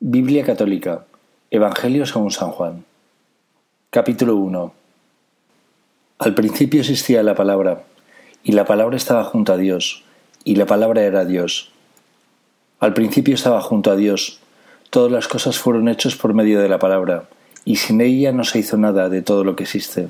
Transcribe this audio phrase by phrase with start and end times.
[0.00, 1.06] Biblia Católica,
[1.50, 2.84] Evangelio según San Juan.
[3.90, 4.72] Capítulo 1.
[6.20, 7.82] Al principio existía la palabra,
[8.44, 10.04] y la palabra estaba junto a Dios,
[10.44, 11.72] y la palabra era Dios.
[12.78, 14.38] Al principio estaba junto a Dios,
[14.90, 17.24] todas las cosas fueron hechas por medio de la palabra,
[17.64, 20.08] y sin ella no se hizo nada de todo lo que existe.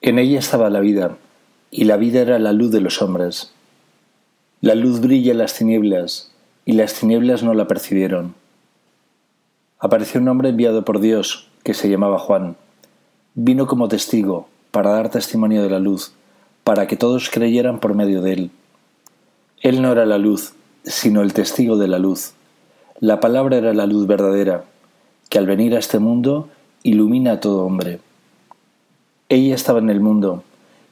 [0.00, 1.16] En ella estaba la vida,
[1.70, 3.52] y la vida era la luz de los hombres.
[4.60, 6.32] La luz brilla en las tinieblas,
[6.64, 8.34] y las tinieblas no la percibieron
[9.78, 12.56] apareció un hombre enviado por Dios, que se llamaba Juan.
[13.34, 16.12] Vino como testigo, para dar testimonio de la luz,
[16.64, 18.50] para que todos creyeran por medio de él.
[19.60, 22.32] Él no era la luz, sino el testigo de la luz.
[22.98, 24.64] La palabra era la luz verdadera,
[25.28, 26.48] que al venir a este mundo
[26.82, 28.00] ilumina a todo hombre.
[29.28, 30.42] Ella estaba en el mundo,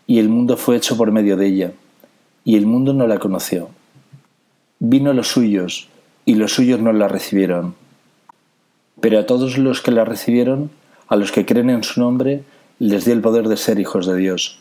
[0.06, 1.72] y el mundo fue hecho por medio de ella,
[2.44, 3.68] y el mundo no la conoció.
[4.78, 5.88] Vino los suyos,
[6.24, 7.74] y los suyos no la recibieron
[9.00, 10.70] pero a todos los que la recibieron,
[11.08, 12.42] a los que creen en su nombre,
[12.78, 14.58] les dio el poder de ser hijos de Dios.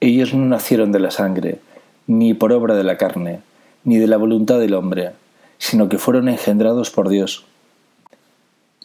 [0.00, 1.60] Ellos no nacieron de la sangre,
[2.06, 3.40] ni por obra de la carne,
[3.84, 5.12] ni de la voluntad del hombre,
[5.58, 7.44] sino que fueron engendrados por Dios.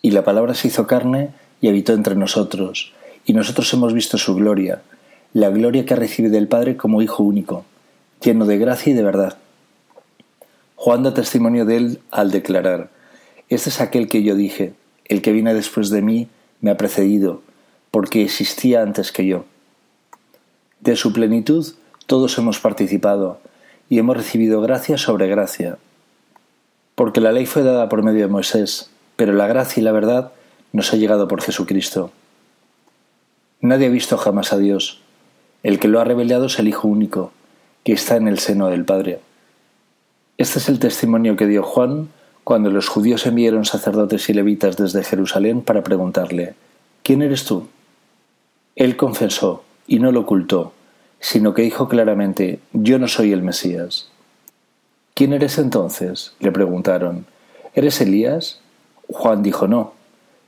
[0.01, 2.93] Y la palabra se hizo carne y habitó entre nosotros,
[3.25, 4.81] y nosotros hemos visto su gloria,
[5.33, 7.65] la gloria que recibe del Padre como Hijo único,
[8.23, 9.37] lleno de gracia y de verdad.
[10.75, 12.89] Juan da testimonio de él al declarar,
[13.55, 14.73] este es aquel que yo dije,
[15.05, 16.29] el que viene después de mí
[16.61, 17.41] me ha precedido,
[17.91, 19.45] porque existía antes que yo.
[20.79, 21.75] De su plenitud
[22.07, 23.39] todos hemos participado
[23.89, 25.77] y hemos recibido gracia sobre gracia.
[26.95, 30.31] Porque la ley fue dada por medio de Moisés, pero la gracia y la verdad
[30.71, 32.11] nos ha llegado por Jesucristo.
[33.59, 35.01] Nadie ha visto jamás a Dios.
[35.61, 37.31] El que lo ha revelado es el Hijo único,
[37.83, 39.19] que está en el seno del Padre.
[40.37, 42.09] Este es el testimonio que dio Juan
[42.43, 46.55] cuando los judíos enviaron sacerdotes y levitas desde Jerusalén para preguntarle,
[47.03, 47.67] ¿quién eres tú?
[48.75, 50.73] Él confesó, y no lo ocultó,
[51.19, 54.09] sino que dijo claramente, yo no soy el Mesías.
[55.13, 56.33] ¿Quién eres entonces?
[56.39, 57.25] le preguntaron.
[57.75, 58.59] ¿Eres Elías?
[59.07, 59.93] Juan dijo, no.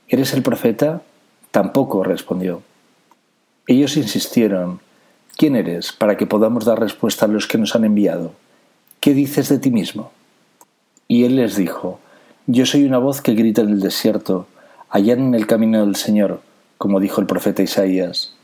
[0.08, 1.02] ¿Eres el profeta?
[1.50, 2.62] Tampoco, respondió.
[3.66, 4.80] Ellos insistieron,
[5.36, 8.32] ¿quién eres para que podamos dar respuesta a los que nos han enviado?
[9.00, 10.10] ¿Qué dices de ti mismo?
[11.08, 12.00] Y él les dijo,
[12.46, 14.46] Yo soy una voz que grita en el desierto,
[14.90, 16.40] allá en el camino del Señor,
[16.78, 18.34] como dijo el profeta Isaías.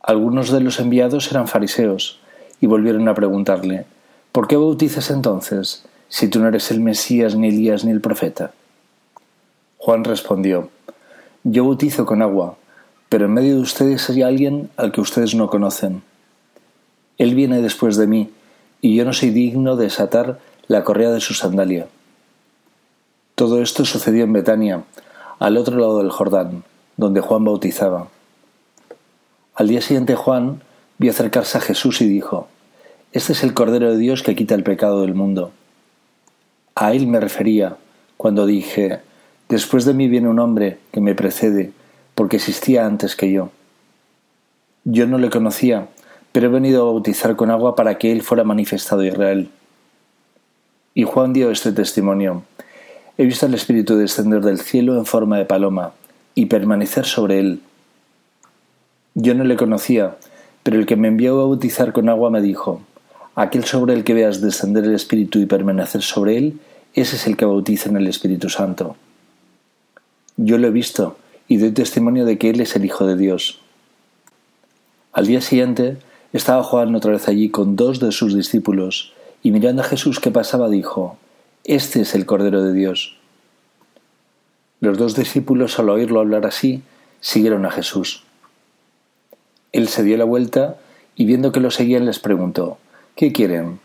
[0.00, 2.20] Algunos de los enviados eran fariseos,
[2.60, 3.86] y volvieron a preguntarle,
[4.32, 8.52] ¿Por qué bautizas entonces, si tú no eres el Mesías, ni Elías, ni el profeta?
[9.76, 10.70] Juan respondió,
[11.44, 12.56] Yo bautizo con agua,
[13.08, 16.02] pero en medio de ustedes hay alguien al que ustedes no conocen.
[17.18, 18.30] Él viene después de mí,
[18.80, 20.38] y yo no soy digno de desatar
[20.70, 21.88] la correa de su sandalia.
[23.34, 24.84] Todo esto sucedió en Betania,
[25.40, 26.62] al otro lado del Jordán,
[26.96, 28.06] donde Juan bautizaba.
[29.56, 30.62] Al día siguiente Juan
[30.96, 32.46] vio acercarse a Jesús y dijo,
[33.10, 35.50] Este es el Cordero de Dios que quita el pecado del mundo.
[36.76, 37.76] A él me refería
[38.16, 39.00] cuando dije,
[39.48, 41.72] Después de mí viene un hombre que me precede,
[42.14, 43.50] porque existía antes que yo.
[44.84, 45.88] Yo no le conocía,
[46.30, 49.50] pero he venido a bautizar con agua para que él fuera manifestado a Israel.
[51.00, 52.42] Y Juan dio este testimonio.
[53.16, 55.94] He visto al Espíritu descender del cielo en forma de paloma
[56.34, 57.62] y permanecer sobre él.
[59.14, 60.18] Yo no le conocía,
[60.62, 62.82] pero el que me envió a bautizar con agua me dijo,
[63.34, 66.60] aquel sobre el que veas descender el Espíritu y permanecer sobre él,
[66.92, 68.94] ese es el que bautiza en el Espíritu Santo.
[70.36, 71.16] Yo lo he visto
[71.48, 73.58] y doy testimonio de que él es el Hijo de Dios.
[75.14, 75.96] Al día siguiente
[76.34, 80.30] estaba Juan otra vez allí con dos de sus discípulos, y mirando a Jesús que
[80.30, 81.16] pasaba dijo,
[81.64, 83.16] Este es el Cordero de Dios.
[84.80, 86.82] Los dos discípulos al oírlo hablar así,
[87.20, 88.24] siguieron a Jesús.
[89.72, 90.76] Él se dio la vuelta
[91.16, 92.78] y viendo que lo seguían les preguntó,
[93.14, 93.78] ¿qué quieren?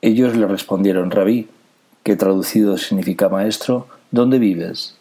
[0.00, 1.48] Ellos le respondieron, Rabí,
[2.04, 4.96] que traducido significa maestro, ¿dónde vives?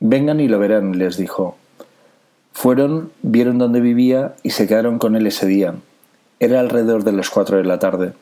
[0.00, 1.56] Vengan y lo verán, les dijo.
[2.52, 5.74] Fueron, vieron dónde vivía y se quedaron con él ese día.
[6.40, 8.14] Era alrededor de las cuatro de la tarde.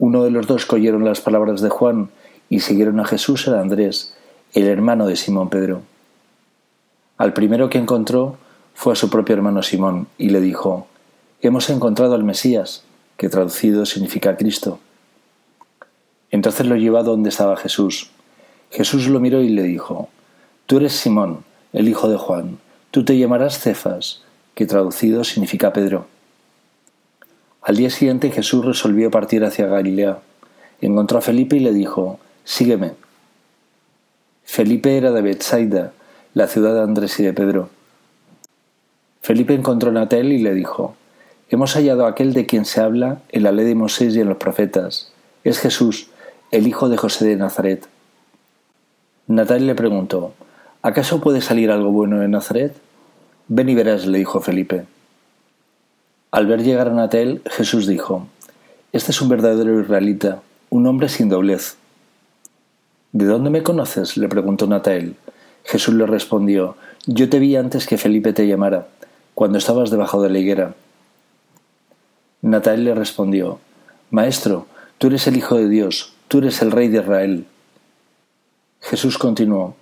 [0.00, 2.08] Uno de los dos coyeron las palabras de Juan
[2.48, 4.14] y siguieron a Jesús era Andrés,
[4.54, 5.82] el hermano de Simón Pedro.
[7.18, 8.38] Al primero que encontró
[8.72, 10.86] fue a su propio hermano Simón y le dijo,
[11.42, 12.82] Hemos encontrado al Mesías,
[13.18, 14.78] que traducido significa Cristo.
[16.30, 18.10] Entonces lo llevó a donde estaba Jesús.
[18.70, 20.08] Jesús lo miró y le dijo,
[20.64, 21.44] Tú eres Simón,
[21.74, 22.56] el hijo de Juan,
[22.90, 24.22] tú te llamarás Cefas,
[24.54, 26.06] que traducido significa Pedro.
[27.62, 30.20] Al día siguiente Jesús resolvió partir hacia Galilea.
[30.80, 32.92] Encontró a Felipe y le dijo, Sígueme.
[34.44, 35.92] Felipe era de Bethsaida,
[36.32, 37.68] la ciudad de Andrés y de Pedro.
[39.20, 40.96] Felipe encontró a Natel y le dijo,
[41.50, 44.28] Hemos hallado a aquel de quien se habla en la ley de Moisés y en
[44.28, 45.12] los profetas.
[45.44, 46.08] Es Jesús,
[46.50, 47.86] el hijo de José de Nazaret.
[49.26, 50.32] Natal le preguntó,
[50.80, 52.74] ¿acaso puede salir algo bueno de Nazaret?
[53.48, 54.86] Ven y verás, le dijo Felipe.
[56.32, 58.28] Al ver llegar a Natel, Jesús dijo,
[58.92, 61.76] Este es un verdadero israelita, un hombre sin doblez.
[63.10, 64.16] ¿De dónde me conoces?
[64.16, 65.16] le preguntó Natael.
[65.64, 68.86] Jesús le respondió, Yo te vi antes que Felipe te llamara,
[69.34, 70.74] cuando estabas debajo de la higuera.
[72.42, 73.58] Natael le respondió,
[74.12, 74.66] Maestro,
[74.98, 77.46] tú eres el Hijo de Dios, tú eres el Rey de Israel.
[78.80, 79.74] Jesús continuó,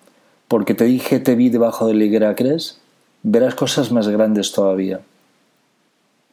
[0.49, 2.81] Porque te dije te vi debajo de la higuera, ¿crees?
[3.23, 5.03] Verás cosas más grandes todavía.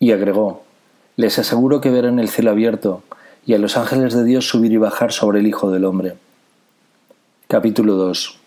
[0.06, 0.62] Y agregó,
[1.16, 3.02] Les aseguro que verán el cielo abierto
[3.44, 6.14] y a los ángeles de Dios subir y bajar sobre el Hijo del Hombre.
[7.48, 8.38] Capítulo 2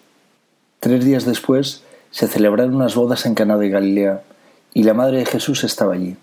[0.78, 1.82] Tres días después
[2.12, 4.22] se celebraron unas bodas en Caná de Galilea
[4.72, 6.16] y la madre de Jesús estaba allí.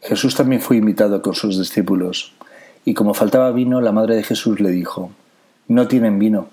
[0.00, 2.32] Jesús también fue invitado con sus discípulos,
[2.86, 5.10] y como faltaba vino, la madre de Jesús le dijo,
[5.66, 6.48] No tienen vino.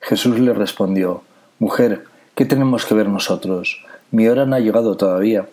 [0.00, 1.24] Jesús le respondió,
[1.58, 3.84] Mujer, ¿qué tenemos que ver nosotros?
[4.10, 5.46] Mi hora no ha llegado todavía.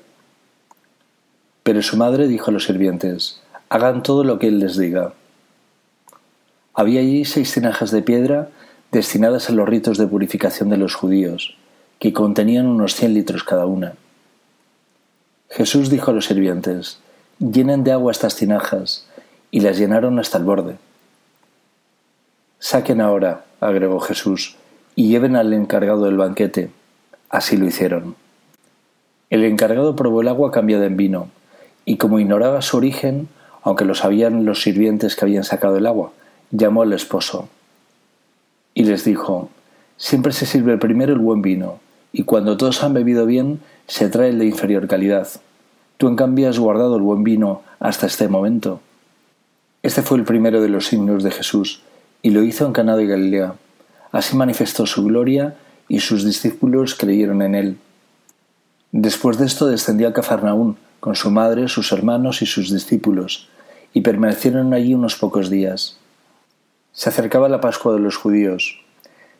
[1.69, 5.13] Pero su madre dijo a los sirvientes, Hagan todo lo que él les diga.
[6.73, 8.49] Había allí seis tinajas de piedra
[8.91, 11.57] destinadas a los ritos de purificación de los judíos,
[11.99, 13.93] que contenían unos cien litros cada una.
[15.51, 17.01] Jesús dijo a los sirvientes,
[17.37, 19.05] llenen de agua estas tinajas,
[19.51, 20.77] y las llenaron hasta el borde.
[22.57, 24.55] Saquen ahora, agregó Jesús,
[24.95, 26.71] y lleven al encargado del banquete.
[27.29, 28.15] Así lo hicieron.
[29.29, 31.29] El encargado probó el agua cambiada en vino,
[31.89, 33.29] y como ignoraba su origen,
[33.63, 36.11] aunque lo sabían los sirvientes que habían sacado el agua,
[36.51, 37.49] llamó al esposo.
[38.75, 39.49] Y les dijo,
[39.97, 41.79] Siempre se sirve primero el buen vino,
[42.13, 45.29] y cuando todos han bebido bien, se trae el de inferior calidad.
[45.97, 48.81] Tú en cambio has guardado el buen vino hasta este momento.
[49.81, 51.81] Este fue el primero de los signos de Jesús,
[52.21, 53.55] y lo hizo en Caná de Galilea.
[54.11, 55.55] Así manifestó su gloria,
[55.87, 57.77] y sus discípulos creyeron en él.
[58.91, 63.49] Después de esto descendió a Cafarnaún, con su madre, sus hermanos y sus discípulos,
[63.93, 65.97] y permanecieron allí unos pocos días.
[66.91, 68.81] Se acercaba la Pascua de los judíos.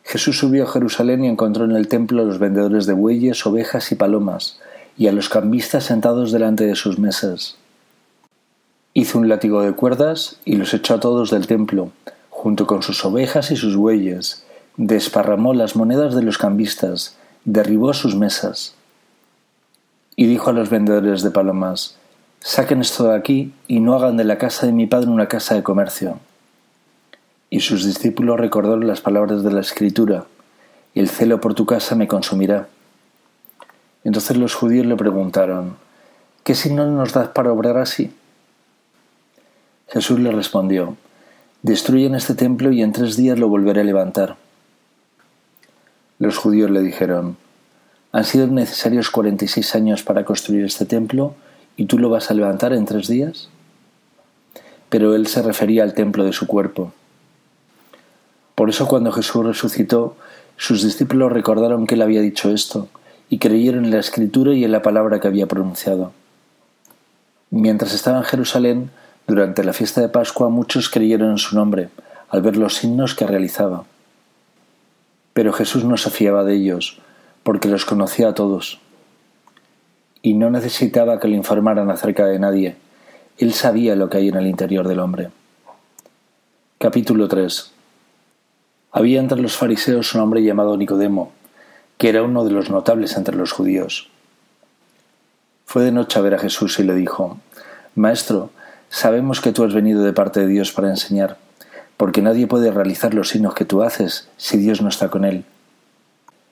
[0.02, 3.92] Jesús subió a Jerusalén y encontró en el templo a los vendedores de bueyes, ovejas
[3.92, 4.58] y palomas,
[4.96, 7.56] y a los cambistas sentados delante de sus mesas.
[8.92, 11.90] Hizo un látigo de cuerdas y los echó a todos del templo,
[12.28, 14.44] junto con sus ovejas y sus bueyes,
[14.76, 18.74] desparramó las monedas de los cambistas, derribó sus mesas.
[20.20, 21.96] Y dijo a los vendedores de palomas,
[22.40, 25.54] Saquen esto de aquí y no hagan de la casa de mi padre una casa
[25.54, 26.18] de comercio.
[27.48, 30.26] Y sus discípulos recordaron las palabras de la Escritura,
[30.94, 32.68] el celo por tu casa me consumirá.
[34.04, 35.76] Entonces los judíos le preguntaron,
[36.44, 38.12] ¿qué signo nos das para obrar así?
[39.88, 40.98] Jesús le respondió,
[41.62, 44.36] destruyen este templo y en tres días lo volveré a levantar.
[46.18, 47.38] Los judíos le dijeron,
[48.12, 51.34] han sido necesarios cuarenta y seis años para construir este templo
[51.76, 53.48] y tú lo vas a levantar en tres días.
[54.88, 56.92] Pero él se refería al templo de su cuerpo.
[58.56, 60.16] Por eso cuando Jesús resucitó,
[60.56, 62.88] sus discípulos recordaron que él había dicho esto,
[63.30, 66.12] y creyeron en la escritura y en la palabra que había pronunciado.
[67.50, 68.90] Mientras estaba en Jerusalén,
[69.26, 71.88] durante la fiesta de Pascua, muchos creyeron en su nombre,
[72.28, 73.84] al ver los signos que realizaba.
[75.32, 77.00] Pero Jesús no se fiaba de ellos,
[77.50, 78.78] porque los conocía a todos.
[80.22, 82.76] Y no necesitaba que le informaran acerca de nadie.
[83.38, 85.30] Él sabía lo que hay en el interior del hombre.
[86.78, 87.72] Capítulo 3
[88.92, 91.32] había entre los fariseos un hombre llamado Nicodemo,
[91.98, 94.10] que era uno de los notables entre los judíos.
[95.66, 97.36] Fue de noche a ver a Jesús y le dijo,
[97.96, 98.50] Maestro,
[98.90, 101.36] sabemos que tú has venido de parte de Dios para enseñar,
[101.96, 105.44] porque nadie puede realizar los signos que tú haces si Dios no está con él.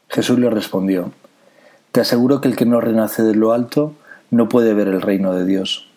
[0.08, 1.12] Jesús le respondió,
[1.92, 3.94] Te aseguro que el que no renace de lo alto
[4.30, 5.88] no puede ver el reino de Dios.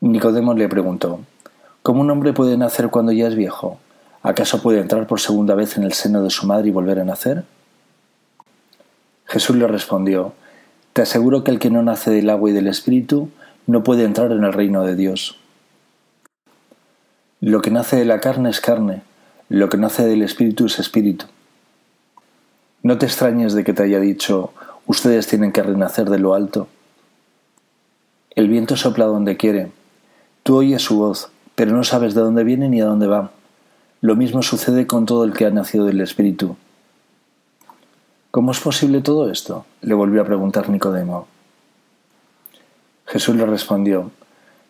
[0.00, 1.20] Nicodemo le preguntó,
[1.82, 3.78] ¿Cómo un hombre puede nacer cuando ya es viejo?
[4.22, 7.04] ¿Acaso puede entrar por segunda vez en el seno de su madre y volver a
[7.04, 7.44] nacer?
[9.24, 10.34] Jesús le respondió,
[10.92, 13.30] Te aseguro que el que no nace del agua y del Espíritu
[13.66, 15.38] no puede entrar en el reino de Dios.
[17.40, 19.02] Lo que nace de la carne es carne,
[19.48, 21.24] lo que nace del Espíritu es Espíritu.
[22.82, 24.52] No te extrañes de que te haya dicho,
[24.86, 26.66] ustedes tienen que renacer de lo alto.
[28.34, 29.70] El viento sopla donde quiere,
[30.42, 33.32] tú oyes su voz, pero no sabes de dónde viene ni a dónde va
[34.00, 36.56] Lo mismo sucede con todo el que ha nacido del Espíritu.
[38.30, 39.66] ¿Cómo es posible todo esto?
[39.82, 41.26] le volvió a preguntar Nicodemo.
[43.04, 44.10] Jesús le respondió,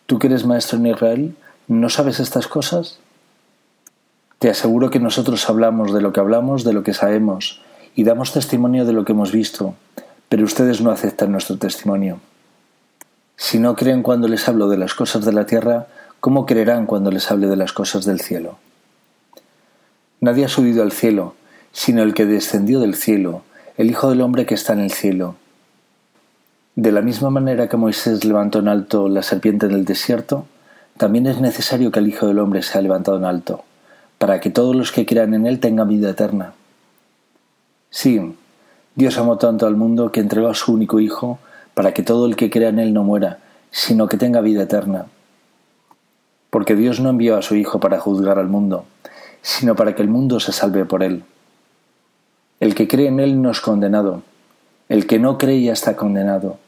[0.05, 1.35] ¿Tú que eres maestro en Israel,
[1.69, 2.99] no sabes estas cosas?
[4.39, 7.61] Te aseguro que nosotros hablamos de lo que hablamos, de lo que sabemos,
[7.95, 9.75] y damos testimonio de lo que hemos visto,
[10.29, 12.19] pero ustedes no aceptan nuestro testimonio.
[13.35, 15.87] Si no creen cuando les hablo de las cosas de la tierra,
[16.19, 18.57] ¿cómo creerán cuando les hable de las cosas del cielo?
[20.19, 21.35] Nadie ha subido al cielo,
[21.71, 23.41] sino el que descendió del cielo,
[23.77, 25.35] el Hijo del Hombre que está en el cielo.
[26.75, 30.45] De la misma manera que Moisés levantó en alto la serpiente en el desierto,
[30.97, 33.63] también es necesario que el Hijo del Hombre sea levantado en alto,
[34.19, 36.53] para que todos los que crean en Él tengan vida eterna.
[37.91, 38.35] Sí,
[38.95, 41.39] Dios amó tanto al mundo que entregó a su único Hijo
[41.73, 45.07] para que todo el que crea en Él no muera, sino que tenga vida eterna.
[46.49, 48.85] Porque Dios no envió a su Hijo para juzgar al mundo,
[49.41, 51.23] sino para que el mundo se salve por Él.
[52.61, 54.23] El que cree en Él no es condenado,
[54.87, 56.59] el que no cree ya está condenado,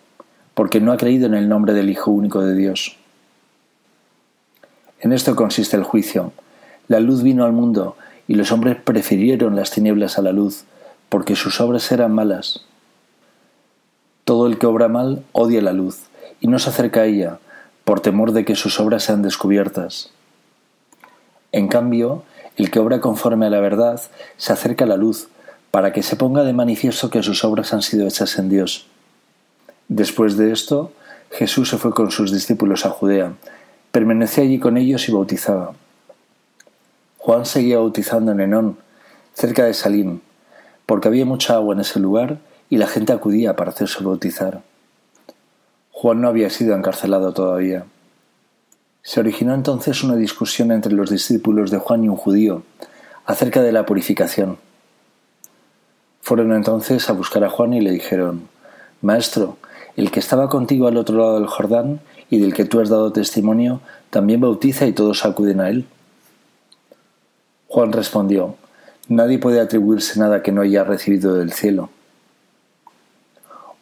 [0.53, 2.97] porque no ha creído en el nombre del Hijo único de Dios.
[4.99, 6.33] En esto consiste el juicio.
[6.89, 7.95] La luz vino al mundo,
[8.27, 10.65] y los hombres prefirieron las tinieblas a la luz,
[11.13, 12.65] porque sus obras eran malas.
[14.23, 16.07] Todo el que obra mal odia la luz,
[16.41, 17.37] y no se acerca a ella,
[17.83, 20.09] por temor de que sus obras sean descubiertas.
[21.51, 22.23] En cambio,
[22.57, 24.01] el que obra conforme a la verdad
[24.37, 25.27] se acerca a la luz,
[25.69, 28.87] para que se ponga de manifiesto que sus obras han sido hechas en Dios.
[29.89, 30.93] Después de esto,
[31.29, 33.33] Jesús se fue con sus discípulos a Judea,
[33.91, 35.73] permaneció allí con ellos y bautizaba.
[37.19, 38.77] Juan seguía bautizando en Enón,
[39.35, 40.21] cerca de Salim,
[40.93, 42.37] porque había mucha agua en ese lugar
[42.69, 44.61] y la gente acudía para hacerse bautizar.
[45.89, 47.85] Juan no había sido encarcelado todavía.
[49.01, 52.61] Se originó entonces una discusión entre los discípulos de Juan y un judío
[53.25, 54.59] acerca de la purificación.
[56.21, 58.47] Fueron entonces a buscar a Juan y le dijeron,
[59.01, 59.57] Maestro,
[59.95, 63.11] el que estaba contigo al otro lado del Jordán y del que tú has dado
[63.11, 63.81] testimonio,
[64.11, 65.87] también bautiza y todos acuden a él.
[67.67, 68.57] Juan respondió,
[69.09, 71.89] Nadie puede atribuirse nada que no haya recibido del cielo.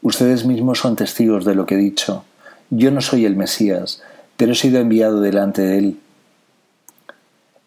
[0.01, 2.25] Ustedes mismos son testigos de lo que he dicho.
[2.71, 4.01] Yo no soy el Mesías,
[4.35, 5.99] pero he sido enviado delante de él.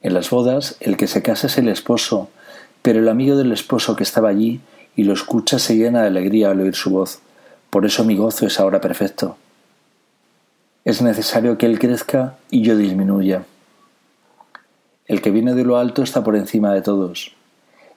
[0.02, 2.28] En las bodas, el que se casa es el esposo,
[2.82, 4.60] pero el amigo del esposo que estaba allí
[4.96, 7.20] y lo escucha se llena de alegría al oír su voz.
[7.70, 9.36] Por eso mi gozo es ahora perfecto.
[10.84, 13.44] Es necesario que él crezca y yo disminuya.
[15.06, 17.34] El que viene de lo alto está por encima de todos.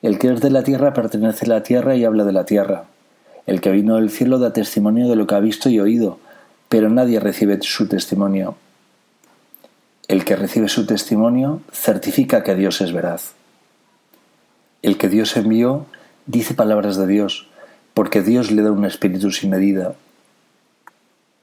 [0.02, 2.86] El que es de la tierra pertenece a la tierra y habla de la tierra.
[3.48, 6.20] El que vino del cielo da testimonio de lo que ha visto y oído,
[6.70, 8.56] pero nadie recibe su testimonio.
[10.08, 13.34] El que recibe su testimonio certifica que Dios es veraz.
[14.82, 15.86] El que Dios envió
[16.28, 17.48] dice palabras de Dios,
[17.94, 19.96] porque Dios le da un espíritu sin medida.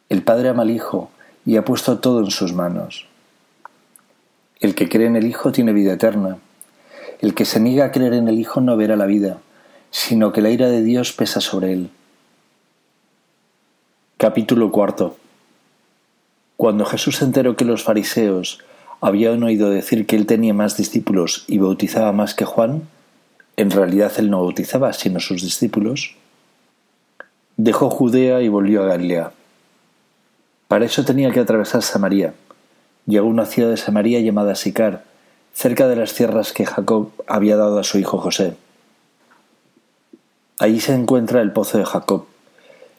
[0.08, 1.10] El Padre ama al Hijo
[1.44, 3.06] y ha puesto todo en sus manos.
[4.60, 6.38] El que cree en el Hijo tiene vida eterna.
[7.24, 9.38] El que se niega a creer en el Hijo no verá la vida,
[9.90, 11.88] sino que la ira de Dios pesa sobre él.
[14.18, 15.16] Capítulo cuarto.
[16.58, 18.60] Cuando Jesús se enteró que los fariseos
[19.00, 22.82] habían oído decir que él tenía más discípulos y bautizaba más que Juan,
[23.56, 26.16] en realidad él no bautizaba, sino sus discípulos,
[27.56, 29.32] dejó Judea y volvió a Galilea.
[30.68, 32.34] Para eso tenía que atravesar Samaria.
[33.06, 35.13] Llegó a una ciudad de Samaria llamada Sicar,
[35.54, 38.56] cerca de las tierras que Jacob había dado a su hijo José.
[40.58, 42.26] Allí se encuentra el pozo de Jacob.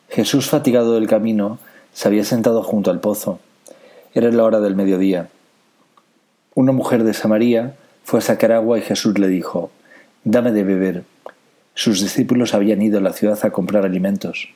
[0.10, 1.60] Jesús, fatigado del camino,
[1.94, 3.40] se había sentado junto al pozo.
[4.14, 5.30] Era la hora del mediodía.
[6.54, 9.70] Una mujer de Samaria fue a sacar agua y Jesús le dijo,
[10.24, 11.04] Dame de beber.
[11.74, 14.50] Sus discípulos habían ido a la ciudad a comprar alimentos.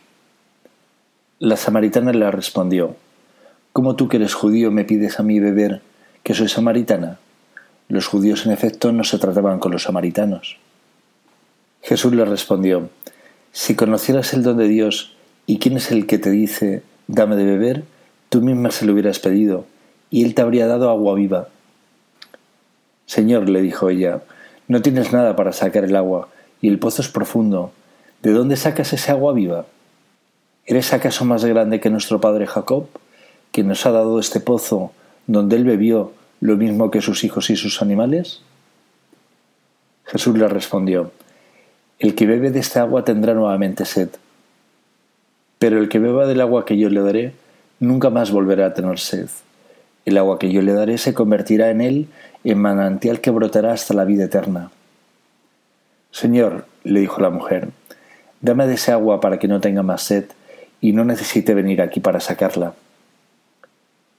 [1.40, 2.96] La samaritana le respondió,
[3.74, 5.82] ¿Cómo tú que eres judío me pides a mí beber,
[6.24, 7.20] que soy samaritana?
[7.90, 10.58] Los judíos en efecto no se trataban con los samaritanos.
[11.82, 12.90] Jesús le respondió,
[13.52, 15.16] Si conocieras el don de Dios
[15.48, 17.84] y quién es el que te dice, dame de beber,
[18.30, 19.66] tú misma se lo hubieras pedido,
[20.12, 21.48] y él te habría dado agua viva.
[23.08, 24.22] Señor, le dijo ella,
[24.68, 26.30] no tienes nada para sacar el agua,
[26.62, 27.72] y el pozo es profundo.
[28.22, 29.66] ¿De dónde sacas ese agua viva?
[30.68, 32.88] ¿Eres acaso más grande que nuestro padre Jacob,
[33.52, 34.92] que nos ha dado este pozo
[35.26, 38.42] donde él bebió lo mismo que sus hijos y sus animales?
[40.06, 41.12] Jesús le respondió,
[42.00, 44.10] El que bebe de esta agua tendrá nuevamente sed,
[45.60, 47.34] pero el que beba del agua que yo le daré,
[47.80, 49.30] nunca más volverá a tener sed.
[50.06, 52.08] El agua que yo le daré se convertirá en él
[52.44, 54.72] en manantial que brotará hasta la vida eterna.
[56.12, 57.70] Señor, le dijo la mujer,
[58.42, 60.26] dame de ese agua para que no tenga más sed
[60.82, 62.74] y no necesite venir aquí para sacarla.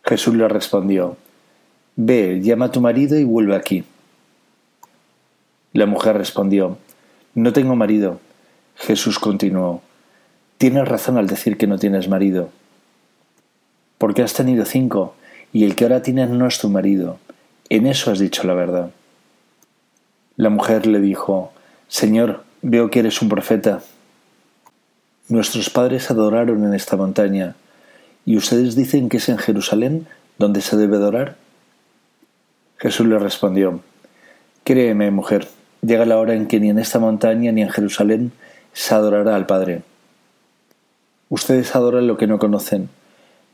[0.05, 1.17] Jesús le respondió,
[2.02, 3.85] Ve, llama a tu marido y vuelve aquí.
[5.75, 6.78] La mujer respondió,
[7.35, 8.21] No tengo marido.
[8.75, 9.83] Jesús continuó,
[10.57, 12.49] Tienes razón al decir que no tienes marido,
[13.99, 15.14] porque has tenido cinco,
[15.52, 17.19] y el que ahora tienes no es tu marido.
[17.69, 18.92] En eso has dicho la verdad.
[20.37, 21.52] La mujer le dijo,
[21.88, 23.83] Señor, veo que eres un profeta.
[25.28, 27.57] Nuestros padres adoraron en esta montaña,
[28.25, 30.07] y ustedes dicen que es en Jerusalén
[30.38, 31.37] donde se debe adorar.
[32.81, 33.81] Jesús le respondió,
[34.65, 35.49] Créeme, mujer,
[35.83, 38.33] llega la hora en que ni en esta montaña ni en Jerusalén
[38.73, 39.83] se adorará al Padre.
[41.29, 42.89] Ustedes adoran lo que no conocen,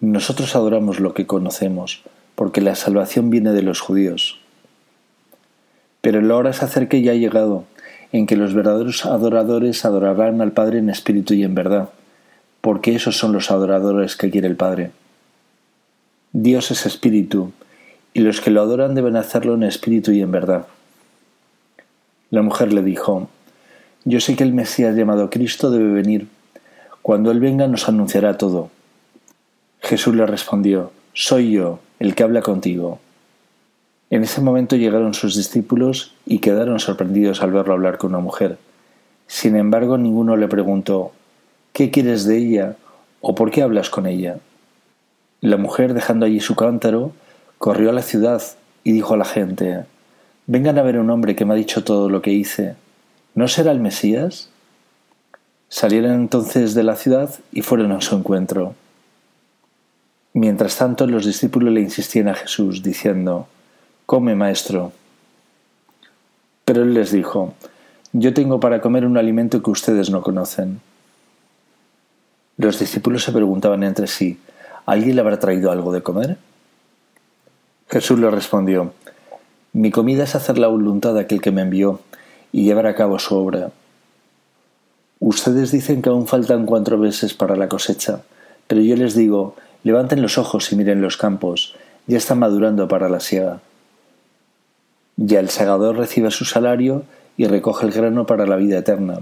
[0.00, 2.04] nosotros adoramos lo que conocemos,
[2.36, 4.38] porque la salvación viene de los judíos.
[6.02, 7.64] Pero la hora se acerca y ha llegado,
[8.12, 11.88] en que los verdaderos adoradores adorarán al Padre en espíritu y en verdad,
[12.60, 14.92] porque esos son los adoradores que quiere el Padre.
[16.32, 17.52] Dios es espíritu,
[18.16, 20.66] y los que lo adoran deben hacerlo en espíritu y en verdad.
[22.30, 23.28] La mujer le dijo,
[24.06, 26.26] Yo sé que el Mesías llamado Cristo debe venir.
[27.02, 28.70] Cuando Él venga nos anunciará todo.
[29.82, 33.00] Jesús le respondió, Soy yo, el que habla contigo.
[34.08, 38.56] En ese momento llegaron sus discípulos y quedaron sorprendidos al verlo hablar con una mujer.
[39.26, 41.12] Sin embargo, ninguno le preguntó,
[41.74, 42.76] ¿qué quieres de ella?
[43.20, 44.38] o ¿por qué hablas con ella?
[45.42, 47.12] La mujer, dejando allí su cántaro,
[47.66, 48.40] Corrió a la ciudad
[48.84, 49.86] y dijo a la gente,
[50.46, 52.76] Vengan a ver un hombre que me ha dicho todo lo que hice.
[53.34, 54.50] ¿No será el Mesías?
[55.68, 58.76] Salieron entonces de la ciudad y fueron a su encuentro.
[60.32, 63.48] Mientras tanto, los discípulos le insistían a Jesús, diciendo,
[64.06, 64.92] Come, maestro.
[66.64, 67.54] Pero él les dijo,
[68.12, 70.80] Yo tengo para comer un alimento que ustedes no conocen.
[72.58, 74.38] Los discípulos se preguntaban entre sí,
[74.86, 76.38] ¿alguien le habrá traído algo de comer?
[77.88, 78.92] Jesús le respondió,
[79.72, 82.00] Mi comida es hacer la voluntad de aquel que me envió
[82.50, 83.70] y llevar a cabo su obra.
[85.20, 88.22] Ustedes dicen que aún faltan cuatro meses para la cosecha,
[88.66, 91.76] pero yo les digo, levanten los ojos y miren los campos,
[92.08, 93.60] ya están madurando para la siega.
[95.16, 97.04] Ya el segador recibe su salario
[97.36, 99.20] y recoge el grano para la vida eterna.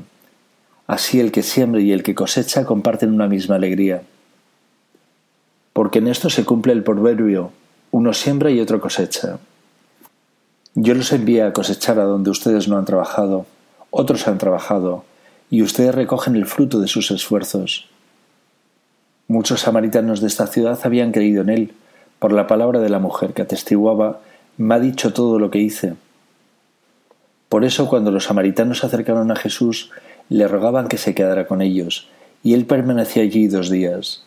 [0.87, 4.03] Así el que siembra y el que cosecha comparten una misma alegría.
[5.75, 7.53] Porque en esto se cumple el proverbio
[7.95, 9.39] uno siembra y otro cosecha.
[10.75, 13.47] Yo los envié a cosechar a donde ustedes no han trabajado,
[13.93, 15.05] otros han trabajado,
[15.49, 17.89] y ustedes recogen el fruto de sus esfuerzos.
[19.29, 21.75] Muchos samaritanos de esta ciudad habían creído en él,
[22.19, 24.19] por la palabra de la mujer que atestiguaba,
[24.57, 25.95] me ha dicho todo lo que hice.
[27.49, 29.93] Por eso cuando los samaritanos se acercaron a Jesús,
[30.29, 32.09] le rogaban que se quedara con ellos,
[32.43, 34.25] y él permaneció allí dos días.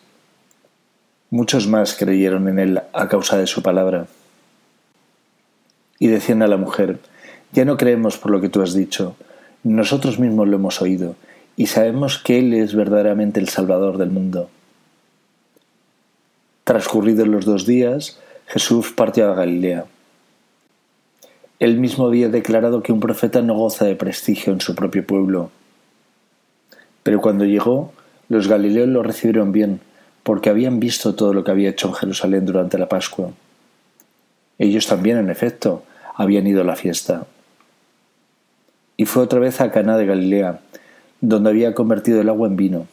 [1.30, 4.06] Muchos más creyeron en él a causa de su palabra.
[5.98, 7.00] Y decían a la mujer,
[7.52, 9.14] ya no creemos por lo que tú has dicho,
[9.62, 11.16] nosotros mismos lo hemos oído,
[11.56, 14.48] y sabemos que Él es verdaderamente el Salvador del mundo.
[16.64, 19.84] Transcurridos los dos días, Jesús partió a Galilea.
[21.58, 25.50] Él mismo había declarado que un profeta no goza de prestigio en su propio pueblo.
[27.02, 27.92] Pero cuando llegó,
[28.28, 29.80] los galileos lo recibieron bien,
[30.28, 33.30] porque habían visto todo lo que había hecho en Jerusalén durante la Pascua.
[34.58, 37.24] Ellos también, en efecto, habían ido a la fiesta.
[38.98, 40.60] Y fue otra vez a Caná de Galilea,
[41.22, 42.86] donde había convertido el agua en vino.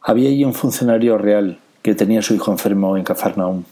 [0.00, 3.62] Había allí un funcionario real que tenía a su hijo enfermo en Cafarnaúm.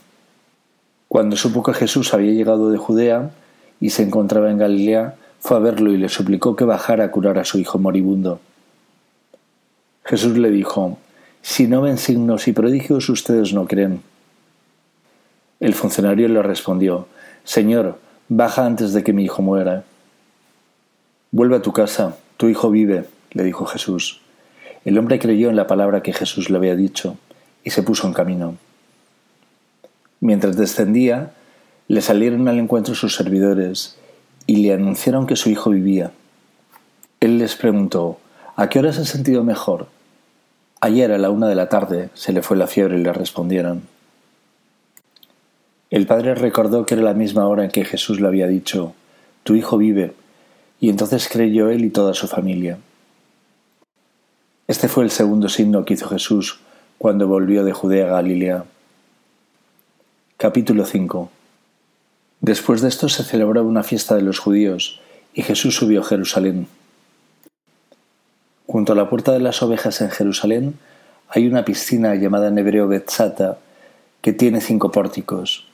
[1.09, 3.33] Cuando supo que Jesús había llegado de Judea
[3.81, 7.37] y se encontraba en Galilea, fue a verlo y le suplicó que bajara a curar
[7.37, 8.39] a su hijo moribundo.
[10.05, 10.99] Jesús le dijo,
[11.43, 14.03] si no ven signos y prodigios, ustedes no creen.
[15.61, 17.09] El funcionario le respondió,
[17.45, 17.99] Señor,
[18.29, 19.85] baja antes de que mi hijo muera.
[21.31, 24.21] Vuelve a tu casa, tu hijo vive, le dijo Jesús.
[24.85, 27.17] El hombre creyó en la palabra que Jesús le había dicho
[27.65, 28.57] y se puso en camino.
[30.21, 31.33] Mientras descendía,
[31.89, 33.97] le salieron al encuentro sus servidores
[34.47, 36.13] y le anunciaron que su hijo vivía.
[37.21, 38.19] Él les preguntó,
[38.57, 39.89] ¿A qué hora se ha sentido mejor?
[40.81, 43.83] Ayer a la una de la tarde se le fue la fiebre y le respondieron.
[45.91, 48.95] El padre recordó que era la misma hora en que Jesús le había dicho,
[49.43, 50.15] Tu hijo vive,
[50.81, 52.79] y entonces creyó él y toda su familia.
[54.69, 56.61] Este fue el segundo signo que hizo Jesús
[56.99, 58.65] cuando volvió de Judea a Galilea.
[60.37, 61.31] Capítulo 5
[62.41, 65.01] Después de esto se celebraba una fiesta de los judíos,
[65.35, 66.69] y Jesús subió a Jerusalén.
[68.71, 70.79] Junto a la puerta de las ovejas en Jerusalén
[71.31, 73.57] hay una piscina llamada en hebreo Betzata,
[74.21, 75.67] que tiene cinco pórticos.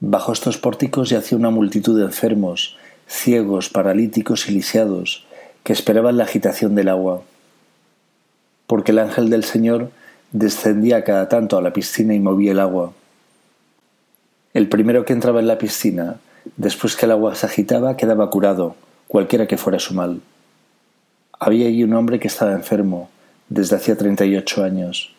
[0.00, 5.24] Bajo estos pórticos yacía una multitud de enfermos, ciegos, paralíticos y lisiados,
[5.62, 7.22] que esperaban la agitación del agua.
[8.66, 9.92] Porque el ángel del Señor
[10.32, 12.94] descendía cada tanto a la piscina y movía el agua.
[14.54, 16.16] El primero que entraba en la piscina,
[16.56, 18.74] después que el agua se agitaba, quedaba curado,
[19.06, 20.20] cualquiera que fuera su mal.
[21.42, 23.08] Había allí un hombre que estaba enfermo,
[23.48, 25.14] desde hacía treinta y ocho años.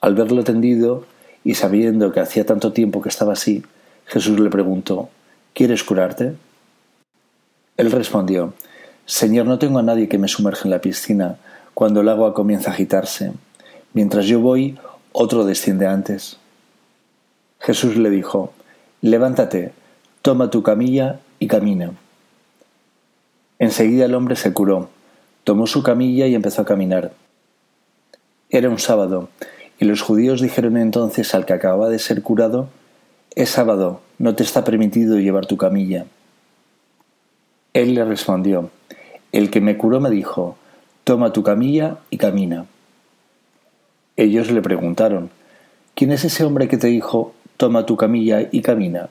[0.00, 1.04] Al verlo tendido
[1.42, 3.64] y sabiendo que hacía tanto tiempo que estaba así,
[4.06, 5.10] Jesús le preguntó,
[5.52, 6.36] ¿Quieres curarte?
[7.76, 8.54] Él respondió,
[9.04, 11.38] Señor, no tengo a nadie que me sumerja en la piscina
[11.74, 13.32] cuando el agua comienza a agitarse.
[13.92, 14.78] Mientras yo voy,
[15.10, 16.36] otro desciende antes.
[17.58, 18.52] Jesús le dijo,
[19.00, 19.72] Levántate,
[20.22, 21.90] toma tu camilla y camina.
[23.58, 24.88] Enseguida el hombre se curó,
[25.44, 27.12] tomó su camilla y empezó a caminar.
[28.48, 29.28] Era un sábado,
[29.78, 32.68] y los judíos dijeron entonces al que acababa de ser curado,
[33.36, 36.06] Es sábado, no te está permitido llevar tu camilla.
[37.72, 38.70] Él le respondió,
[39.30, 40.56] El que me curó me dijo,
[41.04, 42.66] Toma tu camilla y camina.
[44.16, 45.30] Ellos le preguntaron,
[45.94, 49.10] ¿quién es ese hombre que te dijo, toma tu camilla y camina.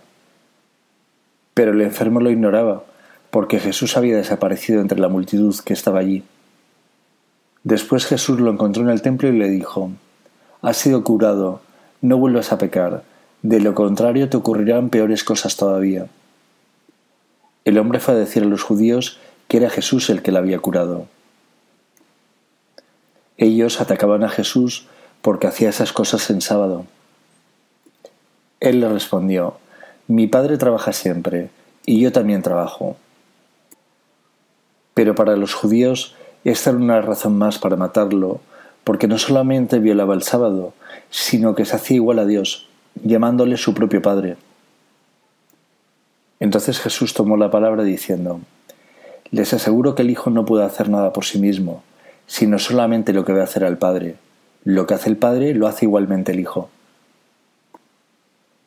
[1.54, 2.84] Pero el enfermo lo ignoraba,
[3.32, 6.24] porque Jesús había desaparecido entre la multitud que estaba allí.
[7.64, 9.92] Después Jesús lo encontró en el templo y le dijo,
[10.62, 11.62] Has sido curado,
[12.02, 13.04] no vuelvas a pecar,
[13.42, 16.08] de lo contrario te ocurrirán peores cosas todavía.
[17.66, 20.60] El hombre fue a decir a los judíos que era Jesús el que la había
[20.60, 21.08] curado.
[23.38, 24.88] Ellos atacaban a Jesús
[25.22, 26.86] porque hacía esas cosas en sábado.
[28.60, 29.58] Él le respondió,
[30.08, 31.50] Mi padre trabaja siempre,
[31.86, 32.98] y yo también trabajo.
[35.00, 38.42] Pero para los judíos esta era una razón más para matarlo,
[38.84, 40.74] porque no solamente violaba el sábado,
[41.10, 42.68] sino que se hacía igual a Dios,
[43.02, 44.36] llamándole su propio Padre.
[46.42, 48.42] Entonces Jesús tomó la palabra diciendo,
[49.32, 51.82] Les aseguro que el Hijo no puede hacer nada por sí mismo,
[52.28, 54.18] sino solamente lo que ve hacer al Padre.
[54.66, 56.70] Lo que hace el Padre lo hace igualmente el Hijo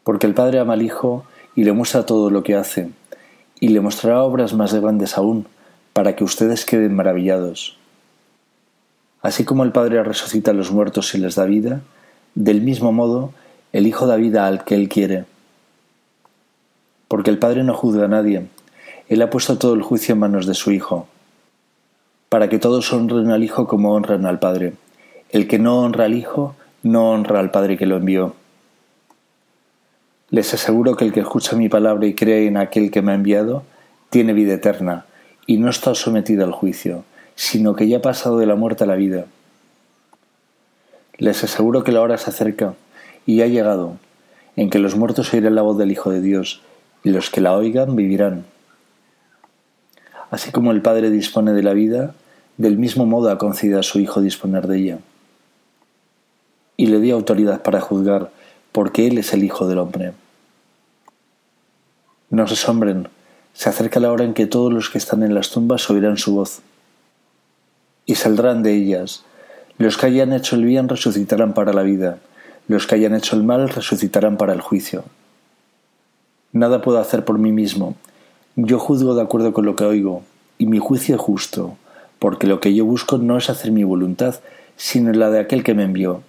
[0.02, 2.88] porque el Padre ama al Hijo y le muestra todo lo que hace,
[3.60, 5.46] y le mostrará obras más grandes aún,
[5.92, 7.76] para que ustedes queden maravillados.
[9.20, 11.80] Así como el Padre resucita a los muertos y les da vida,
[12.34, 13.32] del mismo modo
[13.72, 15.24] el Hijo da vida al que Él quiere.
[17.08, 18.48] Porque el Padre no juzga a nadie,
[19.08, 21.06] Él ha puesto todo el juicio en manos de su Hijo,
[22.28, 24.74] para que todos honren al Hijo como honran al Padre.
[25.30, 28.34] El que no honra al Hijo, no honra al Padre que lo envió.
[30.30, 33.14] Les aseguro que el que escucha mi palabra y cree en aquel que me ha
[33.14, 33.62] enviado,
[34.10, 35.06] tiene vida eterna,
[35.46, 38.86] y no está sometido al juicio, sino que ya ha pasado de la muerte a
[38.86, 39.26] la vida.
[41.18, 42.74] Les aseguro que la hora se acerca,
[43.26, 43.96] y ha llegado,
[44.56, 46.62] en que los muertos oirán la voz del Hijo de Dios,
[47.04, 48.44] y los que la oigan vivirán.
[50.30, 52.14] Así como el Padre dispone de la vida,
[52.56, 54.98] del mismo modo ha concedido a su Hijo disponer de ella.
[56.76, 58.30] Y le dio autoridad para juzgar,
[58.72, 60.12] porque Él es el Hijo del Hombre.
[62.30, 63.08] No se asombren,
[63.54, 66.34] se acerca la hora en que todos los que están en las tumbas oirán su
[66.34, 66.60] voz.
[68.06, 69.24] Y saldrán de ellas.
[69.78, 72.18] Los que hayan hecho el bien resucitarán para la vida,
[72.68, 75.04] los que hayan hecho el mal resucitarán para el juicio.
[76.52, 77.94] Nada puedo hacer por mí mismo.
[78.56, 80.22] Yo juzgo de acuerdo con lo que oigo,
[80.58, 81.76] y mi juicio es justo,
[82.18, 84.40] porque lo que yo busco no es hacer mi voluntad,
[84.76, 86.22] sino la de aquel que me envió.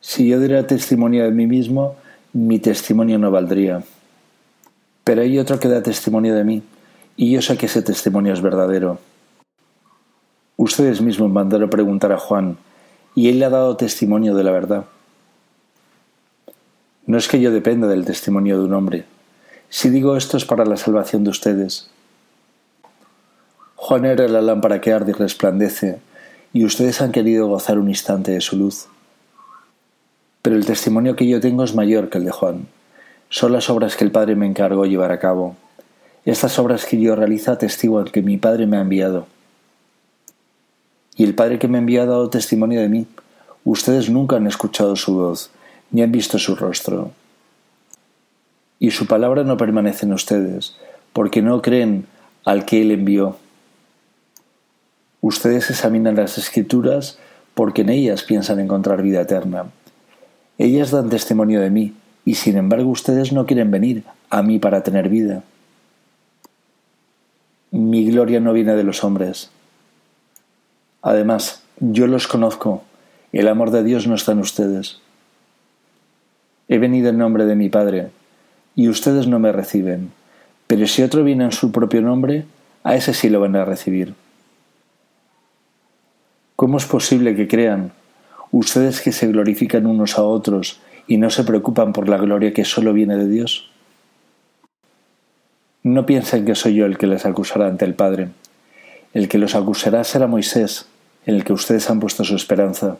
[0.00, 1.96] Si yo diera testimonio de mí mismo,
[2.32, 3.82] mi testimonio no valdría.
[5.04, 6.62] Pero hay otro que da testimonio de mí,
[7.16, 8.98] y yo sé que ese testimonio es verdadero.
[10.56, 12.56] Ustedes mismos mandaron preguntar a Juan,
[13.14, 14.84] y él le ha dado testimonio de la verdad.
[17.06, 19.04] No es que yo dependa del testimonio de un hombre.
[19.70, 21.90] Si digo esto es para la salvación de ustedes.
[23.74, 25.98] Juan era la lámpara que arde y resplandece,
[26.52, 28.86] y ustedes han querido gozar un instante de su luz.
[30.42, 32.68] Pero el testimonio que yo tengo es mayor que el de Juan
[33.32, 35.56] son las obras que el Padre me encargó llevar a cabo.
[36.26, 39.26] Estas obras que yo realizo atestiguan que mi Padre me ha enviado.
[41.16, 43.06] Y el Padre que me envió ha dado testimonio de mí.
[43.64, 45.50] Ustedes nunca han escuchado su voz,
[45.90, 47.12] ni han visto su rostro.
[48.78, 50.76] Y su palabra no permanece en ustedes,
[51.14, 52.06] porque no creen
[52.44, 53.38] al que Él envió.
[55.22, 57.18] Ustedes examinan las escrituras
[57.54, 59.70] porque en ellas piensan encontrar vida eterna.
[60.58, 64.82] Ellas dan testimonio de mí, y sin embargo ustedes no quieren venir a mí para
[64.82, 65.42] tener vida.
[67.70, 69.50] Mi gloria no viene de los hombres.
[71.00, 72.84] Además, yo los conozco,
[73.32, 75.00] el amor de Dios no está en ustedes.
[76.68, 78.10] He venido en nombre de mi Padre,
[78.76, 80.12] y ustedes no me reciben,
[80.66, 82.44] pero si otro viene en su propio nombre,
[82.84, 84.14] a ese sí lo van a recibir.
[86.56, 87.92] ¿Cómo es posible que crean,
[88.50, 92.64] ustedes que se glorifican unos a otros y no se preocupan por la gloria que
[92.64, 93.70] solo viene de Dios?
[95.82, 98.28] No piensen que soy yo el que les acusará ante el Padre.
[99.14, 100.86] El que los acusará será Moisés,
[101.26, 102.98] en el que ustedes han puesto su esperanza.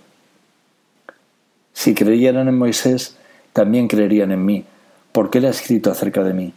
[1.72, 3.16] Si creyeran en Moisés,
[3.52, 4.64] también creerían en mí,
[5.12, 6.52] porque él ha escrito acerca de mí.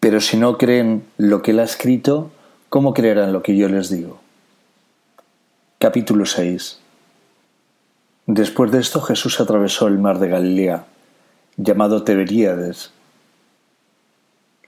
[0.00, 2.30] Pero si no creen lo que él ha escrito,
[2.68, 4.20] ¿cómo creerán lo que yo les digo?
[5.78, 6.80] Capítulo 6
[8.26, 10.86] Después de esto Jesús atravesó el mar de Galilea,
[11.56, 12.90] llamado Teberíades.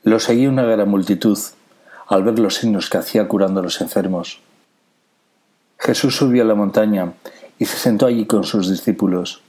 [0.05, 1.37] Lo seguía una gran multitud,
[2.07, 4.38] al ver los signos que hacía curando a los enfermos.
[5.77, 7.14] Jesús subió a la montaña
[7.59, 9.42] y se sentó allí con sus discípulos.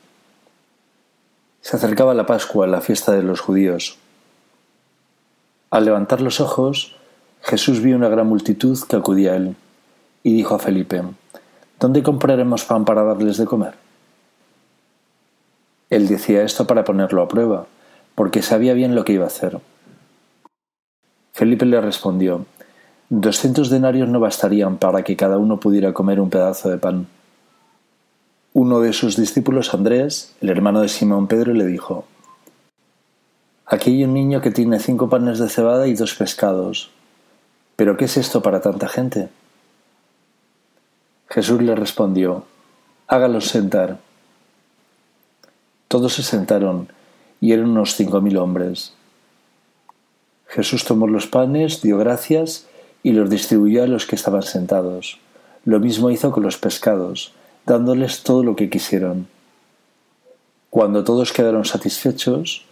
[1.62, 4.00] Se acercaba la Pascua, la fiesta de los judíos.
[5.69, 6.95] Al levantar los ojos,
[7.43, 9.56] Jesús vio una gran multitud que acudía a él,
[10.24, 11.04] y dijo a Felipe,
[11.80, 13.88] ¿Dónde compraremos pan para darles de comer?
[15.89, 17.65] Él decía esto para ponerlo a prueba,
[18.15, 19.60] porque sabía bien lo que iba a hacer.
[21.34, 22.45] Felipe le respondió,
[23.10, 27.08] Doscientos denarios no bastarían para que cada uno pudiera comer un pedazo de pan.
[28.54, 32.06] Uno de sus discípulos, Andrés, el hermano de Simón Pedro, le dijo,
[33.65, 36.91] Aquí hay un niño que tiene cinco panes de cebada y dos pescados.
[37.75, 39.30] ¿Pero qué es esto para tanta gente?
[41.30, 42.43] Jesús le respondió,
[43.08, 43.97] Hágalos sentar.
[45.89, 46.88] Todos se sentaron,
[47.41, 48.93] y eran unos cinco mil hombres.
[50.45, 52.67] Jesús tomó los panes, dio gracias,
[53.02, 55.17] y los distribuyó a los que estaban sentados.
[55.65, 57.34] Lo mismo hizo con los pescados,
[57.65, 59.28] dándoles todo lo que quisieron.
[60.69, 62.65] Cuando todos quedaron satisfechos,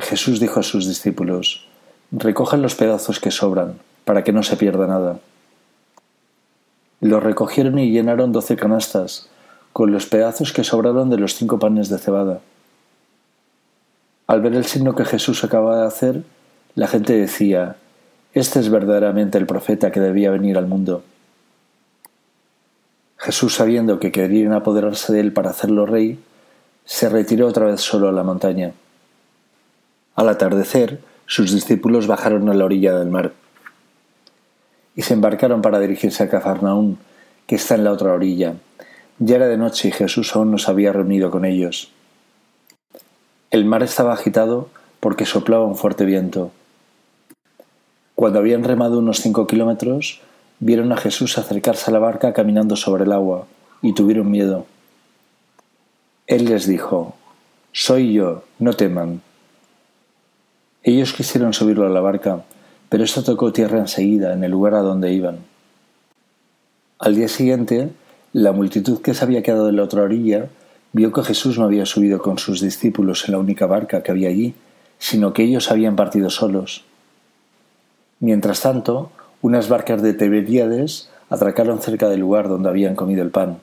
[0.00, 1.66] Jesús dijo a sus discípulos,
[2.12, 5.18] Recojan los pedazos que sobran, para que no se pierda nada.
[7.02, 9.28] Lo recogieron y llenaron doce canastas,
[9.74, 12.40] con los pedazos que sobraron de los cinco panes de cebada.
[14.26, 16.22] Al ver el signo que Jesús acababa de hacer,
[16.74, 17.76] la gente decía,
[18.32, 21.02] Este es verdaderamente el profeta que debía venir al mundo.
[23.18, 26.18] Jesús, sabiendo que querían apoderarse de él para hacerlo rey,
[26.84, 28.72] se retiró otra vez solo a la montaña.
[30.14, 33.32] Al atardecer, sus discípulos bajaron a la orilla del mar
[34.96, 36.98] y se embarcaron para dirigirse a Cafarnaún,
[37.46, 38.54] que está en la otra orilla.
[39.18, 41.90] Ya era de noche y Jesús aún no se había reunido con ellos.
[43.54, 46.50] El mar estaba agitado porque soplaba un fuerte viento.
[48.16, 50.22] Cuando habían remado unos cinco kilómetros,
[50.58, 53.46] vieron a Jesús acercarse a la barca caminando sobre el agua,
[53.80, 54.66] y tuvieron miedo.
[56.26, 57.14] Él les dijo,
[57.70, 59.22] Soy yo, no teman.
[60.82, 62.42] Ellos quisieron subirlo a la barca,
[62.88, 65.38] pero esto tocó tierra enseguida en el lugar a donde iban.
[66.98, 67.90] Al día siguiente,
[68.32, 70.48] la multitud que se había quedado en la otra orilla
[70.94, 74.28] vio que Jesús no había subido con sus discípulos en la única barca que había
[74.28, 74.54] allí,
[74.98, 76.84] sino que ellos habían partido solos.
[78.20, 79.10] Mientras tanto,
[79.42, 83.58] unas barcas de Tiberíades atracaron cerca del lugar donde habían comido el pan,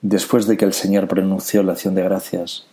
[0.00, 2.64] después de que el Señor pronunció la acción de gracias.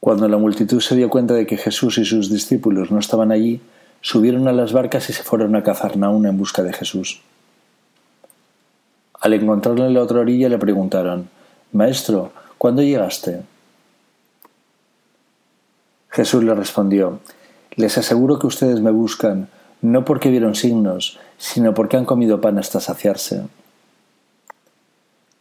[0.00, 3.60] Cuando la multitud se dio cuenta de que Jesús y sus discípulos no estaban allí,
[4.00, 7.22] subieron a las barcas y se fueron a Cafarnaún en busca de Jesús.
[9.20, 11.30] Al encontrarlo en la otra orilla le preguntaron,
[11.72, 12.32] Maestro,
[12.64, 13.42] ¿cuándo llegaste?
[16.08, 17.20] Jesús le respondió,
[17.76, 19.48] Les aseguro que ustedes me buscan,
[19.82, 23.42] no porque vieron signos, sino porque han comido pan hasta saciarse.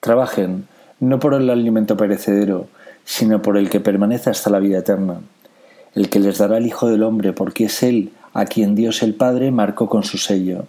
[0.01, 0.67] Trabajen,
[0.99, 2.67] no por el alimento perecedero,
[3.05, 5.21] sino por el que permanece hasta la vida eterna,
[5.95, 9.15] el que les dará el Hijo del Hombre, porque es Él a quien Dios el
[9.15, 10.65] Padre marcó con su sello.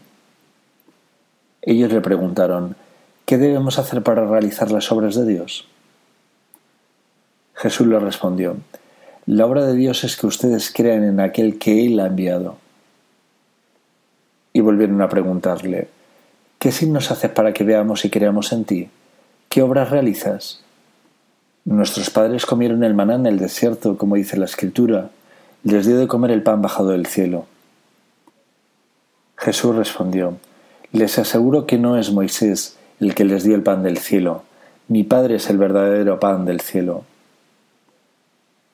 [1.63, 2.77] Ellos le preguntaron,
[3.27, 5.67] ¿qué debemos hacer para realizar las obras de Dios?
[7.55, 8.57] Jesús le respondió,
[9.27, 12.59] la obra de Dios es que ustedes crean en aquel que Él ha enviado.
[14.53, 15.89] Y volvieron a preguntarle,
[16.59, 18.91] ¿qué signos haces para que veamos y creamos en ti?
[19.49, 20.61] ¿Qué obras realizas?
[21.65, 25.11] Nuestros padres comieron el maná en el desierto, como dice la Escritura,
[25.63, 27.47] les dio de comer el pan bajado del cielo.
[29.37, 30.37] Jesús respondió,
[30.93, 34.43] Les aseguro que no es Moisés el que les dio el pan del cielo,
[34.87, 37.05] mi Padre es el verdadero pan del cielo.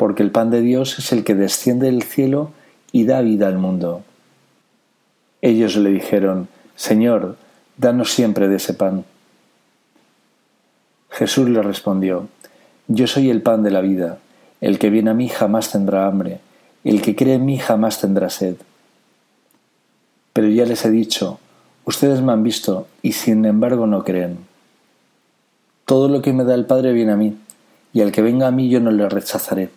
[0.00, 2.52] Porque el pan de Dios es el que desciende del cielo
[2.90, 4.02] y da vida al mundo.
[5.42, 7.36] Ellos le dijeron, Señor,
[7.76, 9.04] danos siempre de ese pan.
[11.10, 12.28] Jesús le respondió,
[12.88, 14.16] Yo soy el pan de la vida,
[14.62, 16.40] el que viene a mí jamás tendrá hambre,
[16.82, 18.56] el que cree en mí jamás tendrá sed.
[20.32, 21.40] Pero ya les he dicho,
[21.84, 24.38] ustedes me han visto y sin embargo no creen.
[25.84, 27.36] Todo lo que me da el Padre viene a mí,
[27.92, 29.68] y al que venga a mí yo no le rechazaré.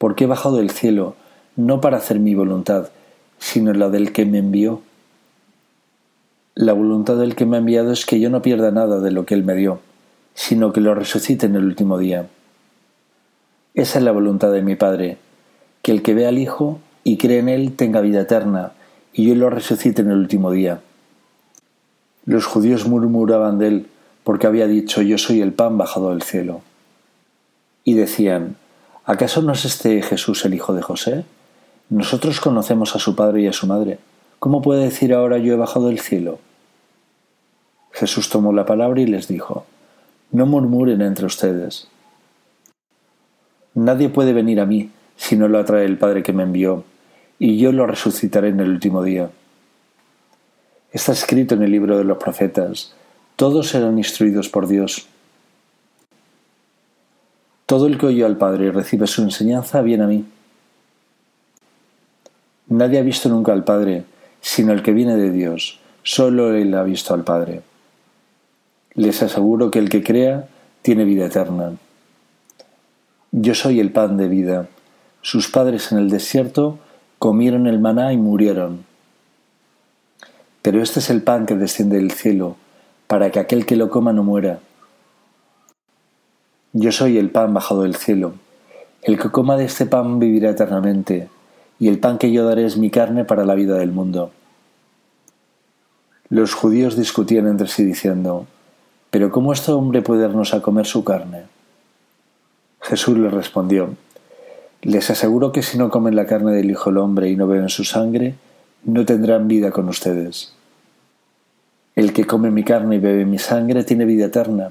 [0.00, 1.14] Porque he bajado del cielo,
[1.56, 2.88] no para hacer mi voluntad,
[3.38, 4.80] sino la del que me envió.
[6.54, 9.26] La voluntad del que me ha enviado es que yo no pierda nada de lo
[9.26, 9.80] que él me dio,
[10.32, 12.28] sino que lo resucite en el último día.
[13.74, 15.18] Esa es la voluntad de mi Padre,
[15.82, 18.72] que el que vea al Hijo y cree en él tenga vida eterna,
[19.12, 20.80] y yo lo resucite en el último día.
[22.24, 23.86] Los judíos murmuraban de él,
[24.24, 26.62] porque había dicho yo soy el pan bajado del cielo.
[27.84, 28.56] Y decían,
[29.10, 31.24] ¿acaso no es este Jesús el hijo de José?
[31.88, 33.98] Nosotros conocemos a su padre y a su madre.
[34.38, 36.38] ¿Cómo puede decir ahora yo he bajado del cielo?
[37.90, 39.66] Jesús tomó la palabra y les dijo,
[40.30, 41.88] No murmuren entre ustedes.
[43.74, 46.84] Nadie puede venir a mí si no lo atrae el Padre que me envió,
[47.38, 49.30] y yo lo resucitaré en el último día.
[50.92, 52.94] Está escrito en el libro de los profetas,
[53.34, 55.08] todos serán instruidos por Dios.
[57.70, 60.24] Todo el que oye al Padre y recibe su enseñanza viene a mí.
[62.66, 64.02] Nadie ha visto nunca al Padre,
[64.40, 65.78] sino el que viene de Dios.
[66.02, 67.62] Solo Él ha visto al Padre.
[68.94, 70.48] Les aseguro que el que crea
[70.82, 71.74] tiene vida eterna.
[73.30, 74.66] Yo soy el pan de vida.
[75.22, 76.80] Sus padres en el desierto
[77.20, 78.84] comieron el maná y murieron.
[80.62, 82.56] Pero este es el pan que desciende del cielo,
[83.06, 84.58] para que aquel que lo coma no muera.
[86.72, 88.34] Yo soy el pan bajado del cielo.
[89.02, 91.28] El que coma de este pan vivirá eternamente
[91.80, 94.30] y el pan que yo daré es mi carne para la vida del mundo.
[96.28, 98.46] Los judíos discutían entre sí diciendo,
[99.10, 101.42] ¿Pero cómo este hombre puede darnos a comer su carne?
[102.82, 103.96] Jesús les respondió,
[104.82, 107.68] Les aseguro que si no comen la carne del Hijo del Hombre y no beben
[107.68, 108.36] su sangre,
[108.84, 110.54] no tendrán vida con ustedes.
[111.96, 114.70] El que come mi carne y bebe mi sangre tiene vida eterna,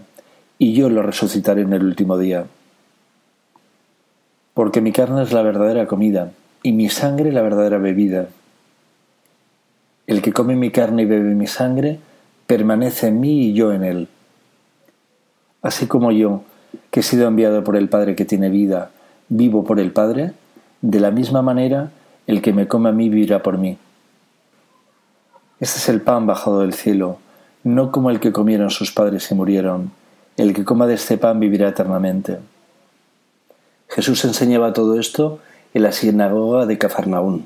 [0.60, 2.46] y yo lo resucitaré en el último día.
[4.54, 8.28] Porque mi carne es la verdadera comida, y mi sangre la verdadera bebida.
[10.06, 12.00] El que come mi carne y bebe mi sangre,
[12.46, 14.08] permanece en mí y yo en él.
[15.62, 16.44] Así como yo,
[16.92, 18.92] que he sido enviado por el Padre que tiene vida,
[19.30, 20.34] vivo por el Padre,
[20.82, 21.92] de la misma manera
[22.28, 23.78] el que me come a mí vivirá por mí.
[25.60, 27.18] Este es el pan bajado del cielo,
[27.64, 29.92] no como el que comieron sus padres y murieron.
[30.40, 32.40] El que coma de este pan vivirá eternamente.
[33.90, 35.42] Jesús enseñaba todo esto
[35.74, 37.46] en la sinagoga de Cafarnaún.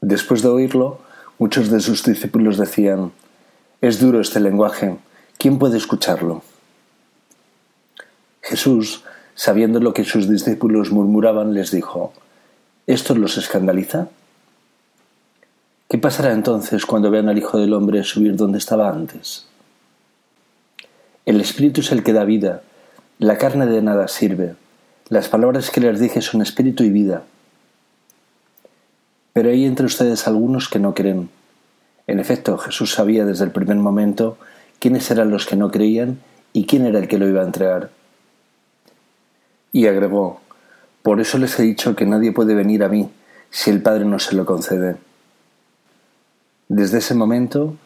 [0.00, 0.98] Después de oírlo,
[1.38, 3.12] muchos de sus discípulos decían,
[3.80, 4.96] Es duro este lenguaje,
[5.38, 6.42] ¿quién puede escucharlo?
[8.40, 9.04] Jesús,
[9.36, 12.12] sabiendo lo que sus discípulos murmuraban, les dijo,
[12.88, 14.08] ¿esto los escandaliza?
[15.88, 19.46] ¿Qué pasará entonces cuando vean al Hijo del Hombre subir donde estaba antes?
[21.24, 22.62] El Espíritu es el que da vida,
[23.20, 24.56] la carne de nada sirve.
[25.08, 27.22] Las palabras que les dije son espíritu y vida.
[29.32, 31.30] Pero hay entre ustedes algunos que no creen.
[32.08, 34.36] En efecto, Jesús sabía desde el primer momento
[34.80, 36.18] quiénes eran los que no creían
[36.52, 37.90] y quién era el que lo iba a entregar.
[39.70, 40.40] Y agregó,
[41.04, 43.08] por eso les he dicho que nadie puede venir a mí
[43.50, 44.96] si el Padre no se lo concede.
[46.66, 47.76] Desde ese momento,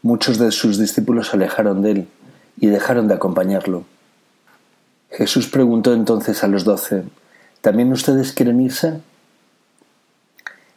[0.00, 2.08] muchos de sus discípulos se alejaron de él
[2.58, 3.84] y dejaron de acompañarlo.
[5.10, 7.04] Jesús preguntó entonces a los doce,
[7.60, 9.00] ¿también ustedes quieren irse?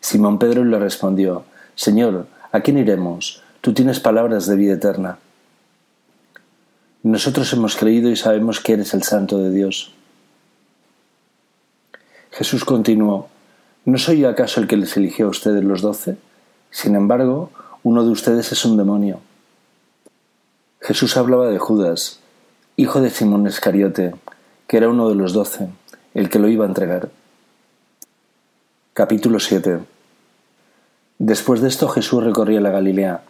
[0.02, 1.44] Simón Pedro le respondió,
[1.76, 3.44] Señor, ¿a quién iremos?
[3.62, 5.20] Tú tienes palabras de vida eterna.
[7.04, 9.94] Nosotros hemos creído y sabemos que eres el Santo de Dios.
[12.32, 13.28] Jesús continuó,
[13.86, 16.18] ¿no soy yo acaso el que les eligió a ustedes los doce?
[16.72, 17.52] Sin embargo,
[17.84, 19.20] uno de ustedes es un demonio.
[20.90, 22.20] Jesús hablaba de Judas,
[22.76, 24.16] hijo de Simón Escariote,
[24.66, 25.70] que era uno de los doce,
[26.16, 27.10] el que lo iba a entregar.
[28.96, 29.82] Capítulo 7
[31.20, 33.22] Después de esto Jesús recorría la Galilea.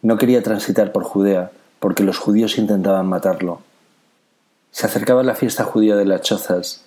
[0.00, 1.50] No quería transitar por Judea,
[1.80, 3.60] porque los judíos intentaban matarlo.
[4.70, 6.86] Se acercaba la fiesta judía de las chozas,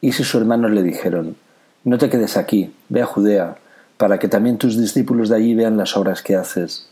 [0.00, 1.36] y sus hermanos le dijeron,
[1.84, 3.58] No te quedes aquí, ve a Judea,
[3.98, 6.88] para que también tus discípulos de allí vean las obras que haces.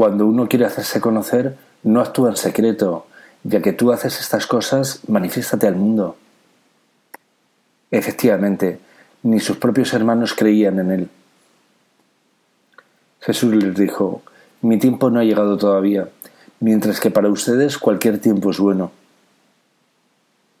[0.00, 3.06] Cuando uno quiere hacerse conocer, no actúa en secreto,
[3.44, 6.16] ya que tú haces estas cosas, manifiéstate al mundo.
[7.90, 8.80] Efectivamente,
[9.22, 11.10] ni sus propios hermanos creían en él.
[13.20, 14.22] Jesús les dijo,
[14.62, 16.08] Mi tiempo no ha llegado todavía,
[16.60, 18.92] mientras que para ustedes cualquier tiempo es bueno.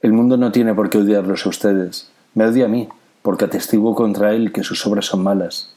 [0.02, 2.90] El mundo no tiene por qué odiarlos a ustedes, me odia a mí,
[3.22, 5.74] porque atestiguo contra él que sus obras son malas.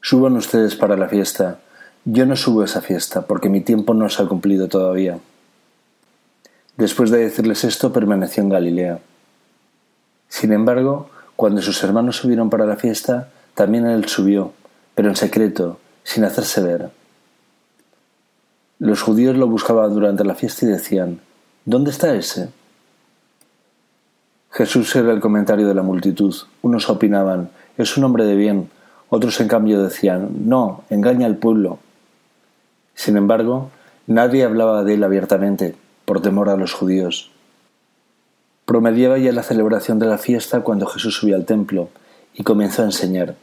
[0.00, 1.60] Suban ustedes para la fiesta,
[2.04, 5.18] yo no subo a esa fiesta, porque mi tiempo no se ha cumplido todavía.
[6.76, 8.98] Después de decirles esto, permaneció en Galilea.
[10.28, 14.52] Sin embargo, cuando sus hermanos subieron para la fiesta, también él subió,
[14.94, 16.90] pero en secreto, sin hacerse ver.
[18.78, 21.20] Los judíos lo buscaban durante la fiesta y decían,
[21.64, 22.48] ¿Dónde está ese?
[24.50, 26.34] Jesús era el comentario de la multitud.
[26.60, 28.70] Unos opinaban, es un hombre de bien.
[29.08, 31.78] Otros, en cambio, decían, no, engaña al pueblo.
[33.02, 33.72] Sin embargo,
[34.06, 35.74] nadie hablaba de él abiertamente,
[36.04, 37.32] por temor a los judíos.
[38.64, 41.88] Promediaba ya la celebración de la fiesta cuando Jesús subió al templo
[42.32, 43.34] y comenzó a enseñar.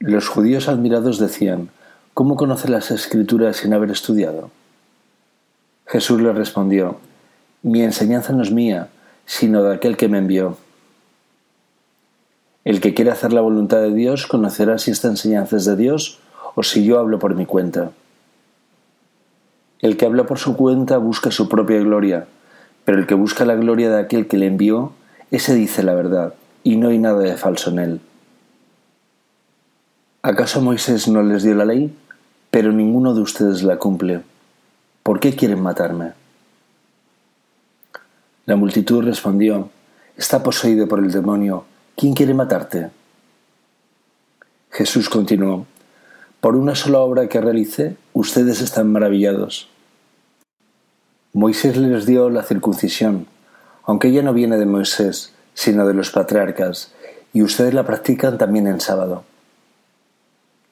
[0.00, 1.70] Los judíos admirados decían,
[2.12, 4.50] ¿Cómo conoce las escrituras sin haber estudiado?
[5.86, 6.98] Jesús les respondió,
[7.62, 8.90] Mi enseñanza no es mía,
[9.24, 10.58] sino de aquel que me envió.
[12.66, 16.20] El que quiere hacer la voluntad de Dios conocerá si esta enseñanza es de Dios
[16.56, 17.92] o si yo hablo por mi cuenta.
[19.80, 22.26] El que habla por su cuenta busca su propia gloria,
[22.84, 24.92] pero el que busca la gloria de aquel que le envió,
[25.30, 26.34] ese dice la verdad,
[26.64, 28.00] y no hay nada de falso en él.
[30.22, 31.94] ¿Acaso Moisés no les dio la ley?
[32.50, 34.22] Pero ninguno de ustedes la cumple.
[35.02, 36.14] ¿Por qué quieren matarme?
[38.46, 39.70] La multitud respondió,
[40.16, 41.66] Está poseído por el demonio.
[41.94, 42.90] ¿Quién quiere matarte?
[44.70, 45.66] Jesús continuó,
[46.46, 49.68] por una sola obra que realicé, ustedes están maravillados.
[51.32, 53.26] Moisés les dio la circuncisión,
[53.82, 56.94] aunque ella no viene de Moisés, sino de los patriarcas,
[57.32, 59.24] y ustedes la practican también en sábado.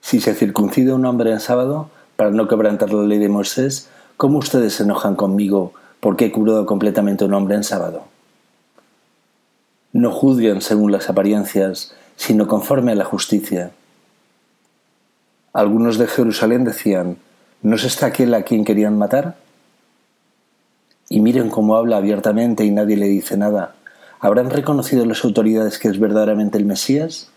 [0.00, 4.38] Si se circuncida un hombre en sábado, para no quebrantar la ley de Moisés, ¿cómo
[4.38, 8.04] ustedes se enojan conmigo porque he curado completamente un hombre en sábado?
[9.92, 13.72] No juzguen según las apariencias, sino conforme a la justicia.
[15.54, 17.16] Algunos de Jerusalén decían,
[17.62, 19.36] ¿no es este aquel a quien querían matar?
[21.08, 23.76] Y miren cómo habla abiertamente y nadie le dice nada.
[24.18, 27.30] ¿Habrán reconocido las autoridades que es verdaderamente el Mesías?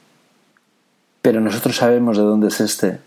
[1.22, 3.00] Pero nosotros sabemos de dónde es este.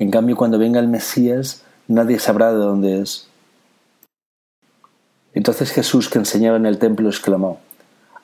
[0.00, 3.28] En cambio, cuando venga el Mesías, nadie sabrá de dónde es.
[5.32, 7.60] Entonces Jesús, que enseñaba en el templo, exclamó,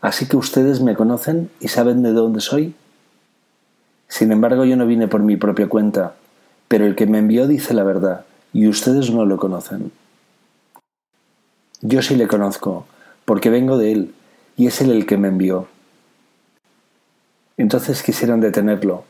[0.00, 2.74] ¿Así que ustedes me conocen y saben de dónde soy?
[4.08, 6.16] Sin embargo, yo no vine por mi propia cuenta,
[6.72, 9.92] pero el que me envió dice la verdad, y ustedes no lo conocen.
[11.82, 12.86] Yo sí le conozco,
[13.26, 14.14] porque vengo de él,
[14.56, 15.68] y es él el que me envió.
[17.58, 19.04] Entonces quisieron detenerlo,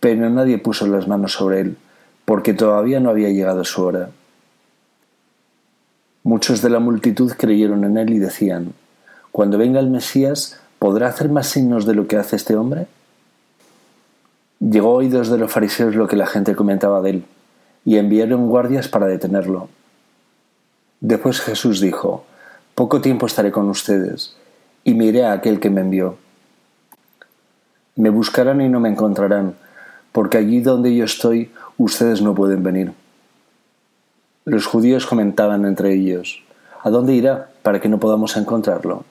[0.00, 1.76] pero nadie puso las manos sobre él,
[2.24, 4.10] porque todavía no había llegado su hora.
[6.24, 8.72] Muchos de la multitud creyeron en él y decían,
[9.30, 12.88] Cuando venga el Mesías, ¿podrá hacer más signos de lo que hace este hombre?
[14.60, 17.24] Llegó oídos de los fariseos lo que la gente comentaba de él,
[17.84, 19.68] y enviaron guardias para detenerlo.
[21.00, 22.24] Después Jesús dijo,
[22.74, 24.36] Poco tiempo estaré con ustedes,
[24.84, 26.16] y miré a aquel que me envió.
[27.96, 29.54] Me buscarán y no me encontrarán,
[30.12, 32.92] porque allí donde yo estoy ustedes no pueden venir.
[34.44, 36.42] Los judíos comentaban entre ellos,
[36.86, 39.04] ¿A dónde irá para que no podamos encontrarlo?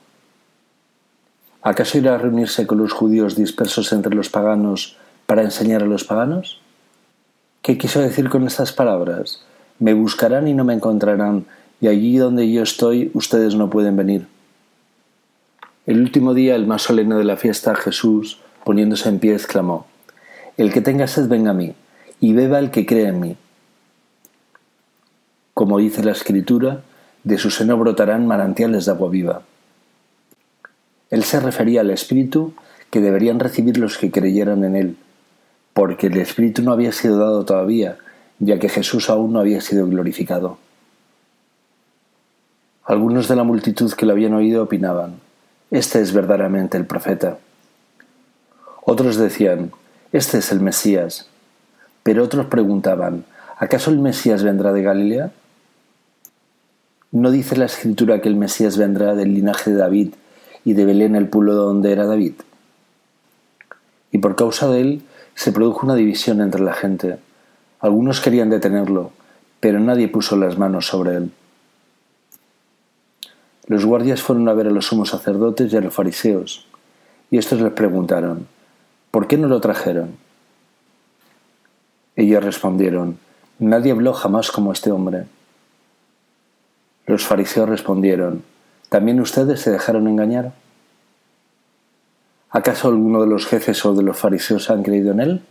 [1.61, 4.95] ¿Acaso irá a reunirse con los judíos dispersos entre los paganos
[5.25, 6.61] para enseñar a los paganos?
[7.61, 9.41] ¿Qué quiso decir con estas palabras?
[9.79, 11.45] Me buscarán y no me encontrarán,
[11.81, 14.27] y allí donde yo estoy ustedes no pueden venir.
[15.85, 19.85] El último día, el más solemne de la fiesta, Jesús, poniéndose en pie, exclamó,
[20.57, 21.73] El que tenga sed venga a mí,
[22.19, 23.35] y beba el que cree en mí.
[25.53, 26.81] Como dice la Escritura,
[27.23, 29.41] de su seno brotarán manantiales de agua viva.
[31.09, 32.53] Él se refería al Espíritu
[32.91, 34.97] que deberían recibir los que creyeran en Él,
[35.75, 37.97] porque el Espíritu no había sido dado todavía,
[38.39, 40.57] ya que Jesús aún no había sido glorificado.
[42.85, 45.19] Algunos de la multitud que lo habían oído opinaban,
[45.71, 47.39] Este es verdaderamente el profeta.
[48.85, 49.73] Otros decían,
[50.13, 51.27] Este es el Mesías.
[52.03, 53.25] Pero otros preguntaban,
[53.57, 55.31] ¿acaso el Mesías vendrá de Galilea?
[57.11, 60.13] ¿No dice la escritura que el Mesías vendrá del linaje de David
[60.63, 62.35] y de Belén el pueblo donde era David?
[64.13, 65.01] Y por causa de él
[65.35, 67.17] se produjo una división entre la gente.
[67.79, 69.11] Algunos querían detenerlo,
[69.59, 71.31] pero nadie puso las manos sobre él.
[73.67, 76.67] Los guardias fueron a ver a los sumos sacerdotes y a los fariseos,
[77.29, 78.47] y estos les preguntaron,
[79.11, 80.15] ¿por qué no lo trajeron?
[82.15, 83.17] Ellos respondieron,
[83.57, 85.27] Nadie habló jamás como este hombre.
[87.05, 88.43] Los fariseos respondieron,
[88.89, 90.51] ¿también ustedes se dejaron engañar?
[92.55, 95.41] ¿Acaso alguno de los jefes o de los fariseos han creído en él?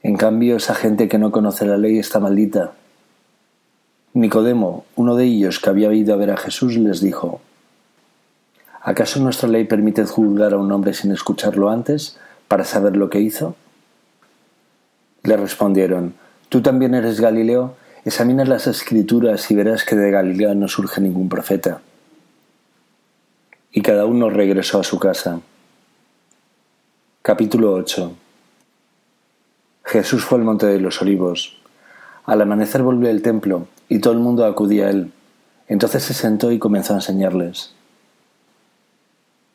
[0.00, 2.74] En cambio, esa gente que no conoce la ley está maldita.
[4.12, 7.40] Nicodemo, uno de ellos que había ido a ver a Jesús, les dijo,
[8.80, 13.18] ¿acaso nuestra ley permite juzgar a un hombre sin escucharlo antes para saber lo que
[13.18, 13.56] hizo?
[15.24, 16.14] Le respondieron,
[16.48, 17.74] ¿tú también eres Galileo?
[18.04, 21.80] Examina las escrituras y verás que de Galileo no surge ningún profeta.
[23.72, 25.40] Y cada uno regresó a su casa.
[27.26, 28.12] Capítulo 8
[29.82, 31.60] Jesús fue al monte de los olivos.
[32.24, 35.10] Al amanecer volvió al templo y todo el mundo acudía a él.
[35.66, 37.74] Entonces se sentó y comenzó a enseñarles.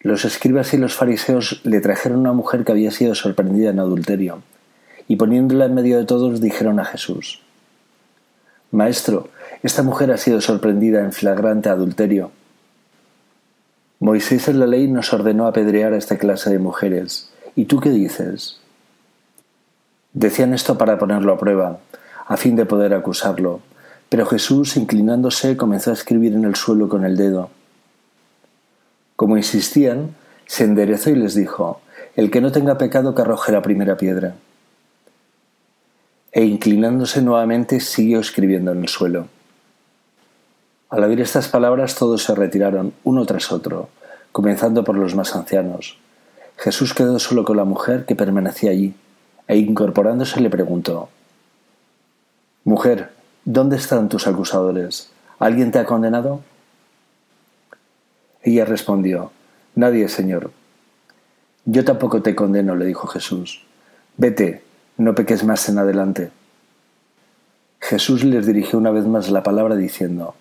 [0.01, 4.41] Los escribas y los fariseos le trajeron una mujer que había sido sorprendida en adulterio,
[5.07, 7.41] y poniéndola en medio de todos dijeron a Jesús,
[8.71, 9.29] Maestro,
[9.63, 12.31] esta mujer ha sido sorprendida en flagrante adulterio.
[14.01, 17.30] Moisés en la ley nos ordenó apedrear a esta clase de mujeres.
[17.55, 18.59] ¿Y tú qué dices?
[20.13, 21.79] Decían esto para ponerlo a prueba,
[22.27, 23.61] a fin de poder acusarlo.
[24.09, 27.49] Pero Jesús, inclinándose, comenzó a escribir en el suelo con el dedo.
[29.15, 30.15] Como insistían,
[30.47, 31.81] se enderezó y les dijo,
[32.15, 34.35] El que no tenga pecado que arroje la primera piedra
[36.31, 39.27] e inclinándose nuevamente siguió escribiendo en el suelo.
[40.89, 43.89] Al oír estas palabras todos se retiraron, uno tras otro,
[44.31, 45.97] comenzando por los más ancianos.
[46.61, 48.93] Jesús quedó solo con la mujer que permanecía allí,
[49.47, 51.09] e incorporándose le preguntó
[52.65, 53.09] Mujer,
[53.45, 55.09] ¿dónde están tus acusadores?
[55.39, 56.41] ¿Alguien te ha condenado?
[58.43, 59.31] Ella respondió
[59.73, 60.51] Nadie, Señor.
[61.65, 63.63] Yo tampoco te condeno, le dijo Jesús.
[64.17, 64.61] Vete,
[64.97, 66.29] no peques más en adelante.
[67.79, 70.35] Jesús les dirigió una vez más la palabra diciendo,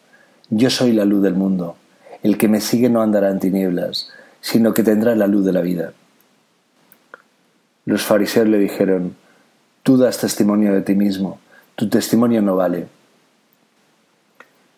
[0.51, 1.77] Yo soy la luz del mundo,
[2.23, 4.11] el que me sigue no andará en tinieblas,
[4.43, 5.95] sino que tendrá la luz de la vida.
[7.85, 9.17] Los fariseos le dijeron,
[9.83, 11.39] Tú das testimonio de ti mismo,
[11.75, 12.87] tu testimonio no vale.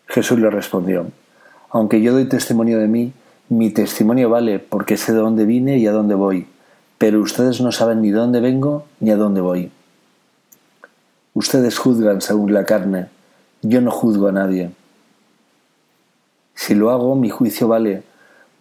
[0.07, 1.07] Jesús le respondió,
[1.71, 3.13] Aunque yo doy testimonio de mí,
[3.49, 6.47] mi testimonio vale porque sé de dónde vine y a dónde voy
[7.03, 9.73] pero ustedes no saben ni dónde vengo ni a dónde voy.
[11.35, 13.09] Ustedes juzgan según la carne,
[13.61, 14.71] yo no juzgo a nadie.
[16.55, 18.05] Si lo hago, mi juicio vale,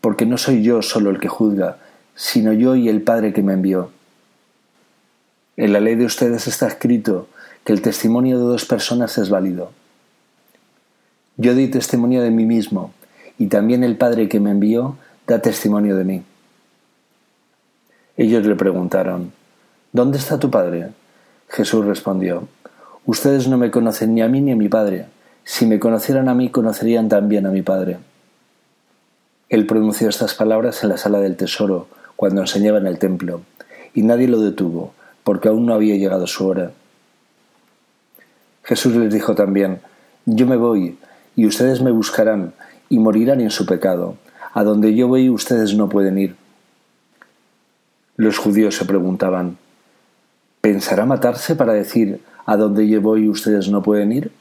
[0.02, 1.78] porque no soy yo solo el que juzga,
[2.16, 3.92] sino yo y el Padre que me envió.
[5.58, 7.28] En la ley de ustedes está escrito
[7.64, 9.72] que el testimonio de dos personas es válido.
[11.38, 12.93] Yo di testimonio de mí mismo,
[13.38, 14.97] y también el Padre que me envió
[15.28, 16.24] da testimonio de mí.
[18.18, 19.32] Ellos le preguntaron,
[19.93, 20.91] ¿Dónde está tu padre?
[21.49, 22.47] Jesús respondió,
[23.06, 25.08] Ustedes no me conocen ni a mí ni a mi padre.
[25.43, 27.97] Si me conocieran a mí, conocerían también a mi padre.
[29.49, 33.41] Él pronunció estas palabras en la sala del tesoro, cuando enseñaba en el templo,
[33.93, 34.93] y nadie lo detuvo,
[35.24, 36.72] porque aún no había llegado su hora.
[38.63, 39.82] Jesús les dijo también,
[40.26, 40.97] Yo me voy,
[41.36, 42.53] y ustedes me buscarán,
[42.89, 44.15] y morirán en su pecado.
[44.53, 46.36] A donde yo voy ustedes no pueden ir.
[48.17, 49.57] Los judíos se preguntaban,
[50.59, 54.32] ¿pensará matarse para decir, a donde yo voy ustedes no pueden ir?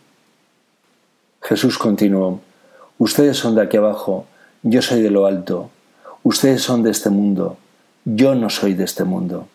[1.43, 2.41] Jesús continuó,
[2.99, 4.27] ustedes son de aquí abajo,
[4.63, 5.71] yo soy de lo alto,
[6.23, 7.57] ustedes son de este mundo,
[8.05, 9.49] yo no soy de este mundo.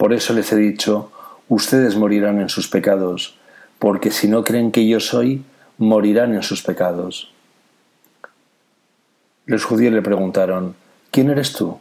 [0.00, 1.12] Por eso les he dicho,
[1.50, 3.36] ustedes morirán en sus pecados,
[3.78, 5.44] porque si no creen que yo soy,
[5.76, 7.30] morirán en sus pecados.
[9.44, 10.74] Los judíos le preguntaron,
[11.10, 11.80] ¿quién eres tú?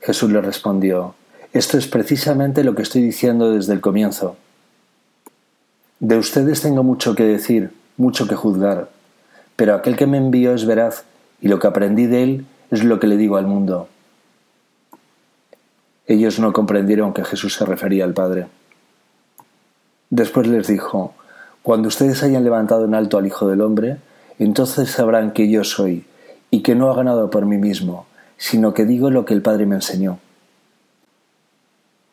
[0.00, 1.14] Jesús le respondió,
[1.52, 4.36] Esto es precisamente lo que estoy diciendo desde el comienzo.
[6.00, 8.90] De ustedes tengo mucho que decir, mucho que juzgar,
[9.54, 11.04] pero aquel que me envió es veraz,
[11.40, 13.88] y lo que aprendí de él es lo que le digo al mundo.
[16.10, 18.48] Ellos no comprendieron que Jesús se refería al Padre.
[20.10, 21.14] Después les dijo,
[21.62, 23.98] Cuando ustedes hayan levantado en alto al Hijo del Hombre,
[24.40, 26.04] entonces sabrán que yo soy,
[26.50, 28.06] y que no ha ganado por mí mismo,
[28.38, 30.18] sino que digo lo que el Padre me enseñó.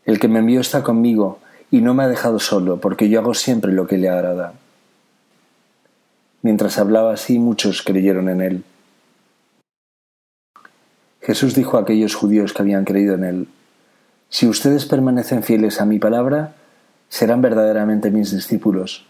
[0.05, 1.39] El que me envió está conmigo
[1.71, 4.53] y no me ha dejado solo, porque yo hago siempre lo que le agrada.
[6.43, 8.63] Mientras hablaba así, muchos creyeron en él.
[11.19, 13.47] Jesús dijo a aquellos judíos que habían creído en él,
[14.29, 16.53] Si ustedes permanecen fieles a mi palabra,
[17.09, 19.05] serán verdaderamente mis discípulos.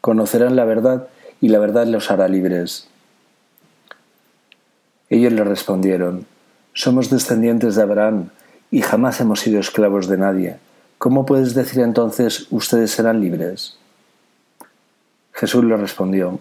[0.00, 1.08] Conocerán la verdad
[1.40, 2.88] y la verdad los hará libres.
[5.08, 6.26] Ellos le respondieron,
[6.72, 8.30] Somos descendientes de Abraham
[8.70, 10.56] y jamás hemos sido esclavos de nadie.
[10.98, 13.76] ¿Cómo puedes decir entonces ustedes serán libres?
[15.32, 16.40] Jesús le respondió,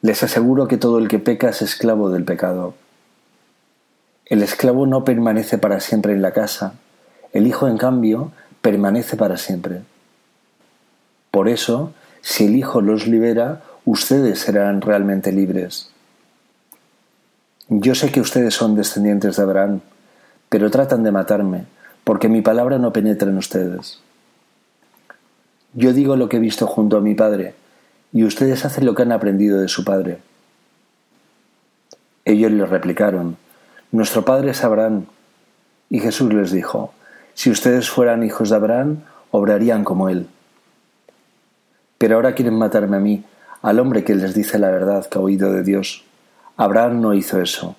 [0.00, 2.74] Les aseguro que todo el que peca es esclavo del pecado.
[4.24, 6.74] El esclavo no permanece para siempre en la casa,
[7.34, 8.32] el Hijo en cambio
[8.62, 9.82] permanece para siempre.
[11.30, 15.90] Por eso, si el Hijo los libera, ustedes serán realmente libres.
[17.68, 19.80] Yo sé que ustedes son descendientes de Abraham,
[20.48, 21.66] pero tratan de matarme,
[22.04, 24.00] porque mi palabra no penetra en ustedes.
[25.74, 27.54] Yo digo lo que he visto junto a mi Padre,
[28.12, 30.18] y ustedes hacen lo que han aprendido de su Padre.
[32.24, 33.36] Ellos le replicaron,
[33.94, 35.06] Nuestro Padre es Abraham.
[35.88, 36.92] Y Jesús les dijo,
[37.34, 40.28] Si ustedes fueran hijos de Abraham, obrarían como él.
[41.98, 43.24] Pero ahora quieren matarme a mí,
[43.62, 46.04] al hombre que les dice la verdad que ha oído de Dios.
[46.56, 47.76] Abraham no hizo eso.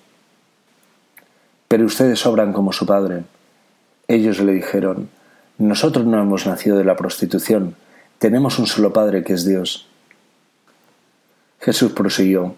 [1.68, 3.24] Pero ustedes obran como su padre.
[4.08, 5.08] Ellos le dijeron,
[5.58, 7.74] Nosotros no hemos nacido de la prostitución,
[8.18, 9.86] tenemos un solo Padre que es Dios.
[11.60, 12.54] Jesús prosiguió,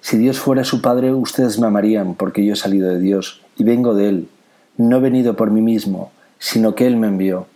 [0.00, 3.64] Si Dios fuera su Padre, ustedes me amarían, porque yo he salido de Dios y
[3.64, 4.28] vengo de Él.
[4.76, 7.46] No he venido por mí mismo, sino que Él me envió.